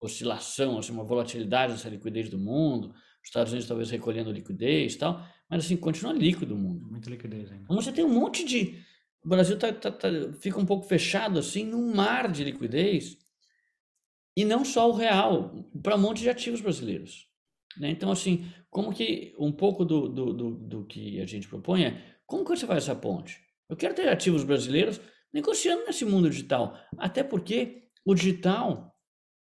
oscilação, 0.00 0.78
assim, 0.78 0.92
uma 0.92 1.04
volatilidade 1.04 1.72
dessa 1.72 1.88
liquidez 1.88 2.28
do 2.28 2.38
mundo, 2.38 2.90
os 2.90 3.28
Estados 3.28 3.52
Unidos 3.52 3.68
talvez 3.68 3.90
recolhendo 3.90 4.30
liquidez 4.30 4.94
tal, 4.96 5.24
mas 5.48 5.64
assim, 5.64 5.76
continua 5.76 6.12
líquido 6.12 6.54
o 6.54 6.58
mundo. 6.58 6.86
Muita 6.90 7.10
liquidez 7.10 7.50
ainda. 7.50 7.64
Então 7.64 7.76
você 7.76 7.92
tem 7.92 8.04
um 8.04 8.12
monte 8.12 8.44
de. 8.44 8.78
O 9.24 9.28
Brasil 9.28 9.58
tá, 9.58 9.72
tá, 9.72 9.90
tá, 9.90 10.08
fica 10.40 10.58
um 10.58 10.66
pouco 10.66 10.86
fechado 10.86 11.38
assim, 11.38 11.64
num 11.64 11.94
mar 11.94 12.30
de 12.30 12.44
liquidez, 12.44 13.18
e 14.36 14.44
não 14.44 14.64
só 14.64 14.88
o 14.88 14.94
real, 14.94 15.68
para 15.82 15.96
um 15.96 16.00
monte 16.00 16.22
de 16.22 16.30
ativos 16.30 16.60
brasileiros. 16.60 17.26
Né? 17.78 17.90
Então, 17.90 18.10
assim, 18.10 18.46
como 18.70 18.92
que 18.92 19.34
um 19.38 19.50
pouco 19.50 19.84
do, 19.84 20.08
do, 20.08 20.32
do, 20.32 20.50
do 20.54 20.84
que 20.84 21.20
a 21.20 21.26
gente 21.26 21.48
propõe 21.48 21.84
é 21.84 22.16
como 22.26 22.44
que 22.44 22.50
você 22.50 22.66
faz 22.66 22.84
essa 22.84 22.94
ponte? 22.94 23.40
Eu 23.68 23.76
quero 23.76 23.94
ter 23.94 24.08
ativos 24.08 24.44
brasileiros 24.44 25.00
negociando 25.32 25.84
nesse 25.84 26.04
mundo 26.04 26.30
digital, 26.30 26.78
até 26.98 27.22
porque 27.22 27.88
o 28.04 28.14
digital, 28.14 28.94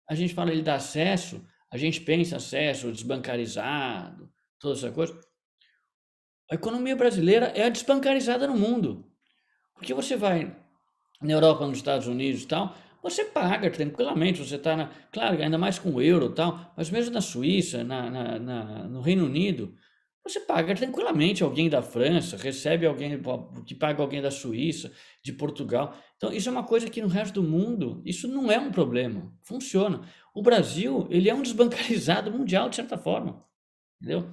a 0.08 0.14
gente 0.14 0.34
fala 0.34 0.50
ele 0.50 0.62
dá 0.62 0.74
acesso, 0.74 1.44
a 1.70 1.76
gente 1.76 2.00
pensa 2.00 2.36
acesso 2.36 2.90
desbancarizado, 2.90 4.30
toda 4.58 4.76
essa 4.76 4.90
coisa. 4.90 5.18
A 6.50 6.54
economia 6.54 6.96
brasileira 6.96 7.46
é 7.54 7.64
a 7.64 7.68
desbancarizada 7.68 8.46
no 8.46 8.56
mundo. 8.56 9.04
Porque 9.74 9.94
você 9.94 10.16
vai 10.16 10.56
na 11.20 11.32
Europa, 11.32 11.66
nos 11.66 11.78
Estados 11.78 12.06
Unidos 12.06 12.42
e 12.42 12.46
tal, 12.46 12.74
você 13.02 13.24
paga 13.24 13.70
tranquilamente, 13.70 14.44
você 14.44 14.56
está. 14.56 14.90
Claro, 15.12 15.42
ainda 15.42 15.58
mais 15.58 15.78
com 15.78 15.90
o 15.92 16.02
euro 16.02 16.26
e 16.26 16.34
tal, 16.34 16.72
mas 16.76 16.90
mesmo 16.90 17.12
na 17.12 17.20
Suíça, 17.20 17.84
na, 17.84 18.10
na, 18.10 18.38
na, 18.38 18.64
no 18.88 19.00
Reino 19.00 19.24
Unido, 19.24 19.74
você 20.24 20.40
paga 20.40 20.74
tranquilamente 20.74 21.42
alguém 21.42 21.70
da 21.70 21.80
França, 21.80 22.36
recebe 22.36 22.86
alguém 22.86 23.20
que 23.64 23.74
paga 23.74 24.02
alguém 24.02 24.20
da 24.20 24.30
Suíça, 24.30 24.92
de 25.22 25.32
Portugal. 25.32 25.96
Então, 26.16 26.32
isso 26.32 26.48
é 26.48 26.52
uma 26.52 26.64
coisa 26.64 26.90
que 26.90 27.00
no 27.00 27.08
resto 27.08 27.40
do 27.40 27.48
mundo, 27.48 28.02
isso 28.04 28.28
não 28.28 28.50
é 28.50 28.58
um 28.58 28.70
problema, 28.70 29.32
funciona. 29.42 30.02
O 30.34 30.42
Brasil, 30.42 31.06
ele 31.10 31.30
é 31.30 31.34
um 31.34 31.42
desbancarizado 31.42 32.30
mundial, 32.30 32.68
de 32.68 32.76
certa 32.76 32.98
forma, 32.98 33.44
entendeu? 34.00 34.30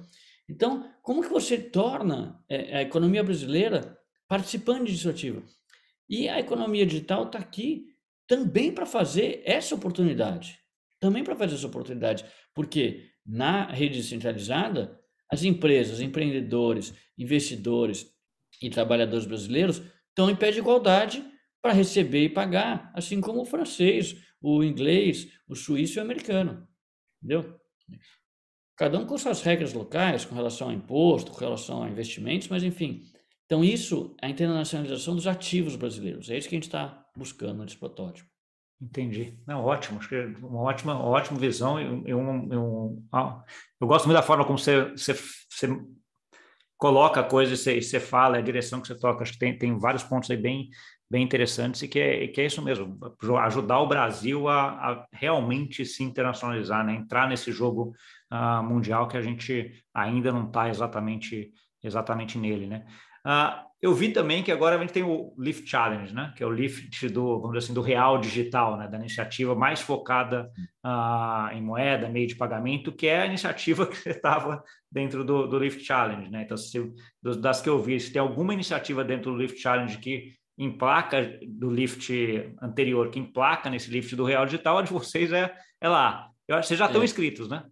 Então, 0.48 0.90
como 1.02 1.22
que 1.22 1.28
você 1.28 1.58
torna 1.58 2.42
é, 2.48 2.78
a 2.78 2.82
economia 2.82 3.22
brasileira 3.22 3.98
participante 4.28 4.92
disso 4.92 5.08
ativo? 5.08 5.42
E 6.08 6.28
a 6.28 6.38
economia 6.38 6.86
digital 6.86 7.24
está 7.24 7.38
aqui 7.38 7.86
também 8.26 8.72
para 8.72 8.86
fazer 8.86 9.42
essa 9.44 9.74
oportunidade. 9.74 10.58
Também 11.00 11.24
para 11.24 11.36
fazer 11.36 11.56
essa 11.56 11.66
oportunidade. 11.66 12.24
Porque 12.54 13.10
na 13.24 13.66
rede 13.66 13.98
descentralizada, 13.98 15.00
as 15.30 15.42
empresas, 15.42 16.00
empreendedores, 16.00 16.94
investidores 17.18 18.06
e 18.62 18.70
trabalhadores 18.70 19.26
brasileiros 19.26 19.82
estão 20.08 20.30
em 20.30 20.36
pé 20.36 20.50
de 20.50 20.58
igualdade 20.58 21.24
para 21.60 21.72
receber 21.72 22.24
e 22.24 22.28
pagar, 22.28 22.92
assim 22.94 23.20
como 23.20 23.42
o 23.42 23.44
francês, 23.44 24.14
o 24.40 24.62
inglês, 24.62 25.28
o 25.48 25.56
suíço 25.56 25.98
e 25.98 26.00
o 26.00 26.02
americano. 26.02 26.66
Entendeu? 27.20 27.58
Cada 28.76 28.98
um 28.98 29.06
com 29.06 29.16
suas 29.16 29.40
regras 29.42 29.72
locais, 29.72 30.24
com 30.24 30.34
relação 30.34 30.68
a 30.68 30.74
imposto, 30.74 31.32
com 31.32 31.38
relação 31.38 31.82
a 31.82 31.88
investimentos, 31.88 32.48
mas 32.48 32.62
enfim. 32.62 33.02
Então, 33.46 33.64
isso 33.64 34.14
é 34.20 34.26
a 34.26 34.28
internacionalização 34.28 35.14
dos 35.14 35.26
ativos 35.26 35.76
brasileiros. 35.76 36.28
É 36.28 36.36
isso 36.36 36.48
que 36.48 36.54
a 36.54 36.58
gente 36.58 36.66
está 36.66 37.06
buscando 37.16 37.62
nesse 37.62 37.76
protótipo. 37.76 38.28
Entendi. 38.80 39.38
Não, 39.46 39.64
ótimo. 39.64 39.98
Acho 39.98 40.08
que 40.08 40.14
é 40.14 40.26
uma 40.42 40.60
ótima, 40.60 41.02
ótima 41.02 41.38
visão. 41.38 41.80
Eu, 41.80 42.02
eu, 42.06 42.20
eu, 42.50 43.02
eu 43.80 43.86
gosto 43.86 44.04
muito 44.04 44.16
da 44.16 44.22
forma 44.22 44.44
como 44.44 44.58
você, 44.58 44.90
você, 44.90 45.14
você 45.14 45.80
coloca 46.76 47.20
a 47.20 47.24
coisa 47.24 47.54
e 47.54 47.56
você, 47.56 47.80
você 47.80 47.98
fala, 47.98 48.36
a 48.36 48.42
direção 48.42 48.80
que 48.80 48.88
você 48.88 48.98
toca. 48.98 49.22
Acho 49.22 49.32
que 49.32 49.38
tem, 49.38 49.56
tem 49.56 49.78
vários 49.78 50.02
pontos 50.02 50.30
aí 50.30 50.36
bem, 50.36 50.68
bem 51.10 51.22
interessantes 51.22 51.82
e 51.82 51.88
que 51.88 51.98
é, 51.98 52.28
que 52.28 52.40
é 52.40 52.46
isso 52.46 52.60
mesmo, 52.60 52.98
ajudar 53.40 53.80
o 53.80 53.88
Brasil 53.88 54.48
a, 54.48 54.68
a 54.72 55.06
realmente 55.12 55.86
se 55.86 56.02
internacionalizar, 56.02 56.84
né? 56.84 56.94
entrar 56.94 57.28
nesse 57.28 57.50
jogo 57.52 57.94
uh, 58.32 58.62
mundial 58.62 59.08
que 59.08 59.16
a 59.16 59.22
gente 59.22 59.72
ainda 59.94 60.32
não 60.32 60.46
está 60.46 60.68
exatamente, 60.68 61.52
exatamente 61.82 62.38
nele. 62.38 62.66
Né? 62.66 62.84
Uh, 63.26 63.66
eu 63.80 63.94
vi 63.94 64.10
também 64.10 64.42
que 64.42 64.50
agora 64.50 64.76
a 64.76 64.78
gente 64.78 64.92
tem 64.92 65.02
o 65.02 65.34
Lift 65.38 65.68
Challenge, 65.68 66.14
né? 66.14 66.32
que 66.36 66.42
é 66.42 66.46
o 66.46 66.50
Lift 66.50 67.08
do, 67.08 67.40
vamos 67.40 67.52
dizer 67.52 67.66
assim, 67.66 67.74
do 67.74 67.82
real 67.82 68.18
digital, 68.18 68.76
né? 68.76 68.88
da 68.88 68.98
iniciativa 68.98 69.54
mais 69.54 69.80
focada 69.80 70.50
uh, 70.84 71.52
em 71.52 71.62
moeda, 71.62 72.08
meio 72.08 72.26
de 72.26 72.36
pagamento, 72.36 72.92
que 72.92 73.06
é 73.06 73.22
a 73.22 73.26
iniciativa 73.26 73.86
que 73.86 74.08
estava 74.08 74.62
dentro 74.90 75.24
do, 75.24 75.46
do 75.46 75.58
Lift 75.58 75.84
Challenge. 75.84 76.30
Né? 76.30 76.42
Então, 76.42 76.56
se, 76.56 76.92
das 77.40 77.60
que 77.60 77.68
eu 77.68 77.82
vi, 77.82 78.00
se 78.00 78.12
tem 78.12 78.20
alguma 78.20 78.54
iniciativa 78.54 79.04
dentro 79.04 79.32
do 79.32 79.38
Lift 79.38 79.60
Challenge 79.60 79.98
que 79.98 80.36
emplaca 80.58 81.38
do 81.46 81.70
lift 81.70 82.10
anterior, 82.62 83.10
que 83.10 83.18
emplaca 83.18 83.68
nesse 83.68 83.90
lift 83.90 84.14
do 84.16 84.24
Real 84.24 84.46
Digital, 84.46 84.78
a 84.78 84.82
de 84.82 84.92
vocês 84.92 85.32
é, 85.32 85.54
é 85.80 85.88
lá. 85.88 86.30
Eu, 86.48 86.62
vocês 86.62 86.78
já 86.78 86.86
estão 86.86 87.02
é. 87.02 87.04
inscritos, 87.04 87.48
né? 87.48 87.64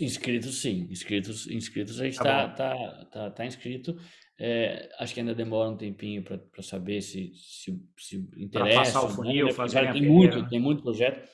Inscritos, 0.00 0.60
sim. 0.60 0.88
Inscritos, 0.90 1.46
inscritos 1.46 2.00
a 2.00 2.04
gente 2.04 2.14
está 2.14 2.48
tá, 2.48 2.74
tá, 2.74 3.04
tá, 3.04 3.30
tá, 3.30 3.46
inscrito. 3.46 3.96
É, 4.38 4.90
acho 4.98 5.14
que 5.14 5.20
ainda 5.20 5.34
demora 5.34 5.70
um 5.70 5.76
tempinho 5.76 6.22
para 6.22 6.62
saber 6.62 7.00
se, 7.00 7.32
se, 7.34 7.80
se 7.96 8.16
interessa. 8.36 8.78
Passar 8.78 9.04
o 9.04 9.08
funil, 9.08 9.46
né? 9.46 9.52
fazer 9.52 9.92
tem 9.92 10.02
muito, 10.02 10.48
tem 10.48 10.60
muito 10.60 10.82
projeto. 10.82 11.28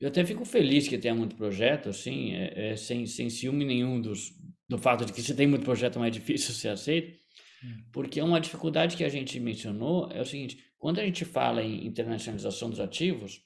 Eu 0.00 0.08
até 0.08 0.24
fico 0.24 0.44
feliz 0.44 0.86
que 0.86 0.96
tenha 0.96 1.14
muito 1.14 1.34
projeto, 1.34 1.88
assim, 1.88 2.32
é, 2.34 2.70
é, 2.70 2.76
sem, 2.76 3.04
sem 3.04 3.28
ciúme 3.28 3.64
nenhum 3.64 4.00
dos, 4.00 4.30
do 4.68 4.78
fato 4.78 5.04
de 5.04 5.12
que 5.12 5.20
se 5.20 5.34
tem 5.34 5.46
muito 5.48 5.64
projeto 5.64 5.98
mais 5.98 6.12
difícil 6.14 6.54
ser 6.54 6.68
aceito. 6.68 7.18
Hum. 7.64 7.84
Porque 7.92 8.22
uma 8.22 8.40
dificuldade 8.40 8.96
que 8.96 9.02
a 9.02 9.08
gente 9.08 9.40
mencionou 9.40 10.08
é 10.12 10.20
o 10.20 10.24
seguinte: 10.24 10.64
quando 10.78 11.00
a 11.00 11.04
gente 11.04 11.24
fala 11.24 11.62
em 11.62 11.84
internacionalização 11.84 12.70
dos 12.70 12.78
ativos, 12.78 13.42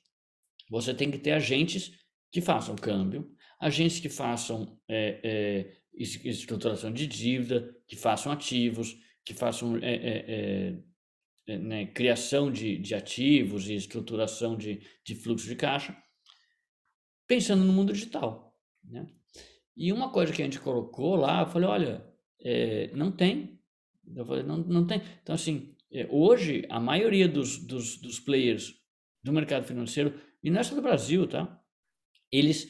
você 0.71 0.93
tem 0.93 1.11
que 1.11 1.19
ter 1.19 1.33
agentes 1.33 1.93
que 2.31 2.41
façam 2.41 2.77
câmbio, 2.77 3.31
agentes 3.63 4.01
que 4.01 4.09
façam 4.09 4.79
é, 4.89 5.21
é, 5.23 5.73
estruturação 5.95 6.93
de 6.93 7.07
dívida, 7.07 7.75
que 7.87 7.97
façam 7.97 8.33
ativos, 8.33 8.97
que 9.25 9.33
façam 9.33 9.77
é, 9.77 9.95
é, 9.95 10.75
é, 11.47 11.59
né, 11.59 11.87
criação 11.87 12.51
de, 12.51 12.77
de, 12.79 12.95
ativos 12.95 13.69
e 13.69 13.75
estruturação 13.75 14.57
de, 14.57 14.81
de 15.05 15.15
fluxo 15.15 15.47
de 15.47 15.57
caixa, 15.57 15.97
pensando 17.27 17.65
no 17.65 17.73
mundo 17.73 17.93
digital. 17.93 18.59
Né? 18.85 19.07
E 19.77 19.93
uma 19.93 20.11
coisa 20.11 20.33
que 20.33 20.43
a 20.43 20.45
gente 20.45 20.61
colocou 20.61 21.17
lá, 21.17 21.43
eu 21.43 21.47
falei, 21.47 21.69
olha, 21.69 22.07
não 22.95 23.13
tem 23.13 23.63
eu 24.15 24.25
falei, 24.25 24.43
não, 24.43 24.59
não 24.59 24.87
tem. 24.87 25.01
Então, 25.23 25.35
assim, 25.35 25.75
é, 25.91 26.07
hoje, 26.11 26.67
a 26.69 26.81
maioria 26.81 27.29
dos, 27.29 27.59
dos, 27.59 27.99
dos 27.99 28.19
players 28.19 28.75
do 29.23 29.33
mercado 29.33 29.65
financeiro, 29.65 30.21
e 30.43 30.51
não 30.51 30.61
é 30.61 30.63
só 30.63 30.75
do 30.75 30.83
Brasil, 30.83 31.27
tá? 31.27 31.61
Eles 32.31 32.69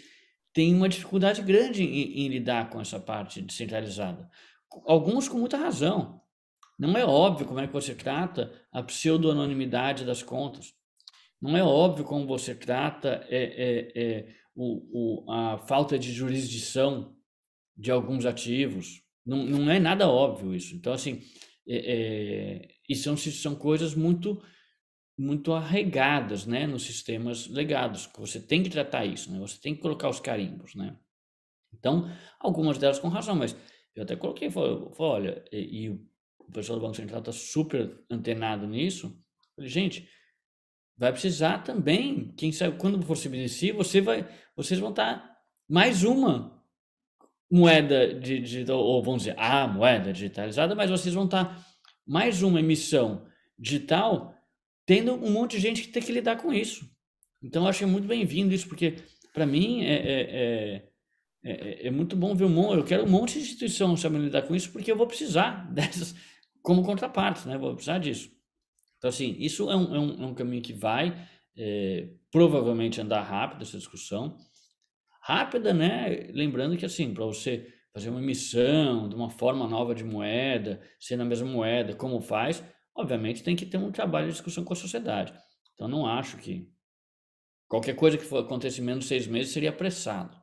têm 0.52 0.74
uma 0.74 0.88
dificuldade 0.88 1.42
grande 1.42 1.82
em, 1.82 2.24
em 2.24 2.28
lidar 2.28 2.70
com 2.70 2.80
essa 2.80 3.00
parte 3.00 3.40
descentralizada. 3.40 4.28
Alguns 4.86 5.28
com 5.28 5.38
muita 5.38 5.56
razão. 5.56 6.20
Não 6.78 6.96
é 6.96 7.04
óbvio 7.04 7.46
como 7.46 7.60
é 7.60 7.66
que 7.66 7.72
você 7.72 7.94
trata 7.94 8.52
a 8.72 8.82
pseudo-anonimidade 8.82 10.04
das 10.04 10.22
contas. 10.22 10.74
Não 11.40 11.56
é 11.56 11.62
óbvio 11.62 12.04
como 12.04 12.26
você 12.26 12.54
trata 12.54 13.24
é, 13.28 13.42
é, 13.42 14.02
é, 14.02 14.34
o, 14.54 15.24
o, 15.24 15.32
a 15.32 15.58
falta 15.58 15.98
de 15.98 16.12
jurisdição 16.12 17.14
de 17.76 17.90
alguns 17.90 18.24
ativos. 18.24 19.02
Não, 19.24 19.44
não 19.44 19.70
é 19.70 19.78
nada 19.78 20.08
óbvio 20.08 20.54
isso. 20.54 20.74
Então, 20.74 20.92
assim, 20.92 21.20
é, 21.68 22.68
é, 22.88 22.94
são, 22.94 23.16
são 23.16 23.54
coisas 23.54 23.94
muito 23.94 24.42
muito 25.16 25.52
arregadas, 25.52 26.46
né, 26.46 26.66
nos 26.66 26.84
sistemas 26.84 27.46
legados. 27.48 28.08
Você 28.16 28.40
tem 28.40 28.62
que 28.62 28.70
tratar 28.70 29.04
isso, 29.04 29.30
né? 29.30 29.38
Você 29.38 29.60
tem 29.60 29.74
que 29.74 29.80
colocar 29.80 30.08
os 30.08 30.20
carimbos, 30.20 30.74
né? 30.74 30.96
Então, 31.72 32.10
algumas 32.40 32.78
delas 32.78 32.98
com 32.98 33.08
razão, 33.08 33.34
mas 33.36 33.56
eu 33.94 34.02
até 34.02 34.16
coloquei, 34.16 34.50
falei, 34.50 34.88
olha, 34.98 35.44
e, 35.52 35.84
e 35.84 35.90
o 35.90 36.52
pessoal 36.52 36.78
do 36.78 36.82
Banco 36.82 36.96
Central 36.96 37.20
está 37.20 37.32
super 37.32 38.04
antenado 38.10 38.66
nisso. 38.66 39.18
Falei, 39.54 39.70
gente, 39.70 40.08
vai 40.96 41.12
precisar 41.12 41.58
também, 41.58 42.32
quem 42.36 42.52
sabe 42.52 42.78
quando 42.78 43.02
for 43.02 43.16
se 43.16 43.28
beneficiar, 43.28 43.76
você 43.76 44.00
vai, 44.00 44.28
vocês 44.56 44.78
vão 44.78 44.90
estar 44.90 45.18
tá 45.18 45.38
mais 45.68 46.04
uma 46.04 46.62
moeda 47.50 48.18
digital, 48.18 48.78
ou 48.78 49.02
vamos 49.02 49.24
dizer, 49.24 49.38
a 49.38 49.66
moeda 49.66 50.12
digitalizada, 50.12 50.74
mas 50.74 50.90
vocês 50.90 51.14
vão 51.14 51.26
estar 51.26 51.62
mais 52.06 52.42
uma 52.42 52.60
emissão 52.60 53.26
digital, 53.58 54.31
tendo 54.86 55.14
um 55.14 55.30
monte 55.30 55.52
de 55.52 55.60
gente 55.60 55.82
que 55.82 55.88
tem 55.88 56.02
que 56.02 56.12
lidar 56.12 56.36
com 56.36 56.52
isso. 56.52 56.88
Então, 57.42 57.62
eu 57.62 57.68
acho 57.68 57.86
muito 57.86 58.06
bem-vindo 58.06 58.54
isso, 58.54 58.68
porque 58.68 58.96
para 59.32 59.46
mim 59.46 59.82
é, 59.82 59.94
é, 59.94 60.20
é, 60.20 60.88
é, 61.44 61.52
é, 61.52 61.86
é 61.88 61.90
muito 61.90 62.14
bom 62.14 62.34
ver 62.34 62.44
um 62.44 62.50
monte, 62.50 62.78
eu 62.78 62.84
quero 62.84 63.04
um 63.04 63.08
monte 63.10 63.34
de 63.34 63.40
instituição 63.40 63.96
sabendo 63.96 64.24
lidar 64.24 64.42
com 64.42 64.54
isso, 64.54 64.70
porque 64.70 64.90
eu 64.90 64.96
vou 64.96 65.06
precisar 65.06 65.68
dessas 65.72 66.14
como 66.62 66.84
contraparte, 66.84 67.46
né? 67.48 67.58
Vou 67.58 67.74
precisar 67.74 67.98
disso. 67.98 68.30
Então, 68.98 69.08
assim, 69.08 69.36
isso 69.38 69.68
é 69.68 69.76
um, 69.76 69.94
é 69.94 69.98
um, 69.98 70.22
é 70.22 70.26
um 70.26 70.34
caminho 70.34 70.62
que 70.62 70.72
vai 70.72 71.26
é, 71.56 72.08
provavelmente 72.30 73.00
andar 73.00 73.22
rápido, 73.22 73.62
essa 73.62 73.76
discussão. 73.76 74.36
Rápida, 75.20 75.74
né? 75.74 76.30
Lembrando 76.32 76.76
que, 76.76 76.86
assim, 76.86 77.12
para 77.12 77.24
você 77.24 77.66
fazer 77.92 78.10
uma 78.10 78.22
emissão 78.22 79.08
de 79.08 79.14
uma 79.14 79.28
forma 79.28 79.66
nova 79.66 79.94
de 79.94 80.04
moeda, 80.04 80.80
ser 80.98 81.16
na 81.16 81.24
mesma 81.24 81.48
moeda, 81.48 81.94
como 81.94 82.20
faz, 82.20 82.64
obviamente 82.94 83.42
tem 83.42 83.56
que 83.56 83.66
ter 83.66 83.76
um 83.78 83.92
trabalho 83.92 84.26
de 84.26 84.32
discussão 84.32 84.64
com 84.64 84.72
a 84.72 84.76
sociedade. 84.76 85.32
Então, 85.74 85.88
não 85.88 86.06
acho 86.06 86.36
que 86.38 86.68
qualquer 87.68 87.94
coisa 87.94 88.18
que 88.18 88.24
for 88.24 88.38
acontecer 88.38 88.80
em 88.80 88.84
menos 88.84 89.04
de 89.04 89.08
seis 89.08 89.26
meses 89.26 89.52
seria 89.52 89.70
apressado 89.70 90.42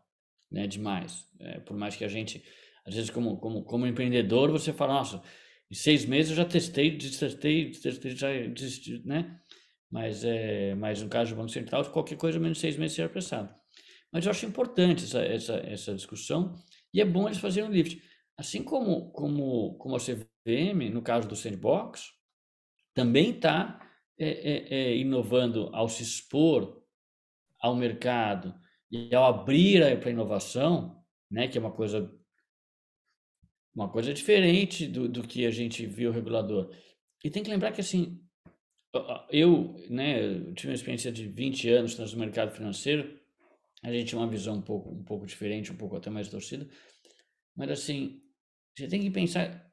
né, 0.52 0.68
demais. 0.68 1.28
É, 1.40 1.60
por 1.60 1.78
mais 1.78 1.96
que 1.96 2.04
a 2.04 2.08
gente, 2.08 2.44
às 2.86 2.96
vezes, 2.96 3.10
como, 3.10 3.38
como, 3.38 3.64
como 3.64 3.88
empreendedor, 3.88 4.52
você 4.52 4.74
fala, 4.74 4.96
nossa, 4.96 5.22
em 5.70 5.76
seis 5.76 6.06
meses 6.06 6.32
eu 6.32 6.38
já 6.38 6.46
testei, 6.46 6.98
testei, 6.98 7.72
testei 7.72 8.16
já 8.16 8.30
desisti, 8.48 9.02
né? 9.06 9.40
Mas, 9.92 10.24
é, 10.24 10.76
mas 10.76 11.02
no 11.02 11.10
caso 11.10 11.32
do 11.32 11.38
Banco 11.38 11.52
Central, 11.52 11.86
qualquer 11.92 12.18
coisa 12.18 12.40
menos 12.40 12.58
de 12.58 12.62
seis 12.62 12.78
meses 12.78 12.96
seria 12.96 13.08
apressado. 13.08 13.54
Mas 14.12 14.26
eu 14.26 14.32
acho 14.32 14.46
importante 14.46 15.04
essa, 15.04 15.22
essa, 15.22 15.54
essa 15.58 15.96
discussão 15.96 16.56
e 16.94 17.02
é 17.02 17.06
bom 17.06 17.28
eles 17.28 17.38
fazerem 17.38 17.70
um 17.70 17.72
lift. 17.72 18.02
Assim 18.38 18.64
como, 18.64 19.12
como, 19.12 19.76
como 19.78 19.96
a 19.96 20.00
CVM, 20.00 20.90
no 20.92 21.02
caso 21.02 21.28
do 21.28 21.36
Sandbox, 21.36 22.12
também 23.00 23.30
está 23.30 23.80
é, 24.18 24.28
é, 24.28 24.74
é, 24.76 24.98
inovando 24.98 25.70
ao 25.72 25.88
se 25.88 26.04
expor 26.04 26.84
ao 27.58 27.74
mercado, 27.74 28.54
e 28.92 29.16
ao 29.16 29.26
abrir 29.26 29.98
para 30.02 30.10
a 30.10 30.12
inovação, 30.12 31.02
né, 31.32 31.48
que 31.48 31.58
é 31.58 31.62
uma 31.62 31.72
coisa 31.72 32.14
uma 33.74 33.88
coisa 33.88 34.14
diferente 34.14 34.86
do, 34.86 35.08
do 35.08 35.26
que 35.26 35.46
a 35.46 35.52
gente 35.52 35.86
viu 35.86 36.10
o 36.10 36.14
regulador. 36.14 36.76
E 37.24 37.30
tem 37.30 37.42
que 37.42 37.50
lembrar 37.50 37.72
que 37.72 37.80
assim, 37.80 38.22
eu, 39.30 39.76
né, 39.90 40.22
eu 40.22 40.54
tive 40.54 40.70
uma 40.70 40.76
experiência 40.76 41.12
de 41.12 41.26
20 41.26 41.70
anos 41.70 41.98
no 41.98 42.20
mercado 42.20 42.52
financeiro, 42.52 43.18
a 43.82 43.94
gente 43.94 44.10
tinha 44.10 44.20
uma 44.20 44.28
visão 44.28 44.56
um 44.56 44.62
pouco, 44.62 44.90
um 44.90 45.04
pouco 45.04 45.26
diferente, 45.26 45.72
um 45.72 45.78
pouco 45.78 45.96
até 45.96 46.10
mais 46.10 46.28
torcida, 46.28 46.68
mas 47.56 47.70
assim, 47.72 48.22
você 48.76 48.88
tem 48.88 49.00
que 49.00 49.10
pensar, 49.10 49.69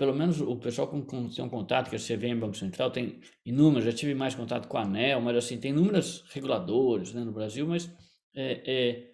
pelo 0.00 0.14
menos 0.14 0.40
o 0.40 0.56
pessoal 0.56 0.88
com 0.88 1.04
quem 1.04 1.28
tem 1.28 1.44
um 1.44 1.48
contato, 1.50 1.90
que 1.90 1.96
a 1.96 1.98
CVM 1.98 2.40
Banco 2.40 2.56
Central, 2.56 2.90
tem 2.90 3.20
inúmeros, 3.44 3.84
já 3.84 3.92
tive 3.92 4.14
mais 4.14 4.34
contato 4.34 4.66
com 4.66 4.78
a 4.78 4.82
ANEL, 4.82 5.20
mas 5.20 5.36
assim, 5.36 5.60
tem 5.60 5.72
inúmeros 5.72 6.24
reguladores 6.32 7.12
né, 7.12 7.22
no 7.22 7.32
Brasil, 7.32 7.66
mas 7.66 7.94
é, 8.34 8.62
é, 8.64 9.10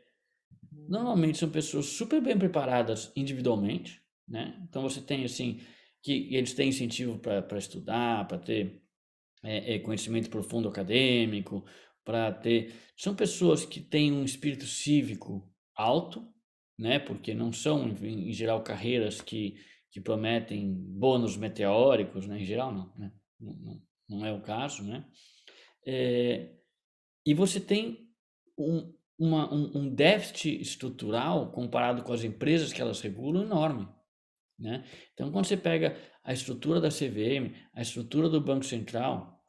normalmente 0.88 1.38
são 1.38 1.50
pessoas 1.50 1.86
super 1.86 2.22
bem 2.22 2.38
preparadas 2.38 3.10
individualmente, 3.16 4.00
né? 4.28 4.62
Então 4.62 4.80
você 4.80 5.00
tem 5.00 5.24
assim 5.24 5.58
que 6.00 6.32
eles 6.32 6.54
têm 6.54 6.68
incentivo 6.68 7.18
para 7.18 7.58
estudar, 7.58 8.28
para 8.28 8.38
ter 8.38 8.80
é, 9.42 9.74
é, 9.74 9.78
conhecimento 9.80 10.30
profundo 10.30 10.68
acadêmico, 10.68 11.64
para 12.04 12.30
ter 12.30 12.72
são 12.96 13.12
pessoas 13.12 13.64
que 13.64 13.80
têm 13.80 14.12
um 14.12 14.24
espírito 14.24 14.66
cívico 14.66 15.52
alto, 15.74 16.24
né? 16.78 17.00
Porque 17.00 17.34
não 17.34 17.52
são 17.52 17.88
em, 17.88 18.30
em 18.30 18.32
geral 18.32 18.62
carreiras 18.62 19.20
que 19.20 19.56
que 19.96 20.00
prometem 20.02 20.74
bônus 20.74 21.38
meteóricos, 21.38 22.26
né? 22.26 22.38
Em 22.38 22.44
geral 22.44 22.70
não, 22.70 22.92
né? 22.98 23.10
Não, 23.40 23.54
não, 23.54 23.82
não 24.10 24.26
é 24.26 24.30
o 24.30 24.42
caso, 24.42 24.82
né? 24.84 25.06
É, 25.86 26.50
e 27.24 27.32
você 27.32 27.58
tem 27.58 28.06
um, 28.58 28.92
uma, 29.18 29.50
um, 29.50 29.70
um, 29.74 29.94
déficit 29.94 30.60
estrutural 30.60 31.50
comparado 31.50 32.02
com 32.02 32.12
as 32.12 32.24
empresas 32.24 32.74
que 32.74 32.82
elas 32.82 33.00
regulam 33.00 33.40
enorme. 33.40 33.88
Né? 34.58 34.84
Então, 35.14 35.32
quando 35.32 35.46
você 35.46 35.56
pega 35.56 35.96
a 36.22 36.30
estrutura 36.34 36.78
da 36.78 36.90
CVM, 36.90 37.54
a 37.72 37.80
estrutura 37.80 38.28
do 38.28 38.38
Banco 38.38 38.66
Central, 38.66 39.42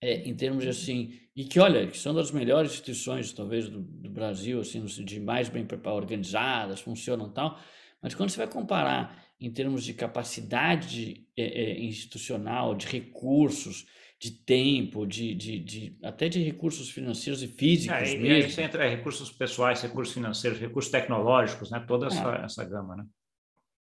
é, 0.00 0.28
em 0.28 0.34
termos 0.34 0.64
de 0.64 0.70
assim, 0.70 1.20
e 1.36 1.44
que 1.44 1.60
olha, 1.60 1.86
que 1.86 1.96
são 1.96 2.12
das 2.12 2.32
melhores 2.32 2.72
instituições, 2.72 3.32
talvez, 3.32 3.68
do, 3.68 3.80
do 3.80 4.10
Brasil, 4.10 4.58
assim, 4.58 4.84
de 4.84 5.20
mais 5.20 5.48
bem 5.48 5.64
organizadas, 5.86 6.80
funcionam 6.80 7.32
tal, 7.32 7.60
mas 8.02 8.12
quando 8.12 8.30
você 8.30 8.38
vai 8.38 8.48
comparar 8.48 9.23
em 9.44 9.50
termos 9.50 9.84
de 9.84 9.92
capacidade 9.92 11.26
é, 11.36 11.42
é, 11.42 11.80
institucional, 11.80 12.74
de 12.74 12.86
recursos, 12.86 13.86
de 14.18 14.30
tempo, 14.30 15.06
de, 15.06 15.34
de, 15.34 15.58
de, 15.58 15.98
até 16.02 16.30
de 16.30 16.42
recursos 16.42 16.88
financeiros 16.88 17.42
e 17.42 17.48
físicos 17.48 18.08
é, 18.08 18.16
mesmo. 18.16 18.26
E 18.26 18.32
aí 18.32 18.50
você 18.50 18.62
entra 18.62 18.86
é, 18.86 18.88
recursos 18.88 19.30
pessoais, 19.30 19.82
recursos 19.82 20.14
financeiros, 20.14 20.58
recursos 20.58 20.90
tecnológicos, 20.90 21.70
né? 21.70 21.84
toda 21.86 22.06
essa, 22.06 22.36
é. 22.36 22.44
essa 22.44 22.64
gama. 22.64 22.96
Né? 22.96 23.04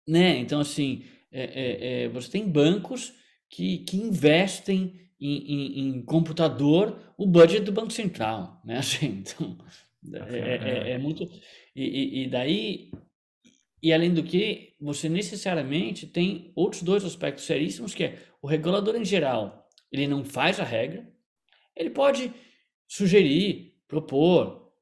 né? 0.08 0.38
Então, 0.38 0.60
assim, 0.60 1.04
é, 1.30 1.44
é, 1.44 2.04
é, 2.04 2.08
você 2.08 2.28
tem 2.28 2.48
bancos 2.48 3.12
que, 3.48 3.78
que 3.78 3.96
investem 3.96 5.00
em, 5.20 5.36
em, 5.36 5.88
em, 5.88 6.02
computador 6.02 7.14
o 7.16 7.24
budget 7.24 7.64
do 7.64 7.70
Banco 7.70 7.92
Central. 7.92 8.60
Né? 8.64 8.78
Assim, 8.82 9.22
então, 9.24 9.56
é, 10.12 10.98
muito... 10.98 11.22
E, 11.76 11.84
e, 11.84 12.24
e 12.24 12.28
daí... 12.28 12.90
E 13.82 13.92
além 13.92 14.14
do 14.14 14.22
que, 14.22 14.74
você 14.80 15.08
necessariamente 15.08 16.06
tem 16.06 16.52
outros 16.54 16.82
dois 16.82 17.04
aspectos 17.04 17.44
seríssimos, 17.44 17.94
que 17.94 18.04
é 18.04 18.18
o 18.40 18.46
regulador 18.46 18.94
em 18.94 19.04
geral 19.04 19.62
ele 19.92 20.06
não 20.06 20.24
faz 20.24 20.58
a 20.58 20.64
regra, 20.64 21.06
ele 21.76 21.90
pode 21.90 22.32
sugerir, 22.88 23.74
propor, 23.86 24.72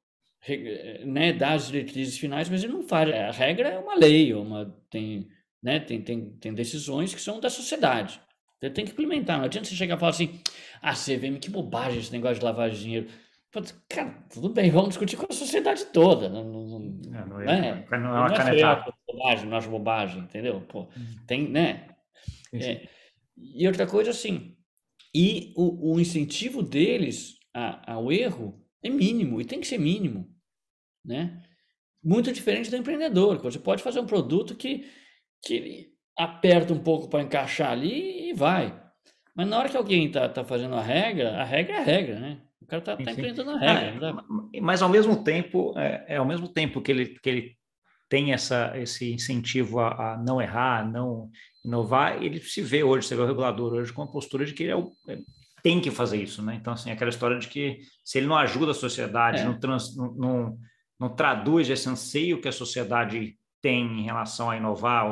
né, 1.04 1.32
dar 1.32 1.54
as 1.54 1.66
diretrizes 1.66 2.16
finais, 2.16 2.48
mas 2.48 2.62
ele 2.62 2.72
não 2.72 2.82
faz. 2.82 3.12
A 3.12 3.32
regra 3.32 3.68
é 3.68 3.78
uma 3.78 3.96
lei, 3.96 4.32
uma, 4.32 4.72
tem, 4.88 5.28
né, 5.62 5.80
tem, 5.80 6.00
tem, 6.00 6.30
tem 6.38 6.54
decisões 6.54 7.12
que 7.12 7.20
são 7.20 7.40
da 7.40 7.50
sociedade. 7.50 8.20
Você 8.60 8.70
tem 8.70 8.84
que 8.84 8.92
implementar. 8.92 9.38
Não 9.38 9.46
adianta 9.46 9.68
você 9.68 9.74
chegar 9.74 9.96
e 9.96 9.98
falar 9.98 10.10
assim: 10.10 10.38
ah, 10.80 10.94
CVM, 10.94 11.38
que 11.40 11.50
bobagem 11.50 11.98
esse 11.98 12.12
negócio 12.12 12.38
de 12.38 12.76
de 12.76 12.82
dinheiro. 12.82 13.08
Cara, 13.88 14.10
tudo 14.32 14.48
bem, 14.50 14.70
vamos 14.70 14.90
discutir 14.90 15.16
com 15.16 15.26
a 15.28 15.34
sociedade 15.34 15.86
toda. 15.86 16.28
Não, 16.28 16.44
não, 16.44 16.78
não, 17.46 17.60
não, 17.60 17.68
é, 17.68 17.74
né? 17.74 17.86
não 17.90 18.16
é 18.16 18.20
uma 18.20 18.32
canetada. 18.32 18.92
Bobagem, 19.06 19.48
não 19.48 19.56
acho 19.56 19.70
bobagem, 19.70 20.22
entendeu? 20.22 20.60
Pô, 20.62 20.80
uhum. 20.80 21.16
tem, 21.26 21.48
né? 21.48 21.88
É, 22.52 22.88
e 23.36 23.66
outra 23.66 23.86
coisa, 23.86 24.10
assim, 24.10 24.56
e 25.14 25.52
o, 25.56 25.94
o 25.94 26.00
incentivo 26.00 26.62
deles 26.62 27.36
a, 27.54 27.92
ao 27.94 28.12
erro 28.12 28.60
é 28.82 28.88
mínimo, 28.88 29.40
e 29.40 29.44
tem 29.44 29.60
que 29.60 29.66
ser 29.66 29.78
mínimo, 29.78 30.28
né? 31.04 31.42
Muito 32.02 32.32
diferente 32.32 32.70
do 32.70 32.76
empreendedor, 32.76 33.36
que 33.36 33.44
você 33.44 33.58
pode 33.58 33.82
fazer 33.82 34.00
um 34.00 34.06
produto 34.06 34.54
que, 34.54 34.88
que 35.44 35.92
aperta 36.16 36.72
um 36.72 36.78
pouco 36.78 37.08
para 37.08 37.22
encaixar 37.22 37.72
ali 37.72 38.30
e 38.30 38.32
vai. 38.32 38.80
Mas 39.34 39.48
na 39.48 39.58
hora 39.58 39.68
que 39.68 39.76
alguém 39.76 40.06
está 40.06 40.28
tá 40.28 40.44
fazendo 40.44 40.74
a 40.74 40.82
regra, 40.82 41.40
a 41.40 41.44
regra 41.44 41.74
é 41.74 41.78
a 41.78 41.82
regra, 41.82 42.20
né? 42.20 42.40
O 42.76 42.82
cara 42.82 42.82
está 42.82 42.96
tá 42.96 43.12
implementando 43.12 43.50
a 43.50 43.58
regra. 43.58 44.14
É, 44.54 44.60
mas 44.60 44.80
ao 44.80 44.88
mesmo 44.88 45.24
tempo, 45.24 45.74
é, 45.76 46.04
é, 46.08 46.16
ao 46.18 46.24
mesmo 46.24 46.48
tempo 46.48 46.80
que 46.80 46.92
ele, 46.92 47.06
que 47.18 47.28
ele 47.28 47.56
tem 48.08 48.32
essa, 48.32 48.72
esse 48.76 49.12
incentivo 49.12 49.80
a, 49.80 50.12
a, 50.12 50.16
não 50.16 50.40
errar, 50.40 50.80
a 50.80 50.84
não 50.84 51.28
inovar, 51.64 52.22
ele 52.22 52.40
se 52.40 52.62
vê 52.62 52.84
hoje, 52.84 53.06
você 53.06 53.16
vê 53.16 53.22
o 53.22 53.26
regulador 53.26 53.72
hoje 53.72 53.92
com 53.92 54.02
a 54.02 54.10
postura 54.10 54.46
de 54.46 54.54
que 54.54 54.62
ele 54.62 54.72
é 54.72 54.76
o, 54.76 54.90
é, 55.08 55.18
tem 55.62 55.80
que 55.80 55.90
fazer 55.90 56.22
isso, 56.22 56.42
né? 56.42 56.54
Então, 56.54 56.72
assim, 56.72 56.90
aquela 56.90 57.10
história 57.10 57.38
de 57.38 57.48
que 57.48 57.80
se 58.04 58.18
ele 58.18 58.26
não 58.26 58.36
ajuda 58.36 58.70
a 58.70 58.74
sociedade, 58.74 59.40
é. 59.40 59.44
não, 59.44 59.58
trans, 59.58 59.96
não, 59.96 60.14
não, 60.14 60.58
não, 60.98 61.08
traduz 61.08 61.68
esse 61.68 61.88
anseio 61.88 62.40
que 62.40 62.48
a 62.48 62.52
sociedade 62.52 63.36
tem 63.60 64.00
em 64.00 64.04
relação 64.04 64.48
a 64.48 64.56
inovar, 64.56 65.06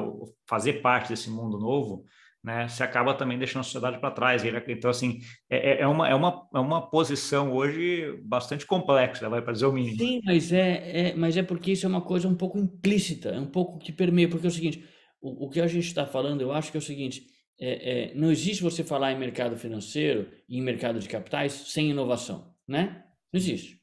fazer 0.47 0.75
parte 0.75 1.11
desse 1.11 1.29
mundo 1.29 1.59
novo, 1.59 2.05
né? 2.43 2.69
Você 2.69 2.83
acaba 2.83 3.15
também 3.15 3.39
deixando 3.39 3.61
a 3.61 3.65
sociedade 3.65 3.99
para 3.99 4.11
trás. 4.11 4.43
Então, 4.45 4.91
assim, 4.91 5.21
é, 5.51 5.73
é, 5.73 5.81
é, 5.83 5.87
uma, 5.87 6.09
é, 6.09 6.15
uma, 6.15 6.49
é 6.55 6.59
uma 6.59 6.91
posição 6.91 7.53
hoje 7.53 8.19
bastante 8.25 8.67
complexa, 8.67 9.29
vai 9.29 9.43
para 9.43 9.53
dizer 9.53 9.67
o 9.67 9.73
mínimo. 9.73 9.99
Sim, 9.99 10.21
mas 10.25 10.53
é, 10.53 11.09
é, 11.09 11.15
mas 11.15 11.37
é 11.37 11.43
porque 11.43 11.73
isso 11.73 11.87
é 11.87 11.89
uma 11.89 12.01
coisa 12.01 12.29
um 12.29 12.37
pouco 12.37 12.59
implícita, 12.59 13.31
é 13.31 13.41
um 13.41 13.51
pouco 13.51 13.79
que 13.79 13.93
permeia, 13.93 14.29
porque 14.29 14.47
é 14.47 14.51
o 14.51 14.53
seguinte, 14.53 14.85
o, 15.21 15.47
o 15.47 15.51
que 15.51 15.61
a 15.61 15.67
gente 15.67 15.87
está 15.87 16.07
falando, 16.07 16.41
eu 16.41 16.53
acho 16.53 16.71
que 16.71 16.77
é 16.77 16.81
o 16.81 16.83
seguinte, 16.83 17.27
é, 17.61 18.11
é, 18.11 18.15
não 18.15 18.31
existe 18.31 18.63
você 18.63 18.85
falar 18.85 19.13
em 19.13 19.19
mercado 19.19 19.57
financeiro 19.57 20.31
e 20.49 20.59
em 20.59 20.63
mercado 20.63 21.01
de 21.01 21.09
capitais 21.09 21.53
sem 21.53 21.91
inovação, 21.91 22.55
né? 22.67 23.05
Não 23.33 23.39
existe. 23.39 23.79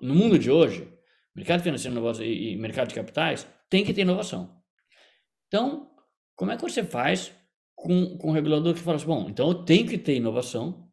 No 0.00 0.14
mundo 0.14 0.38
de 0.38 0.50
hoje, 0.50 0.92
mercado 1.34 1.62
financeiro 1.62 2.24
e 2.24 2.56
mercado 2.56 2.88
de 2.88 2.94
capitais 2.94 3.46
tem 3.70 3.84
que 3.84 3.94
ter 3.94 4.02
inovação. 4.02 4.60
Então, 5.46 5.88
como 6.34 6.50
é 6.50 6.56
que 6.56 6.62
você 6.62 6.82
faz 6.82 7.32
com, 7.76 8.18
com 8.18 8.30
um 8.30 8.32
regulador 8.32 8.74
que 8.74 8.80
fala 8.80 8.96
assim, 8.96 9.06
bom, 9.06 9.28
então 9.28 9.48
eu 9.48 9.54
tenho 9.54 9.86
que 9.86 9.96
ter 9.96 10.16
inovação, 10.16 10.90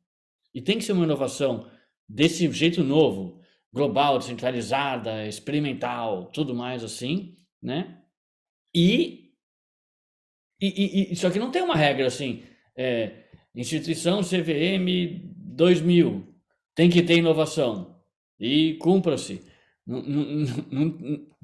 e 0.53 0.61
tem 0.61 0.77
que 0.77 0.83
ser 0.83 0.91
uma 0.91 1.05
inovação 1.05 1.67
desse 2.07 2.49
jeito 2.51 2.83
novo, 2.83 3.41
global, 3.73 4.19
descentralizada, 4.19 5.25
experimental, 5.25 6.25
tudo 6.25 6.53
mais 6.53 6.83
assim, 6.83 7.35
né? 7.59 7.99
E, 8.75 9.31
e, 10.61 11.11
e 11.11 11.15
só 11.15 11.31
que 11.31 11.39
não 11.39 11.49
tem 11.49 11.63
uma 11.63 11.75
regra 11.75 12.05
assim, 12.05 12.43
é, 12.77 13.23
instituição 13.55 14.21
CVM 14.21 15.31
2000 15.35 16.27
tem 16.75 16.89
que 16.89 17.01
ter 17.01 17.17
inovação 17.17 17.99
e 18.39 18.75
cumpra-se. 18.75 19.41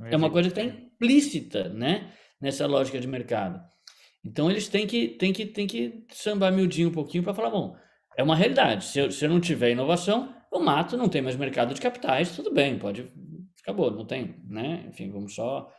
É 0.09 0.15
uma 0.15 0.29
coisa 0.29 0.49
que 0.49 0.59
está 0.59 0.63
implícita, 0.63 1.69
né? 1.69 2.13
Nessa 2.41 2.65
lógica 2.65 2.99
de 2.99 3.07
mercado. 3.07 3.61
Então 4.23 4.49
eles 4.49 4.67
têm 4.67 4.85
que, 4.85 5.09
têm 5.09 5.31
que, 5.31 5.45
têm 5.45 5.67
que 5.67 6.05
sambar 6.11 6.51
miudinho 6.51 6.89
um 6.89 6.93
pouquinho 6.93 7.23
para 7.23 7.33
falar, 7.33 7.49
bom, 7.49 7.75
é 8.17 8.23
uma 8.23 8.35
realidade. 8.35 8.85
Se 8.85 8.99
eu, 8.99 9.11
se 9.11 9.25
eu 9.25 9.29
não 9.29 9.39
tiver 9.39 9.71
inovação, 9.71 10.33
eu 10.51 10.59
mato, 10.59 10.97
não 10.97 11.07
tem 11.07 11.21
mais 11.21 11.35
mercado 11.35 11.73
de 11.73 11.81
capitais, 11.81 12.35
tudo 12.35 12.53
bem, 12.53 12.77
pode, 12.77 13.11
acabou, 13.61 13.91
não 13.91 14.05
tem, 14.05 14.35
né? 14.47 14.85
Enfim, 14.89 15.09
vamos 15.11 15.35
só. 15.35 15.71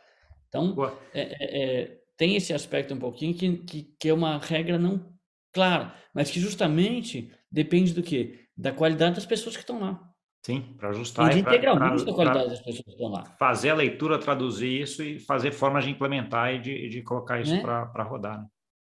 Então, 0.47 0.75
é, 1.13 1.21
é, 1.21 1.81
é, 1.81 1.97
tem 2.17 2.35
esse 2.35 2.53
aspecto 2.53 2.93
um 2.93 2.99
pouquinho 2.99 3.33
que, 3.33 3.57
que, 3.57 3.83
que 3.99 4.09
é 4.09 4.13
uma 4.13 4.37
regra 4.37 4.77
não 4.77 5.13
clara, 5.53 5.95
mas 6.13 6.31
que 6.31 6.39
justamente 6.39 7.31
depende 7.51 7.93
do 7.93 8.01
quê? 8.01 8.47
Da 8.57 8.71
qualidade 8.71 9.15
das 9.15 9.25
pessoas 9.25 9.55
que 9.55 9.63
estão 9.63 9.79
lá. 9.79 10.10
Sim, 10.43 10.73
para 10.77 10.89
ajustar. 10.89 11.29
E 11.29 11.33
de 11.35 11.39
integralmente 11.39 12.03
da 12.03 12.13
qualidade 12.13 12.49
das 12.49 12.59
pessoas 12.59 12.83
que 12.83 12.91
estão 12.91 13.09
lá. 13.09 13.23
Fazer 13.37 13.69
a 13.69 13.75
leitura, 13.75 14.17
traduzir 14.17 14.81
isso 14.81 15.03
e 15.03 15.19
fazer 15.19 15.51
formas 15.51 15.83
de 15.83 15.91
implementar 15.91 16.53
e 16.55 16.59
de, 16.59 16.89
de 16.89 17.03
colocar 17.03 17.39
isso 17.39 17.53
né? 17.53 17.61
para 17.61 18.03
rodar. 18.03 18.39
Né? 18.39 18.47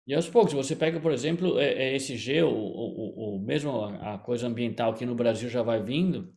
E 0.07 0.13
aos 0.13 0.29
poucos, 0.29 0.53
você 0.53 0.75
pega, 0.75 0.99
por 0.99 1.11
exemplo, 1.11 1.59
é, 1.59 1.73
é 1.73 1.95
ESG, 1.95 2.41
ou, 2.43 2.55
ou, 2.55 3.15
ou 3.17 3.39
mesmo 3.41 3.83
a 4.01 4.17
coisa 4.17 4.47
ambiental 4.47 4.93
que 4.93 5.05
no 5.05 5.13
Brasil 5.13 5.49
já 5.49 5.61
vai 5.61 5.81
vindo, 5.81 6.33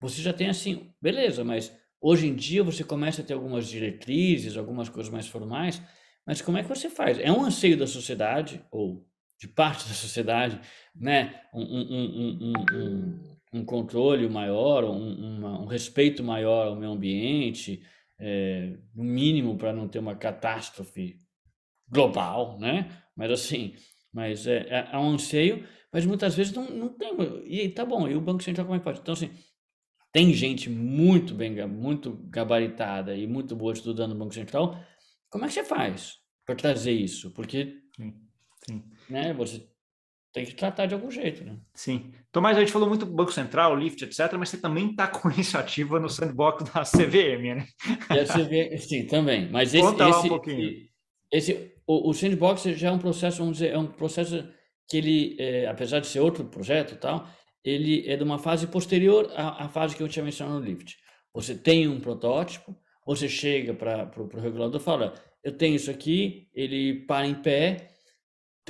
você 0.00 0.20
já 0.20 0.32
tem 0.32 0.48
assim, 0.48 0.92
beleza, 1.00 1.42
mas 1.42 1.74
hoje 2.00 2.26
em 2.26 2.34
dia 2.34 2.62
você 2.62 2.84
começa 2.84 3.22
a 3.22 3.24
ter 3.24 3.34
algumas 3.34 3.66
diretrizes, 3.66 4.56
algumas 4.56 4.88
coisas 4.88 5.12
mais 5.12 5.26
formais, 5.26 5.82
mas 6.26 6.40
como 6.42 6.58
é 6.58 6.62
que 6.62 6.68
você 6.68 6.88
faz? 6.88 7.18
É 7.18 7.32
um 7.32 7.44
anseio 7.44 7.76
da 7.76 7.86
sociedade, 7.86 8.64
ou 8.70 9.06
de 9.38 9.48
parte 9.48 9.88
da 9.88 9.94
sociedade, 9.94 10.60
né? 10.94 11.40
um, 11.52 11.62
um, 11.62 12.40
um, 12.40 12.52
um 12.74 13.29
controle 13.64 14.28
maior, 14.28 14.84
um, 14.84 15.62
um, 15.62 15.66
respeito 15.66 16.22
maior 16.22 16.68
ao 16.68 16.76
meio 16.76 16.92
ambiente, 16.92 17.82
é, 18.18 18.76
no 18.94 19.02
mínimo 19.02 19.56
para 19.56 19.72
não 19.72 19.88
ter 19.88 19.98
uma 19.98 20.14
catástrofe 20.14 21.20
global, 21.88 22.58
né? 22.58 22.88
Mas 23.16 23.30
assim, 23.30 23.74
mas 24.12 24.46
é, 24.46 24.66
é, 24.68 24.88
é 24.92 24.98
um 24.98 25.10
anseio, 25.10 25.66
mas 25.92 26.06
muitas 26.06 26.34
vezes 26.34 26.52
não, 26.52 26.70
não 26.70 26.88
tem. 26.90 27.12
E 27.44 27.68
tá 27.68 27.84
bom, 27.84 28.08
e 28.08 28.14
o 28.14 28.20
Banco 28.20 28.42
Central 28.42 28.66
como 28.66 28.76
é 28.76 28.78
que 28.78 28.84
pode? 28.84 29.00
Então, 29.00 29.14
assim, 29.14 29.30
tem 30.12 30.32
gente 30.32 30.70
muito 30.70 31.34
bem, 31.34 31.66
muito 31.66 32.12
gabaritada 32.28 33.16
e 33.16 33.26
muito 33.26 33.56
boa 33.56 33.72
estudando 33.72 34.12
no 34.12 34.18
Banco 34.18 34.34
Central. 34.34 34.78
Como 35.28 35.44
é 35.44 35.48
que 35.48 35.54
você 35.54 35.64
faz 35.64 36.18
para 36.46 36.54
trazer 36.54 36.92
isso? 36.92 37.32
Porque 37.32 37.80
sim, 37.96 38.14
sim. 38.66 38.84
Né, 39.08 39.32
você 39.32 39.68
tem 40.32 40.44
que 40.44 40.54
tratar 40.54 40.86
de 40.86 40.94
algum 40.94 41.10
jeito, 41.10 41.44
né? 41.44 41.56
Sim. 41.74 42.12
Tomás, 42.30 42.56
a 42.56 42.60
gente 42.60 42.72
falou 42.72 42.88
muito 42.88 43.04
Banco 43.04 43.32
Central, 43.32 43.76
Lift, 43.76 44.04
etc., 44.04 44.32
mas 44.38 44.48
você 44.48 44.58
também 44.58 44.90
está 44.90 45.08
com 45.08 45.30
iniciativa 45.32 45.98
no 45.98 46.08
sandbox 46.08 46.64
da 46.64 46.82
CVM, 46.82 47.56
né? 47.56 47.66
E 48.10 48.24
CVM, 48.24 48.78
sim, 48.78 49.06
também. 49.06 49.50
Mas 49.50 49.74
esse, 49.74 49.82
Conta 49.82 50.08
esse, 50.08 50.26
um 50.26 50.28
pouquinho. 50.28 50.88
Esse, 51.32 51.72
o, 51.86 52.10
o 52.10 52.14
sandbox 52.14 52.62
já 52.62 52.88
é 52.88 52.92
um 52.92 52.98
processo, 52.98 53.38
vamos 53.38 53.58
dizer, 53.58 53.72
é 53.72 53.78
um 53.78 53.86
processo 53.86 54.48
que 54.88 54.96
ele, 54.96 55.36
é, 55.38 55.66
apesar 55.66 56.00
de 56.00 56.06
ser 56.06 56.20
outro 56.20 56.44
projeto 56.44 56.96
tal, 56.96 57.28
ele 57.64 58.08
é 58.08 58.16
de 58.16 58.22
uma 58.22 58.38
fase 58.38 58.66
posterior 58.66 59.30
à, 59.34 59.64
à 59.64 59.68
fase 59.68 59.96
que 59.96 60.02
eu 60.02 60.08
tinha 60.08 60.24
mencionado 60.24 60.60
no 60.60 60.64
Lift. 60.64 60.96
Você 61.34 61.54
tem 61.54 61.88
um 61.88 62.00
protótipo, 62.00 62.74
você 63.06 63.28
chega 63.28 63.74
para 63.74 64.10
o 64.16 64.40
regulador 64.40 64.80
e 64.80 64.84
fala, 64.84 65.14
eu 65.42 65.52
tenho 65.56 65.76
isso 65.76 65.90
aqui, 65.90 66.48
ele 66.54 67.04
para 67.06 67.26
em 67.26 67.34
pé, 67.34 67.89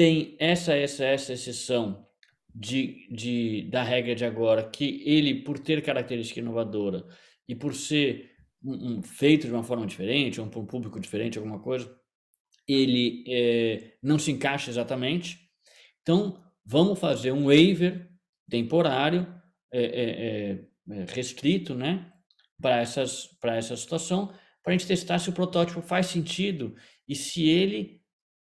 tem 0.00 0.34
essa, 0.38 0.74
essa, 0.74 1.04
essa 1.04 1.34
exceção 1.34 2.06
de, 2.54 3.06
de, 3.10 3.68
da 3.70 3.82
regra 3.82 4.14
de 4.14 4.24
agora, 4.24 4.66
que 4.66 5.02
ele, 5.04 5.42
por 5.42 5.58
ter 5.58 5.82
característica 5.82 6.40
inovadora 6.40 7.06
e 7.46 7.54
por 7.54 7.74
ser 7.74 8.30
um, 8.64 8.92
um, 8.92 9.02
feito 9.02 9.46
de 9.46 9.52
uma 9.52 9.62
forma 9.62 9.86
diferente, 9.86 10.40
ou 10.40 10.46
um, 10.46 10.60
um 10.60 10.64
público 10.64 10.98
diferente, 10.98 11.36
alguma 11.36 11.58
coisa, 11.58 11.94
ele 12.66 13.24
é, 13.28 13.98
não 14.02 14.18
se 14.18 14.32
encaixa 14.32 14.70
exatamente. 14.70 15.38
Então, 16.00 16.42
vamos 16.64 16.98
fazer 16.98 17.32
um 17.32 17.48
waiver 17.48 18.08
temporário, 18.48 19.26
é, 19.70 20.64
é, 20.88 21.04
restrito, 21.12 21.74
né, 21.74 22.10
para 22.58 22.80
essas 22.80 23.26
para 23.38 23.54
essa 23.54 23.76
situação, 23.76 24.32
para 24.62 24.72
a 24.72 24.78
gente 24.78 24.88
testar 24.88 25.18
se 25.18 25.28
o 25.28 25.34
protótipo 25.34 25.82
faz 25.82 26.06
sentido 26.06 26.74
e 27.06 27.14
se 27.14 27.46
ele 27.46 28.00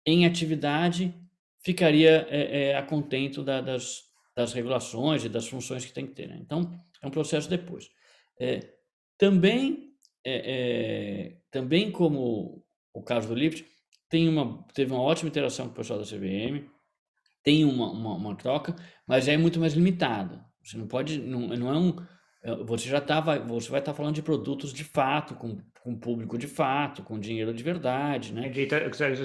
em 0.05 0.25
atividade 0.25 1.20
ficaria 1.64 2.28
é, 2.30 2.76
a 2.76 2.84
contento 2.84 3.43
da, 3.43 3.62
das, 3.62 4.03
das 4.36 4.53
regulações 4.53 5.24
e 5.24 5.30
das 5.30 5.47
funções 5.47 5.86
que 5.86 5.93
tem 5.93 6.07
que 6.07 6.14
ter. 6.14 6.28
Né? 6.28 6.38
Então, 6.41 6.72
é 7.01 7.07
um 7.07 7.12
processo 7.12 7.49
depois. 7.49 7.89
também, 9.18 9.93
também 11.51 11.91
como 11.91 12.64
o 12.93 13.01
caso 13.01 13.28
do 13.28 13.36
Lift, 13.36 13.66
tem 14.09 14.28
uma, 14.28 14.64
teve 14.74 14.91
uma 14.91 15.01
ótima 15.01 15.30
interação 15.30 15.68
com 15.68 15.72
o 15.72 15.76
pessoal 15.76 15.99
da 15.99 16.05
CVM, 16.05 16.68
tem 17.43 17.66
uma, 17.66 17.89
uma, 17.91 18.14
uma 18.14 18.36
troca, 18.36 18.76
mas 19.07 19.28
é 19.28 19.38
muito 19.38 19.59
mais 19.59 19.74
limitada. 19.74 20.45
Você 20.64 20.78
não 20.78 20.88
pode, 20.88 21.20
não, 21.20 21.47
não 21.47 21.70
é 21.70 21.78
um, 21.78 21.95
é, 21.95 22.05
você 22.65 22.89
já 22.89 22.99
tá, 22.99 23.19
vai, 23.19 23.39
você 23.39 23.69
vai 23.69 23.79
estar 23.79 23.91
tá 23.91 23.95
falando 23.95 24.15
de 24.15 24.23
produtos 24.23 24.73
de 24.73 24.83
fato, 24.83 25.35
com, 25.35 25.57
com 25.83 25.95
público 25.95 26.37
de 26.37 26.47
fato, 26.47 27.03
com 27.03 27.19
dinheiro 27.19 27.53
de 27.53 27.63
verdade, 27.63 28.33
né? 28.33 28.51
Então, 28.55 28.79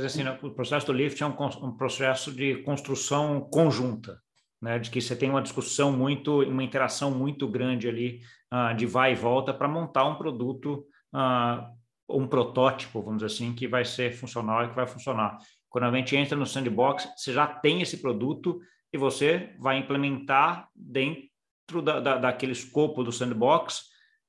assim, 0.04 0.22
né, 0.22 0.38
o 0.42 0.50
processo 0.50 0.86
do 0.86 0.92
Lift 0.92 1.22
é 1.22 1.26
um, 1.26 1.34
um 1.62 1.76
processo 1.76 2.30
de 2.30 2.56
construção 2.62 3.40
conjunta, 3.40 4.20
né? 4.60 4.78
De 4.78 4.90
que 4.90 5.00
você 5.00 5.16
tem 5.16 5.30
uma 5.30 5.40
discussão 5.40 5.90
muito, 5.90 6.42
uma 6.42 6.62
interação 6.62 7.10
muito 7.10 7.48
grande 7.48 7.88
ali 7.88 8.20
uh, 8.52 8.76
de 8.76 8.84
vai 8.84 9.12
e 9.12 9.16
volta 9.16 9.54
para 9.54 9.66
montar 9.66 10.04
um 10.04 10.16
produto 10.16 10.84
uh, 11.14 11.76
um 12.08 12.26
protótipo, 12.26 13.02
vamos 13.02 13.22
dizer 13.22 13.34
assim, 13.34 13.54
que 13.54 13.66
vai 13.66 13.84
ser 13.84 14.12
funcional 14.12 14.64
e 14.64 14.68
que 14.68 14.76
vai 14.76 14.86
funcionar. 14.86 15.38
Quando 15.68 15.84
a 15.84 15.96
gente 15.96 16.14
entra 16.14 16.36
no 16.36 16.46
sandbox, 16.46 17.08
você 17.16 17.32
já 17.32 17.46
tem 17.46 17.80
esse 17.80 17.96
produto 17.98 18.60
e 18.92 18.98
você 18.98 19.54
vai 19.58 19.78
implementar 19.78 20.68
dentro 20.74 21.35
da, 21.82 22.00
da 22.00 22.18
daquele 22.18 22.52
escopo 22.52 23.02
do 23.02 23.12
sandbox, 23.12 23.82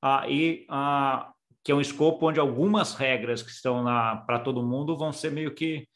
uh, 0.04 0.30
e 0.30 0.66
uh, 0.70 1.32
que 1.64 1.72
é 1.72 1.76
um 1.76 1.82
escopo 1.82 2.28
onde 2.28 2.40
algumas 2.40 2.96
regras 2.96 3.42
que 3.42 3.52
estão 3.52 3.84
para 4.26 4.40
todo 4.40 4.66
mundo 4.66 4.96
vão 4.96 5.12
ser 5.12 5.32
meio 5.32 5.54
que 5.54 5.88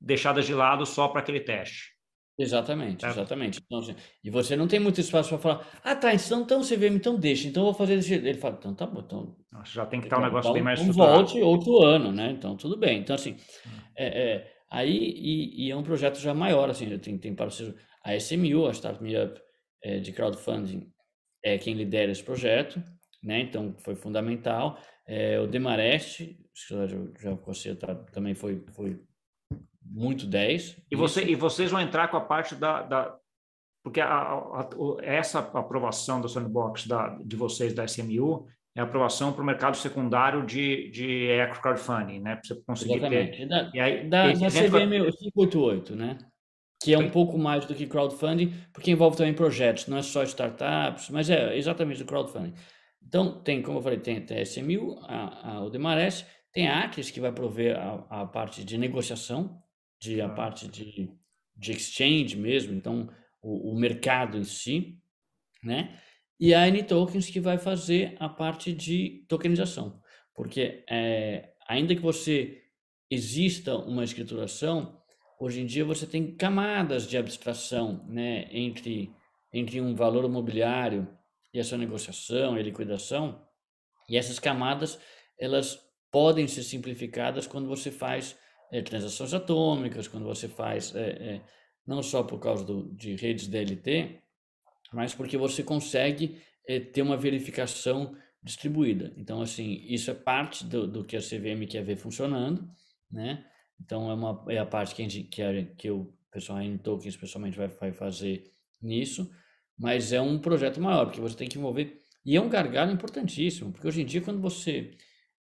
deixadas 0.00 0.46
de 0.46 0.54
lado 0.54 0.84
só 0.86 1.08
para 1.08 1.20
aquele 1.20 1.40
teste. 1.40 1.90
Exatamente, 2.38 3.04
exatamente. 3.04 3.60
Então, 3.64 3.80
assim, 3.80 3.94
e 4.24 4.30
você 4.30 4.56
não 4.56 4.66
tem 4.66 4.80
muito 4.80 4.98
espaço 4.98 5.28
para 5.28 5.38
falar, 5.38 5.66
ah, 5.84 5.94
tá, 5.94 6.14
então, 6.14 6.40
então 6.40 6.62
você 6.62 6.74
vê, 6.74 6.88
então 6.88 7.16
deixa, 7.16 7.46
então 7.46 7.64
vou 7.64 7.74
fazer 7.74 7.96
desse. 7.96 8.14
Ele 8.14 8.38
fala, 8.38 8.56
então 8.58 8.74
tá 8.74 8.86
bom, 8.86 9.02
então. 9.04 9.36
Nossa, 9.52 9.70
já 9.70 9.84
tem 9.84 10.00
que 10.00 10.06
estar 10.06 10.16
então, 10.16 10.24
um 10.24 10.30
negócio 10.30 10.48
então, 10.48 10.54
bem 10.54 10.62
mais 10.62 10.80
então 10.80 10.94
volte 10.94 11.40
outro 11.42 11.82
ano, 11.82 12.10
né? 12.10 12.30
Então 12.30 12.56
tudo 12.56 12.78
bem. 12.78 12.98
Então, 12.98 13.14
assim, 13.14 13.32
hum. 13.32 13.70
é, 13.94 14.06
é, 14.06 14.52
aí, 14.70 14.96
e, 14.96 15.66
e, 15.66 15.70
é 15.70 15.76
um 15.76 15.82
projeto 15.82 16.18
já 16.18 16.32
maior, 16.32 16.70
assim, 16.70 16.98
tem, 16.98 17.18
tem 17.18 17.34
parceiro. 17.34 17.74
A 18.02 18.16
SMU, 18.16 18.66
a 18.66 18.70
Start 18.70 19.02
Me 19.02 19.22
Up 19.22 19.38
é, 19.82 19.98
de 19.98 20.12
crowdfunding, 20.12 20.90
é 21.42 21.58
quem 21.58 21.74
lidera 21.74 22.12
esse 22.12 22.22
projeto, 22.22 22.82
né? 23.22 23.40
Então 23.40 23.74
foi 23.78 23.94
fundamental. 23.94 24.78
É, 25.06 25.40
o 25.40 25.46
Demarest, 25.46 26.36
já, 26.68 26.86
já 26.86 27.34
você 27.34 27.74
tá, 27.74 27.94
também 27.94 28.34
foi, 28.34 28.64
foi 28.74 29.00
muito 29.82 30.26
10. 30.26 30.76
E, 30.90 30.96
você, 30.96 31.24
e 31.24 31.34
vocês 31.34 31.70
vão 31.70 31.80
entrar 31.80 32.08
com 32.08 32.16
a 32.16 32.20
parte 32.20 32.54
da. 32.54 32.82
da 32.82 33.16
porque 33.82 34.00
a, 34.00 34.06
a, 34.06 34.60
a, 34.60 34.68
essa 35.02 35.38
aprovação 35.38 36.20
do 36.20 36.28
sandbox 36.28 36.86
da, 36.86 37.16
de 37.24 37.34
vocês 37.34 37.72
da 37.72 37.86
SMU 37.86 38.46
é 38.76 38.80
aprovação 38.80 39.32
para 39.32 39.42
o 39.42 39.46
mercado 39.46 39.76
secundário 39.76 40.44
de, 40.44 40.90
de 40.90 41.28
crowdfunding, 41.60 42.20
né? 42.20 42.36
Para 42.36 42.44
você 42.44 42.62
conseguir 42.66 42.98
Exatamente. 42.98 43.38
ter. 43.38 43.48
Da, 43.48 43.70
e 43.74 43.80
aí, 43.80 44.08
da, 44.08 44.32
da 44.32 44.48
CVM 44.48 45.10
588, 45.18 45.96
né? 45.96 46.18
Que 46.82 46.94
é 46.94 46.98
um 46.98 47.10
pouco 47.10 47.36
mais 47.36 47.66
do 47.66 47.74
que 47.74 47.86
crowdfunding, 47.86 48.54
porque 48.72 48.90
envolve 48.90 49.16
também 49.16 49.34
projetos, 49.34 49.86
não 49.86 49.98
é 49.98 50.02
só 50.02 50.22
startups, 50.22 51.10
mas 51.10 51.28
é 51.28 51.56
exatamente 51.56 52.02
o 52.02 52.06
crowdfunding. 52.06 52.54
Então, 53.02 53.42
tem, 53.42 53.60
como 53.60 53.78
eu 53.78 53.82
falei, 53.82 53.98
tem, 53.98 54.20
tem 54.24 54.38
a 54.38 54.42
SMU, 54.42 54.98
a, 55.02 55.50
a, 55.50 55.64
o 55.64 55.70
Demares, 55.70 56.24
tem 56.52 56.68
a 56.68 56.80
Acres, 56.84 57.10
que 57.10 57.20
vai 57.20 57.32
prover 57.32 57.78
a, 57.78 58.22
a 58.22 58.26
parte 58.26 58.64
de 58.64 58.78
negociação, 58.78 59.60
de 60.00 60.20
a 60.20 60.28
parte 60.28 60.66
de, 60.68 61.10
de 61.56 61.72
exchange 61.72 62.36
mesmo, 62.36 62.74
então 62.74 63.08
o, 63.42 63.72
o 63.72 63.78
mercado 63.78 64.38
em 64.38 64.44
si, 64.44 64.98
né? 65.62 65.98
E 66.38 66.54
a 66.54 66.66
N-Tokens 66.68 67.28
que 67.28 67.38
vai 67.38 67.58
fazer 67.58 68.16
a 68.18 68.28
parte 68.28 68.72
de 68.72 69.26
tokenização, 69.28 70.00
porque 70.34 70.84
é, 70.88 71.52
ainda 71.68 71.94
que 71.94 72.00
você 72.00 72.62
exista 73.10 73.76
uma 73.76 74.04
escrituração, 74.04 74.99
hoje 75.40 75.62
em 75.62 75.66
dia 75.66 75.84
você 75.84 76.06
tem 76.06 76.36
camadas 76.36 77.08
de 77.08 77.16
abstração, 77.16 78.04
né, 78.06 78.46
entre 78.52 79.12
entre 79.52 79.80
um 79.80 79.96
valor 79.96 80.24
imobiliário 80.24 81.08
e 81.52 81.58
a 81.58 81.64
sua 81.64 81.76
negociação 81.76 82.56
e 82.56 82.62
liquidação, 82.62 83.44
e 84.08 84.16
essas 84.16 84.38
camadas 84.38 85.00
elas 85.36 85.80
podem 86.12 86.46
ser 86.46 86.62
simplificadas 86.62 87.48
quando 87.48 87.66
você 87.66 87.90
faz 87.90 88.38
é, 88.70 88.80
transações 88.80 89.34
atômicas, 89.34 90.06
quando 90.06 90.24
você 90.24 90.46
faz, 90.46 90.94
é, 90.94 91.00
é, 91.00 91.40
não 91.84 92.00
só 92.02 92.22
por 92.22 92.38
causa 92.38 92.64
do, 92.64 92.94
de 92.94 93.16
redes 93.16 93.48
DLT, 93.48 94.20
mas 94.92 95.14
porque 95.14 95.36
você 95.36 95.62
consegue 95.62 96.40
ter 96.92 97.02
uma 97.02 97.16
verificação 97.16 98.16
distribuída. 98.42 99.12
Então, 99.16 99.40
assim, 99.42 99.84
isso 99.88 100.10
é 100.10 100.14
parte 100.14 100.64
do, 100.64 100.86
do 100.86 101.04
que 101.04 101.16
a 101.16 101.20
CVM 101.20 101.66
quer 101.68 101.82
ver 101.82 101.96
funcionando, 101.96 102.68
né? 103.10 103.44
Então, 103.80 104.10
é, 104.10 104.14
uma, 104.14 104.44
é 104.48 104.58
a 104.58 104.66
parte 104.66 104.94
que, 104.94 105.02
a 105.02 105.08
gente, 105.08 105.22
que, 105.24 105.64
que 105.76 105.90
o 105.90 106.12
pessoal 106.30 106.60
em 106.60 106.76
tokens, 106.76 107.14
especialmente, 107.14 107.56
vai, 107.56 107.68
vai 107.68 107.92
fazer 107.92 108.52
nisso, 108.80 109.30
mas 109.78 110.12
é 110.12 110.20
um 110.20 110.38
projeto 110.38 110.80
maior, 110.80 111.06
porque 111.06 111.20
você 111.20 111.36
tem 111.36 111.48
que 111.48 111.58
envolver. 111.58 112.00
E 112.24 112.36
é 112.36 112.40
um 112.40 112.48
gargalo 112.48 112.92
importantíssimo, 112.92 113.72
porque 113.72 113.88
hoje 113.88 114.02
em 114.02 114.06
dia, 114.06 114.20
quando 114.20 114.40
você 114.40 114.92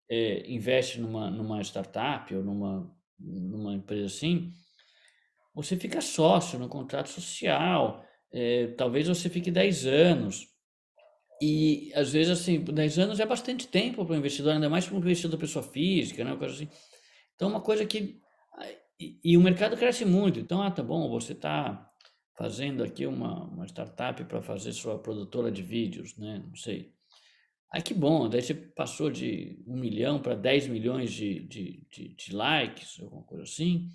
é, 0.08 0.50
investe 0.50 1.00
numa, 1.00 1.30
numa 1.30 1.60
startup 1.62 2.34
ou 2.34 2.42
numa, 2.42 2.90
numa 3.18 3.74
empresa 3.74 4.06
assim, 4.06 4.52
você 5.54 5.76
fica 5.76 6.00
sócio 6.00 6.58
no 6.58 6.68
contrato 6.68 7.08
social, 7.08 8.04
é, 8.32 8.68
talvez 8.68 9.08
você 9.08 9.28
fique 9.28 9.50
10 9.50 9.86
anos. 9.86 10.46
E 11.40 11.92
às 11.94 12.12
vezes, 12.12 12.40
assim, 12.40 12.60
10 12.60 12.98
anos 12.98 13.20
é 13.20 13.26
bastante 13.26 13.66
tempo 13.66 14.04
para 14.04 14.14
o 14.14 14.18
investidor, 14.18 14.52
ainda 14.52 14.68
mais 14.68 14.86
para 14.86 14.96
um 14.96 14.98
investidor 14.98 15.38
pessoa 15.38 15.62
física, 15.62 16.24
né? 16.24 16.36
Coisa 16.36 16.54
assim. 16.54 16.68
Então, 17.34 17.48
uma 17.48 17.60
coisa 17.60 17.84
que. 17.86 18.20
E, 19.00 19.20
e 19.24 19.36
o 19.36 19.40
mercado 19.40 19.76
cresce 19.76 20.04
muito. 20.04 20.40
Então, 20.40 20.60
ah, 20.60 20.70
tá 20.70 20.82
bom, 20.82 21.08
você 21.08 21.32
está 21.32 21.88
fazendo 22.36 22.82
aqui 22.82 23.06
uma, 23.06 23.44
uma 23.44 23.66
startup 23.66 24.24
para 24.24 24.40
fazer 24.40 24.72
sua 24.72 24.98
produtora 24.98 25.50
de 25.50 25.62
vídeos, 25.62 26.16
né? 26.16 26.42
Não 26.46 26.54
sei. 26.54 26.92
Ah, 27.70 27.82
que 27.82 27.92
bom, 27.92 28.28
daí 28.28 28.40
você 28.40 28.54
passou 28.54 29.10
de 29.10 29.62
um 29.66 29.76
milhão 29.76 30.20
para 30.20 30.34
10 30.34 30.68
milhões 30.68 31.12
de, 31.12 31.40
de, 31.40 31.86
de, 31.90 32.14
de, 32.14 32.34
likes, 32.34 32.98
alguma 33.00 33.22
coisa 33.24 33.42
assim. 33.42 33.88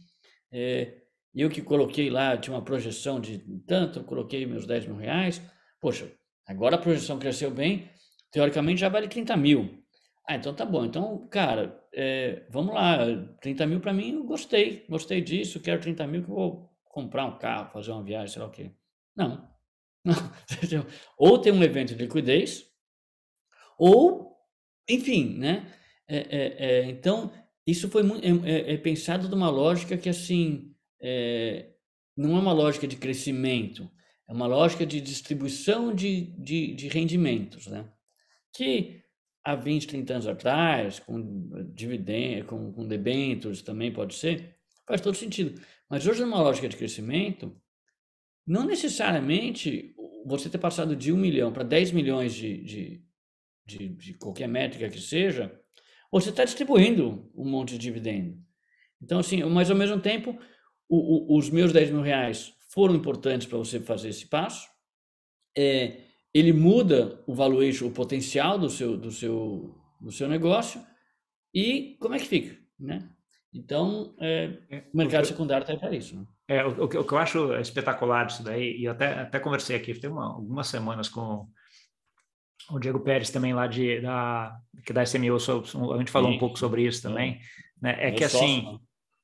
É, 0.51 1.01
eu 1.33 1.49
que 1.49 1.61
coloquei 1.61 2.09
lá, 2.09 2.37
tinha 2.37 2.55
uma 2.55 2.63
projeção 2.63 3.19
de 3.19 3.39
tanto, 3.65 3.99
eu 3.99 4.03
coloquei 4.03 4.45
meus 4.45 4.67
10 4.67 4.85
mil 4.87 4.97
reais. 4.97 5.41
Poxa, 5.81 6.11
agora 6.45 6.75
a 6.75 6.79
projeção 6.79 7.17
cresceu 7.17 7.49
bem, 7.49 7.89
teoricamente 8.31 8.81
já 8.81 8.89
vale 8.89 9.07
30 9.07 9.35
mil. 9.35 9.83
Ah, 10.27 10.35
então 10.35 10.53
tá 10.53 10.65
bom. 10.65 10.85
Então, 10.85 11.27
cara, 11.29 11.82
é, 11.93 12.45
vamos 12.49 12.73
lá, 12.73 12.97
30 13.41 13.67
mil 13.67 13.79
para 13.79 13.93
mim, 13.93 14.13
eu 14.13 14.23
gostei, 14.23 14.85
gostei 14.89 15.21
disso, 15.21 15.59
quero 15.59 15.81
30 15.81 16.07
mil 16.07 16.23
que 16.23 16.29
eu 16.29 16.35
vou 16.35 16.69
comprar 16.85 17.25
um 17.25 17.37
carro, 17.37 17.71
fazer 17.71 17.91
uma 17.91 18.03
viagem, 18.03 18.33
sei 18.33 18.41
lá 18.41 18.47
o 18.47 18.51
quê. 18.51 18.71
Não. 19.15 19.47
Não. 20.03 20.15
Ou 21.17 21.39
tem 21.39 21.53
um 21.53 21.63
evento 21.63 21.95
de 21.95 22.03
liquidez, 22.03 22.71
ou, 23.77 24.37
enfim, 24.89 25.37
né? 25.37 25.65
É, 26.07 26.17
é, 26.17 26.55
é, 26.57 26.85
então, 26.89 27.31
isso 27.65 27.89
foi 27.89 28.03
é, 28.03 28.71
é, 28.71 28.73
é 28.73 28.77
pensado 28.77 29.29
numa 29.29 29.49
lógica 29.49 29.97
que, 29.97 30.09
assim, 30.09 30.75
não 32.15 32.37
é 32.37 32.39
uma 32.39 32.53
lógica 32.53 32.87
de 32.87 32.95
crescimento, 32.95 33.89
é 34.27 34.33
uma 34.33 34.47
lógica 34.47 34.85
de 34.85 35.01
distribuição 35.01 35.93
de, 35.93 36.33
de, 36.37 36.75
de 36.75 36.87
rendimentos, 36.87 37.67
né? 37.67 37.89
Que 38.55 39.02
há 39.43 39.55
20, 39.55 39.87
30 39.87 40.13
anos 40.13 40.27
atrás, 40.27 40.99
com 40.99 41.73
dividendos, 41.73 42.47
com, 42.47 42.71
com 42.71 42.87
debêntures 42.87 43.61
também 43.61 43.91
pode 43.91 44.15
ser, 44.15 44.55
faz 44.87 45.01
todo 45.01 45.15
sentido. 45.15 45.61
Mas 45.89 46.07
hoje, 46.07 46.21
numa 46.21 46.41
lógica 46.41 46.69
de 46.69 46.77
crescimento, 46.77 47.55
não 48.45 48.65
necessariamente 48.65 49.95
você 50.25 50.49
ter 50.49 50.57
passado 50.57 50.95
de 50.95 51.11
1 51.11 51.17
milhão 51.17 51.51
para 51.51 51.63
10 51.63 51.91
milhões 51.91 52.33
de, 52.33 52.63
de, 52.63 53.05
de, 53.65 53.89
de 53.89 54.13
qualquer 54.15 54.47
métrica 54.47 54.89
que 54.89 54.99
seja, 54.99 55.59
você 56.11 56.29
está 56.29 56.45
distribuindo 56.45 57.29
um 57.35 57.49
monte 57.49 57.71
de 57.71 57.79
dividendo. 57.79 58.37
Então, 59.01 59.19
assim, 59.19 59.43
mas 59.43 59.69
ao 59.69 59.75
mesmo 59.75 59.99
tempo, 59.99 60.37
o, 60.87 61.35
o, 61.35 61.37
os 61.37 61.49
meus 61.49 61.73
10 61.73 61.91
mil 61.91 62.01
reais 62.01 62.53
foram 62.69 62.95
importantes 62.95 63.47
para 63.47 63.57
você 63.57 63.79
fazer 63.79 64.09
esse 64.09 64.27
passo. 64.27 64.67
É, 65.57 66.01
ele 66.33 66.51
muda 66.51 67.21
o 67.27 67.33
valuation, 67.33 67.87
o 67.87 67.91
potencial 67.91 68.57
do 68.57 68.69
seu, 68.69 68.97
do 68.97 69.11
seu, 69.11 69.75
do 70.01 70.11
seu 70.11 70.27
negócio. 70.27 70.81
E 71.53 71.95
como 71.99 72.15
é 72.15 72.19
que 72.19 72.27
fica, 72.27 72.57
né? 72.79 73.07
Então, 73.53 74.15
é, 74.19 74.57
é 74.71 74.83
o 74.91 74.97
mercado 74.97 75.27
secundário 75.27 75.63
está 75.63 75.77
para 75.77 75.95
isso. 75.95 76.15
Né? 76.15 76.25
É, 76.47 76.65
o, 76.65 76.85
o, 76.85 76.87
que 76.87 76.97
eu 76.97 77.17
acho 77.17 77.53
espetacular 77.55 78.25
isso 78.25 78.43
daí, 78.43 78.77
e 78.79 78.87
até, 78.87 79.19
até 79.19 79.39
conversei 79.39 79.75
aqui, 79.75 79.93
tem 79.93 80.09
uma, 80.09 80.33
algumas 80.33 80.67
semanas 80.67 81.07
com 81.07 81.47
o 82.71 82.79
Diego 82.79 82.99
Pérez 82.99 83.29
também 83.29 83.53
lá 83.53 83.67
de, 83.67 84.01
da, 84.01 84.57
que 84.85 84.91
da 84.91 85.03
SMU, 85.03 85.35
a 85.35 85.97
gente 85.99 86.11
falou 86.11 86.31
Sim. 86.31 86.37
um 86.37 86.39
pouco 86.39 86.57
sobre 86.57 86.85
isso 86.85 87.01
também, 87.01 87.39
né? 87.79 87.95
é 87.99 88.11
que 88.11 88.23
assim, 88.23 88.63
né? 88.63 88.79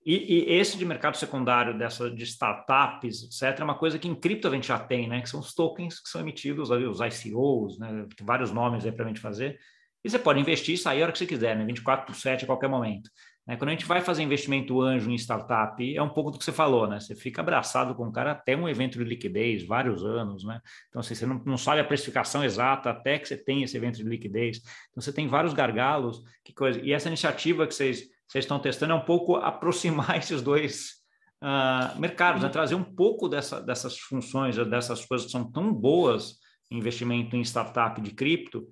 E, 0.09 0.39
e, 0.39 0.53
esse 0.55 0.75
de 0.75 0.83
mercado 0.83 1.17
secundário, 1.17 1.77
dessa 1.77 2.09
de 2.09 2.23
startups, 2.23 3.25
etc., 3.25 3.59
é 3.59 3.63
uma 3.63 3.77
coisa 3.77 3.99
que 3.99 4.07
em 4.07 4.15
cripto 4.15 4.47
a 4.47 4.51
gente 4.51 4.67
já 4.67 4.79
tem, 4.79 5.07
né? 5.07 5.21
Que 5.21 5.29
são 5.29 5.39
os 5.39 5.53
tokens 5.53 5.99
que 5.99 6.09
são 6.09 6.19
emitidos, 6.19 6.71
os 6.71 6.99
ICOs, 6.99 7.77
né? 7.77 8.07
Tem 8.17 8.25
vários 8.25 8.51
nomes 8.51 8.83
aí 8.83 8.91
para 8.91 9.05
a 9.05 9.07
gente 9.07 9.19
fazer. 9.19 9.59
E 10.03 10.09
você 10.09 10.17
pode 10.17 10.39
investir 10.39 10.73
e 10.73 10.77
sair 10.79 11.01
a 11.01 11.03
hora 11.03 11.11
que 11.11 11.19
você 11.19 11.27
quiser, 11.27 11.55
né? 11.55 11.63
24 11.63 12.07
por 12.07 12.15
7 12.15 12.43
a 12.43 12.47
qualquer 12.47 12.67
momento. 12.67 13.07
Né? 13.45 13.55
Quando 13.55 13.69
a 13.69 13.73
gente 13.73 13.85
vai 13.85 14.01
fazer 14.01 14.23
investimento 14.23 14.81
anjo 14.81 15.11
em 15.11 15.15
startup, 15.15 15.95
é 15.95 16.01
um 16.01 16.09
pouco 16.09 16.31
do 16.31 16.39
que 16.39 16.45
você 16.45 16.51
falou, 16.51 16.87
né? 16.87 16.99
Você 16.99 17.13
fica 17.13 17.41
abraçado 17.41 17.93
com 17.93 18.07
o 18.07 18.11
cara 18.11 18.31
até 18.31 18.57
um 18.57 18.67
evento 18.67 18.97
de 18.97 19.03
liquidez, 19.03 19.63
vários 19.63 20.03
anos, 20.03 20.43
né? 20.43 20.59
Então, 20.87 21.01
assim, 21.01 21.13
você 21.13 21.27
não, 21.27 21.39
não 21.45 21.57
sabe 21.57 21.81
a 21.81 21.85
precificação 21.85 22.43
exata 22.43 22.89
até 22.89 23.19
que 23.19 23.27
você 23.27 23.37
tem 23.37 23.61
esse 23.61 23.77
evento 23.77 23.97
de 23.97 24.03
liquidez. 24.05 24.57
Então, 24.89 25.03
você 25.03 25.13
tem 25.13 25.27
vários 25.27 25.53
gargalos, 25.53 26.23
que 26.43 26.51
coisa. 26.51 26.79
E 26.81 26.93
essa 26.93 27.09
iniciativa 27.09 27.67
que 27.67 27.75
vocês 27.75 28.09
vocês 28.29 28.45
estão 28.45 28.59
testando 28.59 28.93
é 28.93 28.95
um 28.95 29.05
pouco 29.05 29.35
aproximar 29.35 30.15
esses 30.19 30.41
dois 30.41 30.99
uh, 31.43 31.99
mercados, 31.99 32.41
né? 32.41 32.47
Uhum. 32.47 32.53
trazer 32.53 32.75
um 32.75 32.83
pouco 32.83 33.27
dessa, 33.27 33.59
dessas 33.59 33.97
funções, 33.97 34.55
dessas 34.67 35.03
coisas 35.05 35.25
que 35.25 35.31
são 35.31 35.51
tão 35.51 35.73
boas 35.73 36.37
investimento 36.71 37.35
em 37.35 37.41
startup 37.41 37.99
de 37.99 38.11
cripto 38.11 38.69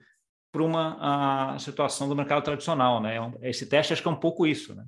para 0.52 0.64
uma 0.64 1.56
uh, 1.56 1.60
situação 1.60 2.08
do 2.08 2.16
mercado 2.16 2.44
tradicional, 2.44 3.02
né? 3.02 3.18
É 3.42 3.50
esse 3.50 3.66
teste 3.66 3.94
acho 3.94 4.02
que 4.02 4.08
é 4.08 4.12
um 4.12 4.20
pouco 4.20 4.46
isso, 4.46 4.76
né? 4.76 4.86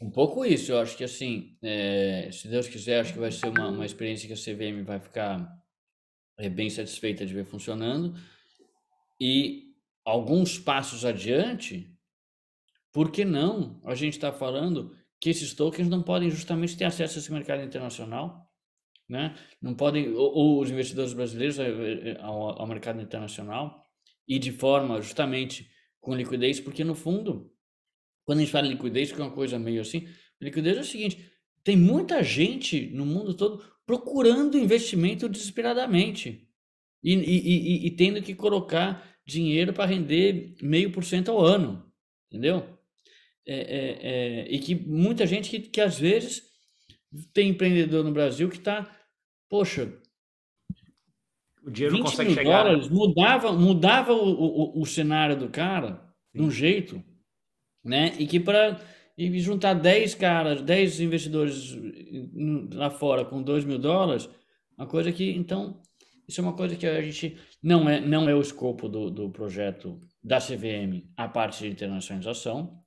Um 0.00 0.10
pouco 0.10 0.44
isso, 0.44 0.72
eu 0.72 0.80
acho 0.80 0.96
que 0.96 1.04
assim, 1.04 1.56
é, 1.62 2.30
se 2.32 2.48
Deus 2.48 2.66
quiser, 2.66 3.00
acho 3.00 3.12
que 3.12 3.18
vai 3.18 3.30
ser 3.30 3.48
uma, 3.48 3.68
uma 3.68 3.84
experiência 3.84 4.26
que 4.26 4.32
a 4.32 4.36
CVM 4.36 4.82
vai 4.82 4.98
ficar 4.98 5.46
é, 6.38 6.48
bem 6.48 6.70
satisfeita 6.70 7.26
de 7.26 7.34
ver 7.34 7.44
funcionando. 7.44 8.14
E 9.20 9.74
alguns 10.02 10.58
passos 10.58 11.04
adiante, 11.04 11.94
por 12.92 13.10
que 13.10 13.24
não 13.24 13.80
a 13.84 13.94
gente 13.94 14.14
está 14.14 14.32
falando 14.32 14.96
que 15.20 15.30
esses 15.30 15.54
tokens 15.54 15.88
não 15.88 16.02
podem 16.02 16.30
justamente 16.30 16.76
ter 16.76 16.84
acesso 16.84 17.18
a 17.18 17.20
esse 17.20 17.32
mercado 17.32 17.62
internacional? 17.62 18.48
Né? 19.08 19.34
Não 19.60 19.74
podem, 19.74 20.12
ou, 20.12 20.32
ou 20.32 20.60
os 20.60 20.70
investidores 20.70 21.12
brasileiros 21.12 21.58
eh, 21.58 22.10
eh, 22.10 22.16
ao, 22.20 22.60
ao, 22.60 22.66
mercado 22.66 23.00
internacional 23.02 23.84
e 24.26 24.38
de 24.38 24.52
forma 24.52 25.00
justamente 25.00 25.68
com 26.00 26.14
liquidez, 26.14 26.60
porque 26.60 26.84
no 26.84 26.94
fundo, 26.94 27.52
quando 28.24 28.38
a 28.38 28.42
gente 28.42 28.52
fala 28.52 28.68
liquidez, 28.68 29.10
que 29.10 29.20
é 29.20 29.24
uma 29.24 29.32
coisa 29.32 29.58
meio 29.58 29.80
assim, 29.80 30.06
liquidez 30.40 30.76
é 30.76 30.80
o 30.80 30.84
seguinte: 30.84 31.28
tem 31.64 31.76
muita 31.76 32.22
gente 32.22 32.88
no 32.94 33.04
mundo 33.04 33.34
todo 33.34 33.64
procurando 33.84 34.56
investimento 34.56 35.28
desesperadamente 35.28 36.48
e, 37.02 37.14
e, 37.14 37.14
e, 37.14 37.86
e 37.86 37.90
tendo 37.90 38.22
que 38.22 38.34
colocar 38.34 39.04
dinheiro 39.26 39.72
para 39.72 39.86
render 39.86 40.54
meio 40.62 40.92
por 40.92 41.04
cento 41.04 41.32
ao 41.32 41.44
ano, 41.44 41.92
entendeu? 42.28 42.78
É, 43.52 43.54
é, 43.54 43.98
é, 44.02 44.46
e 44.48 44.60
que 44.60 44.76
muita 44.76 45.26
gente 45.26 45.50
que, 45.50 45.58
que 45.58 45.80
às 45.80 45.98
vezes 45.98 46.44
tem 47.32 47.48
empreendedor 47.48 48.04
no 48.04 48.12
Brasil 48.12 48.48
que 48.48 48.58
está, 48.58 48.88
poxa, 49.48 49.92
o 51.64 51.68
dinheiro 51.68 51.96
não 51.96 52.04
consegue 52.04 52.32
chegar. 52.32 52.62
Dólares, 52.62 52.88
mudava, 52.88 53.52
mudava 53.52 54.12
o, 54.12 54.78
o, 54.78 54.80
o 54.82 54.86
cenário 54.86 55.36
do 55.36 55.48
cara 55.48 56.00
de 56.32 56.40
um 56.40 56.48
jeito, 56.48 57.02
né? 57.84 58.14
E 58.20 58.26
que 58.28 58.38
para 58.38 58.80
e 59.18 59.40
juntar 59.40 59.74
10 59.74 60.14
caras, 60.14 60.62
10 60.62 61.00
investidores 61.00 61.76
lá 62.72 62.88
fora 62.88 63.24
com 63.24 63.42
2 63.42 63.64
mil 63.64 63.80
dólares, 63.80 64.30
uma 64.78 64.86
coisa 64.86 65.10
que, 65.10 65.28
então, 65.32 65.82
isso 66.26 66.40
é 66.40 66.44
uma 66.44 66.54
coisa 66.54 66.76
que 66.76 66.86
a 66.86 67.02
gente 67.02 67.36
não 67.60 67.88
é, 67.88 68.00
não 68.00 68.28
é 68.28 68.34
o 68.34 68.40
escopo 68.40 68.88
do, 68.88 69.10
do 69.10 69.28
projeto 69.28 70.00
da 70.22 70.38
CVM, 70.38 71.10
a 71.16 71.28
parte 71.28 71.64
de 71.64 71.68
internacionalização, 71.68 72.79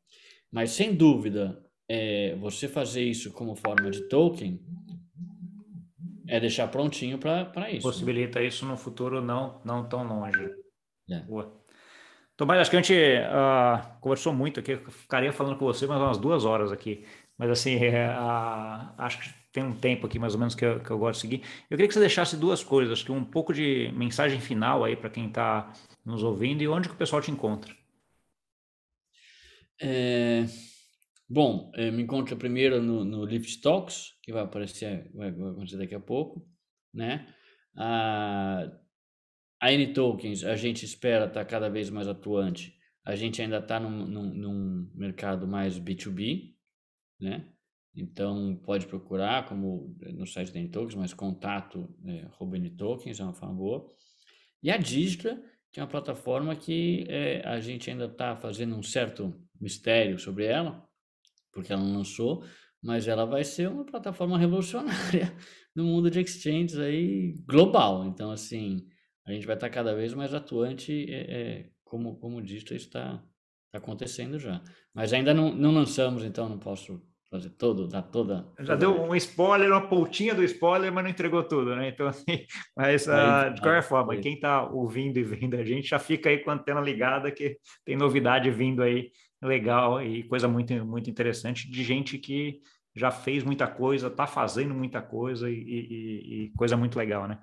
mas, 0.54 0.70
sem 0.70 0.94
dúvida, 0.94 1.60
é, 1.90 2.36
você 2.36 2.68
fazer 2.68 3.04
isso 3.04 3.34
como 3.34 3.56
forma 3.56 3.90
de 3.90 4.08
token 4.08 4.62
é 6.28 6.40
deixar 6.40 6.68
prontinho 6.68 7.18
para 7.18 7.42
isso. 7.72 7.88
Né? 7.88 7.92
Possibilita 7.92 8.40
né? 8.40 8.46
isso 8.46 8.64
no 8.64 8.78
futuro 8.78 9.20
não, 9.20 9.60
não 9.66 9.90
tão 9.90 10.04
longe. 10.04 10.48
É. 11.10 11.20
Boa. 11.22 11.60
Tomás, 12.38 12.62
acho 12.62 12.70
que 12.70 12.78
a 12.78 12.82
gente 12.82 12.94
uh, 12.94 14.00
conversou 14.00 14.32
muito 14.32 14.60
aqui, 14.60 14.74
eu 14.74 14.92
ficaria 14.92 15.34
falando 15.34 15.58
com 15.58 15.66
você 15.66 15.88
mais 15.88 16.02
umas 16.02 16.18
duas 16.18 16.46
horas 16.46 16.72
aqui, 16.72 17.06
mas 17.38 17.50
assim, 17.50 17.76
é, 17.76 18.10
uh, 18.10 18.94
acho 18.98 19.20
que 19.20 19.30
tem 19.52 19.64
um 19.64 19.74
tempo 19.74 20.08
aqui 20.08 20.18
mais 20.18 20.34
ou 20.34 20.40
menos 20.40 20.56
que 20.56 20.66
eu, 20.66 20.80
que 20.80 20.90
eu 20.90 20.98
gosto 20.98 21.16
de 21.16 21.22
seguir. 21.22 21.44
Eu 21.70 21.78
queria 21.78 21.88
que 21.88 21.94
você 21.94 22.00
deixasse 22.00 22.38
duas 22.38 22.64
coisas, 22.64 22.94
acho 22.94 23.06
que 23.06 23.12
um 23.12 23.24
pouco 23.24 23.54
de 23.54 23.92
mensagem 23.96 24.40
final 24.40 24.84
aí 24.84 24.96
para 24.96 25.10
quem 25.10 25.28
está 25.28 25.74
nos 26.06 26.24
ouvindo 26.24 26.62
e 26.62 26.68
onde 26.68 26.90
que 26.90 26.96
o 26.96 26.98
pessoal 26.98 27.22
te 27.22 27.32
encontra. 27.32 27.74
É, 29.86 30.46
bom, 31.30 31.70
é, 31.76 31.92
me 31.92 32.04
encontra 32.04 32.38
primeiro 32.38 32.82
no, 32.82 33.04
no 33.04 33.26
Lift 33.26 33.60
Talks, 33.60 34.14
que 34.22 34.32
vai 34.32 34.42
aparecer, 34.42 35.12
vai, 35.14 35.28
acontecer 35.28 35.76
daqui 35.76 35.94
a 35.94 36.00
pouco, 36.00 36.48
né? 36.94 37.28
A, 37.76 38.72
a 39.60 39.74
N-Tokens, 39.74 40.46
a 40.46 40.56
gente 40.56 40.86
espera 40.86 41.26
estar 41.26 41.42
tá 41.42 41.46
cada 41.46 41.68
vez 41.68 41.90
mais 41.90 42.08
atuante. 42.08 42.74
A 43.04 43.14
gente 43.14 43.42
ainda 43.42 43.58
está 43.58 43.78
num, 43.78 44.08
num, 44.08 44.34
num, 44.34 44.92
mercado 44.96 45.46
mais 45.46 45.78
B2B, 45.78 46.54
né? 47.20 47.50
Então, 47.94 48.56
pode 48.64 48.88
procurar, 48.88 49.46
como 49.50 49.98
no 50.14 50.26
site 50.26 50.54
da 50.54 50.60
N-Tokens, 50.62 50.96
mas 50.96 51.14
contato 51.14 51.94
é, 52.06 52.26
N-Tokens 52.56 53.20
é 53.20 53.24
uma 53.24 53.34
forma 53.34 53.56
boa. 53.56 53.86
E 54.64 54.72
a 54.72 54.78
Digistra, 54.78 55.44
que 55.74 55.80
é 55.82 55.84
uma 55.84 55.90
plataforma 55.90 56.56
que 56.56 57.06
é, 57.10 57.46
a 57.46 57.60
gente 57.60 57.90
ainda 57.90 58.06
está 58.06 58.38
fazendo 58.38 58.78
um 58.78 58.84
certo 58.84 59.34
mistério 59.64 60.20
sobre 60.20 60.46
ela, 60.46 60.86
porque 61.52 61.72
ela 61.72 61.82
não 61.82 61.98
lançou, 61.98 62.44
mas 62.82 63.08
ela 63.08 63.26
vai 63.26 63.44
ser 63.44 63.70
uma 63.70 63.86
plataforma 63.86 64.38
revolucionária 64.38 65.34
no 65.76 65.86
mundo 65.86 66.12
de 66.12 66.20
exchanges 66.20 66.78
aí 66.78 67.34
global. 67.48 68.06
Então, 68.06 68.30
assim, 68.30 68.86
a 69.26 69.32
gente 69.32 69.48
vai 69.48 69.56
estar 69.56 69.70
cada 69.70 69.96
vez 69.96 70.14
mais 70.14 70.34
atuante, 70.34 71.06
é, 71.10 71.22
é, 71.22 71.70
como, 71.84 72.18
como 72.18 72.42
dito, 72.42 72.74
está, 72.76 73.24
acontecendo 73.72 74.38
já. 74.38 74.62
Mas 74.94 75.14
ainda 75.14 75.34
não, 75.34 75.54
não 75.54 75.72
lançamos, 75.72 76.24
então 76.24 76.48
não 76.50 76.60
posso 76.60 77.02
fazer 77.34 77.50
todo, 77.50 77.88
dar 77.88 78.04
toda. 78.04 78.48
Já 78.60 78.76
deu 78.76 79.02
um 79.02 79.16
spoiler, 79.16 79.72
uma 79.72 79.88
pontinha 79.88 80.36
do 80.36 80.44
spoiler, 80.44 80.94
mas 80.94 81.04
não 81.04 81.10
entregou 81.10 81.44
tudo, 81.44 81.76
né? 81.76 81.90
Então, 81.90 82.08
assim, 82.08 82.26
mas 82.78 83.08
uh, 83.08 83.52
de 83.56 83.62
qualquer 83.62 83.82
forma, 83.82 84.16
quem 84.18 84.36
está 84.36 84.70
ouvindo 84.70 85.18
e 85.18 85.24
vendo 85.24 85.56
a 85.56 85.64
gente 85.64 85.88
já 85.88 85.98
fica 85.98 86.30
aí 86.30 86.38
com 86.38 86.52
a 86.52 86.54
antena 86.54 86.80
ligada, 86.80 87.32
que 87.32 87.58
tem 87.84 87.98
novidade 87.98 88.52
vindo 88.52 88.84
aí 88.84 89.10
legal 89.44 90.02
e 90.02 90.24
coisa 90.24 90.48
muito, 90.48 90.74
muito 90.86 91.10
interessante 91.10 91.70
de 91.70 91.84
gente 91.84 92.18
que 92.18 92.62
já 92.96 93.12
fez 93.12 93.44
muita 93.44 93.68
coisa, 93.68 94.08
está 94.08 94.28
fazendo 94.28 94.74
muita 94.74 95.02
coisa 95.02 95.50
e, 95.50 95.56
e, 95.56 96.46
e, 96.46 96.50
coisa 96.56 96.78
muito 96.78 96.98
legal, 96.98 97.28
né? 97.28 97.40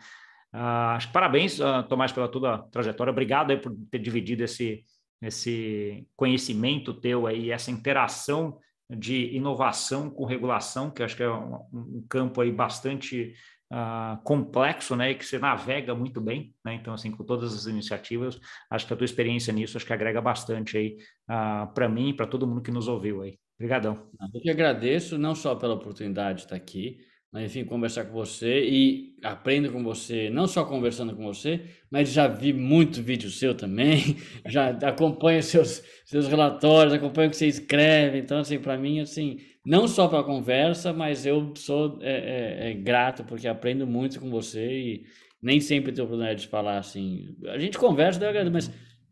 Uh, 0.52 0.96
acho 0.96 1.12
parabéns, 1.12 1.58
uh, 1.60 1.82
Tomás, 1.88 2.12
pela 2.12 2.28
toda 2.28 2.54
a 2.54 2.58
trajetória. 2.58 3.10
Obrigado 3.10 3.56
por 3.58 3.76
ter 3.90 3.98
dividido 3.98 4.42
esse, 4.42 4.84
esse 5.22 6.06
conhecimento 6.16 6.94
teu 6.94 7.26
aí, 7.26 7.50
essa 7.50 7.70
interação 7.70 8.58
de 8.88 9.34
inovação 9.36 10.10
com 10.10 10.24
regulação, 10.24 10.90
que 10.90 11.02
acho 11.02 11.16
que 11.16 11.22
é 11.22 11.30
um, 11.30 11.54
um 11.72 12.06
campo 12.08 12.40
aí 12.40 12.50
bastante 12.50 13.34
uh, 13.72 14.22
complexo, 14.22 14.96
né, 14.96 15.12
e 15.12 15.14
que 15.14 15.24
você 15.24 15.38
navega 15.38 15.94
muito 15.94 16.20
bem, 16.20 16.54
né, 16.64 16.74
então 16.74 16.92
assim, 16.94 17.10
com 17.10 17.24
todas 17.24 17.54
as 17.54 17.66
iniciativas, 17.66 18.40
acho 18.70 18.86
que 18.86 18.92
a 18.92 18.96
tua 18.96 19.04
experiência 19.04 19.52
nisso, 19.52 19.76
acho 19.76 19.86
que 19.86 19.92
agrega 19.92 20.20
bastante 20.20 20.76
aí 20.76 20.96
uh, 21.30 21.72
para 21.72 21.88
mim 21.88 22.10
e 22.10 22.14
para 22.14 22.26
todo 22.26 22.46
mundo 22.46 22.62
que 22.62 22.70
nos 22.70 22.88
ouviu 22.88 23.22
aí. 23.22 23.38
Obrigadão. 23.58 24.08
Eu 24.34 24.40
que 24.40 24.50
agradeço, 24.50 25.18
não 25.18 25.34
só 25.34 25.54
pela 25.54 25.74
oportunidade 25.74 26.38
de 26.38 26.44
estar 26.44 26.56
aqui, 26.56 26.98
mas 27.32 27.44
enfim, 27.44 27.64
conversar 27.64 28.06
com 28.06 28.12
você 28.12 28.64
e 28.64 29.14
aprendo 29.22 29.70
com 29.70 29.84
você, 29.84 30.28
não 30.30 30.48
só 30.48 30.64
conversando 30.64 31.14
com 31.14 31.22
você, 31.22 31.62
mas 31.88 32.10
já 32.10 32.26
vi 32.26 32.52
muito 32.52 33.02
vídeo 33.02 33.30
seu 33.30 33.54
também, 33.54 34.16
já 34.48 34.70
acompanho 34.70 35.42
seus, 35.42 35.82
seus 36.04 36.26
relatórios, 36.26 36.92
acompanho 36.92 37.28
o 37.28 37.30
que 37.30 37.36
você 37.36 37.46
escreve, 37.46 38.18
então 38.18 38.40
assim, 38.40 38.58
para 38.58 38.76
mim, 38.76 38.98
assim, 39.00 39.38
não 39.64 39.86
só 39.86 40.08
para 40.08 40.24
conversa, 40.24 40.92
mas 40.92 41.26
eu 41.26 41.52
sou 41.56 41.98
é, 42.00 42.10
é, 42.12 42.70
é, 42.70 42.74
grato 42.74 43.24
porque 43.24 43.46
aprendo 43.46 43.86
muito 43.86 44.20
com 44.20 44.30
você 44.30 44.66
e 44.66 45.06
nem 45.42 45.60
sempre 45.60 45.92
tenho 45.92 46.06
oportunidade 46.06 46.42
de 46.42 46.48
falar 46.48 46.78
assim, 46.78 47.36
a 47.46 47.58
gente 47.58 47.78
conversa, 47.78 48.20
mas 48.50 48.70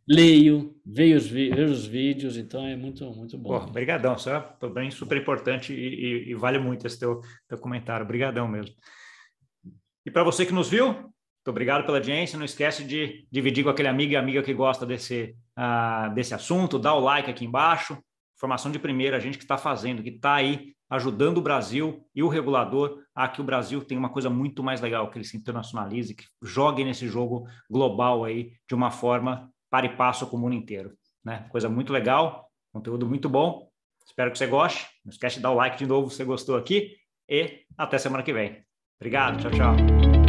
leio, 0.08 0.74
vejo 0.84 1.16
os, 1.16 1.26
vejo 1.26 1.72
os 1.72 1.86
vídeos, 1.86 2.36
então 2.36 2.66
é 2.66 2.74
muito, 2.76 3.04
muito 3.12 3.36
bom. 3.36 3.54
Obrigadão, 3.54 4.14
isso 4.14 4.30
é 4.30 4.42
bem 4.72 4.90
super 4.90 5.18
importante 5.18 5.72
e, 5.72 5.76
e, 5.76 6.30
e, 6.30 6.34
vale 6.34 6.58
muito 6.58 6.86
esse 6.86 6.98
teu, 6.98 7.20
teu 7.46 7.58
comentário. 7.58 8.04
Obrigadão 8.04 8.48
mesmo. 8.48 8.74
E 10.06 10.10
para 10.10 10.24
você 10.24 10.46
que 10.46 10.52
nos 10.52 10.70
viu, 10.70 10.86
muito 11.48 11.48
obrigado 11.48 11.84
pela 11.84 11.98
audiência. 11.98 12.38
Não 12.38 12.46
esquece 12.46 12.84
de 12.84 13.26
dividir 13.30 13.64
com 13.64 13.70
aquele 13.70 13.88
amigo 13.88 14.12
e 14.12 14.16
amiga 14.16 14.42
que 14.42 14.54
gosta 14.54 14.86
desse, 14.86 15.34
uh, 15.58 16.14
desse 16.14 16.34
assunto, 16.34 16.78
dá 16.78 16.94
o 16.94 17.00
like 17.00 17.30
aqui 17.30 17.44
embaixo. 17.44 17.98
Informação 18.38 18.70
de 18.70 18.78
primeira, 18.78 19.16
a 19.16 19.20
gente 19.20 19.36
que 19.36 19.42
está 19.42 19.58
fazendo, 19.58 20.00
que 20.00 20.10
está 20.10 20.34
aí 20.34 20.72
ajudando 20.88 21.38
o 21.38 21.42
Brasil 21.42 22.06
e 22.14 22.22
o 22.22 22.28
regulador 22.28 23.02
a 23.12 23.26
que 23.26 23.40
o 23.40 23.44
Brasil 23.44 23.84
tenha 23.84 23.98
uma 23.98 24.08
coisa 24.08 24.30
muito 24.30 24.62
mais 24.62 24.80
legal, 24.80 25.10
que 25.10 25.18
ele 25.18 25.24
se 25.24 25.36
internacionalize, 25.36 26.14
que 26.14 26.24
jogue 26.40 26.84
nesse 26.84 27.08
jogo 27.08 27.48
global 27.68 28.24
aí 28.24 28.52
de 28.68 28.76
uma 28.76 28.92
forma 28.92 29.50
para 29.68 29.86
e 29.86 29.96
passo 29.96 30.24
com 30.28 30.36
o 30.36 30.40
mundo 30.40 30.54
inteiro. 30.54 30.96
Né? 31.24 31.46
Coisa 31.50 31.68
muito 31.68 31.92
legal, 31.92 32.48
conteúdo 32.72 33.08
muito 33.08 33.28
bom. 33.28 33.68
Espero 34.06 34.30
que 34.30 34.38
você 34.38 34.46
goste. 34.46 34.86
Não 35.04 35.10
esquece 35.10 35.36
de 35.36 35.42
dar 35.42 35.50
o 35.50 35.54
like 35.54 35.76
de 35.76 35.86
novo 35.86 36.08
se 36.08 36.18
você 36.18 36.24
gostou 36.24 36.56
aqui. 36.56 36.94
E 37.28 37.64
até 37.76 37.98
semana 37.98 38.22
que 38.22 38.32
vem. 38.32 38.64
Obrigado, 39.00 39.42
tchau, 39.42 39.50
tchau. 39.50 40.27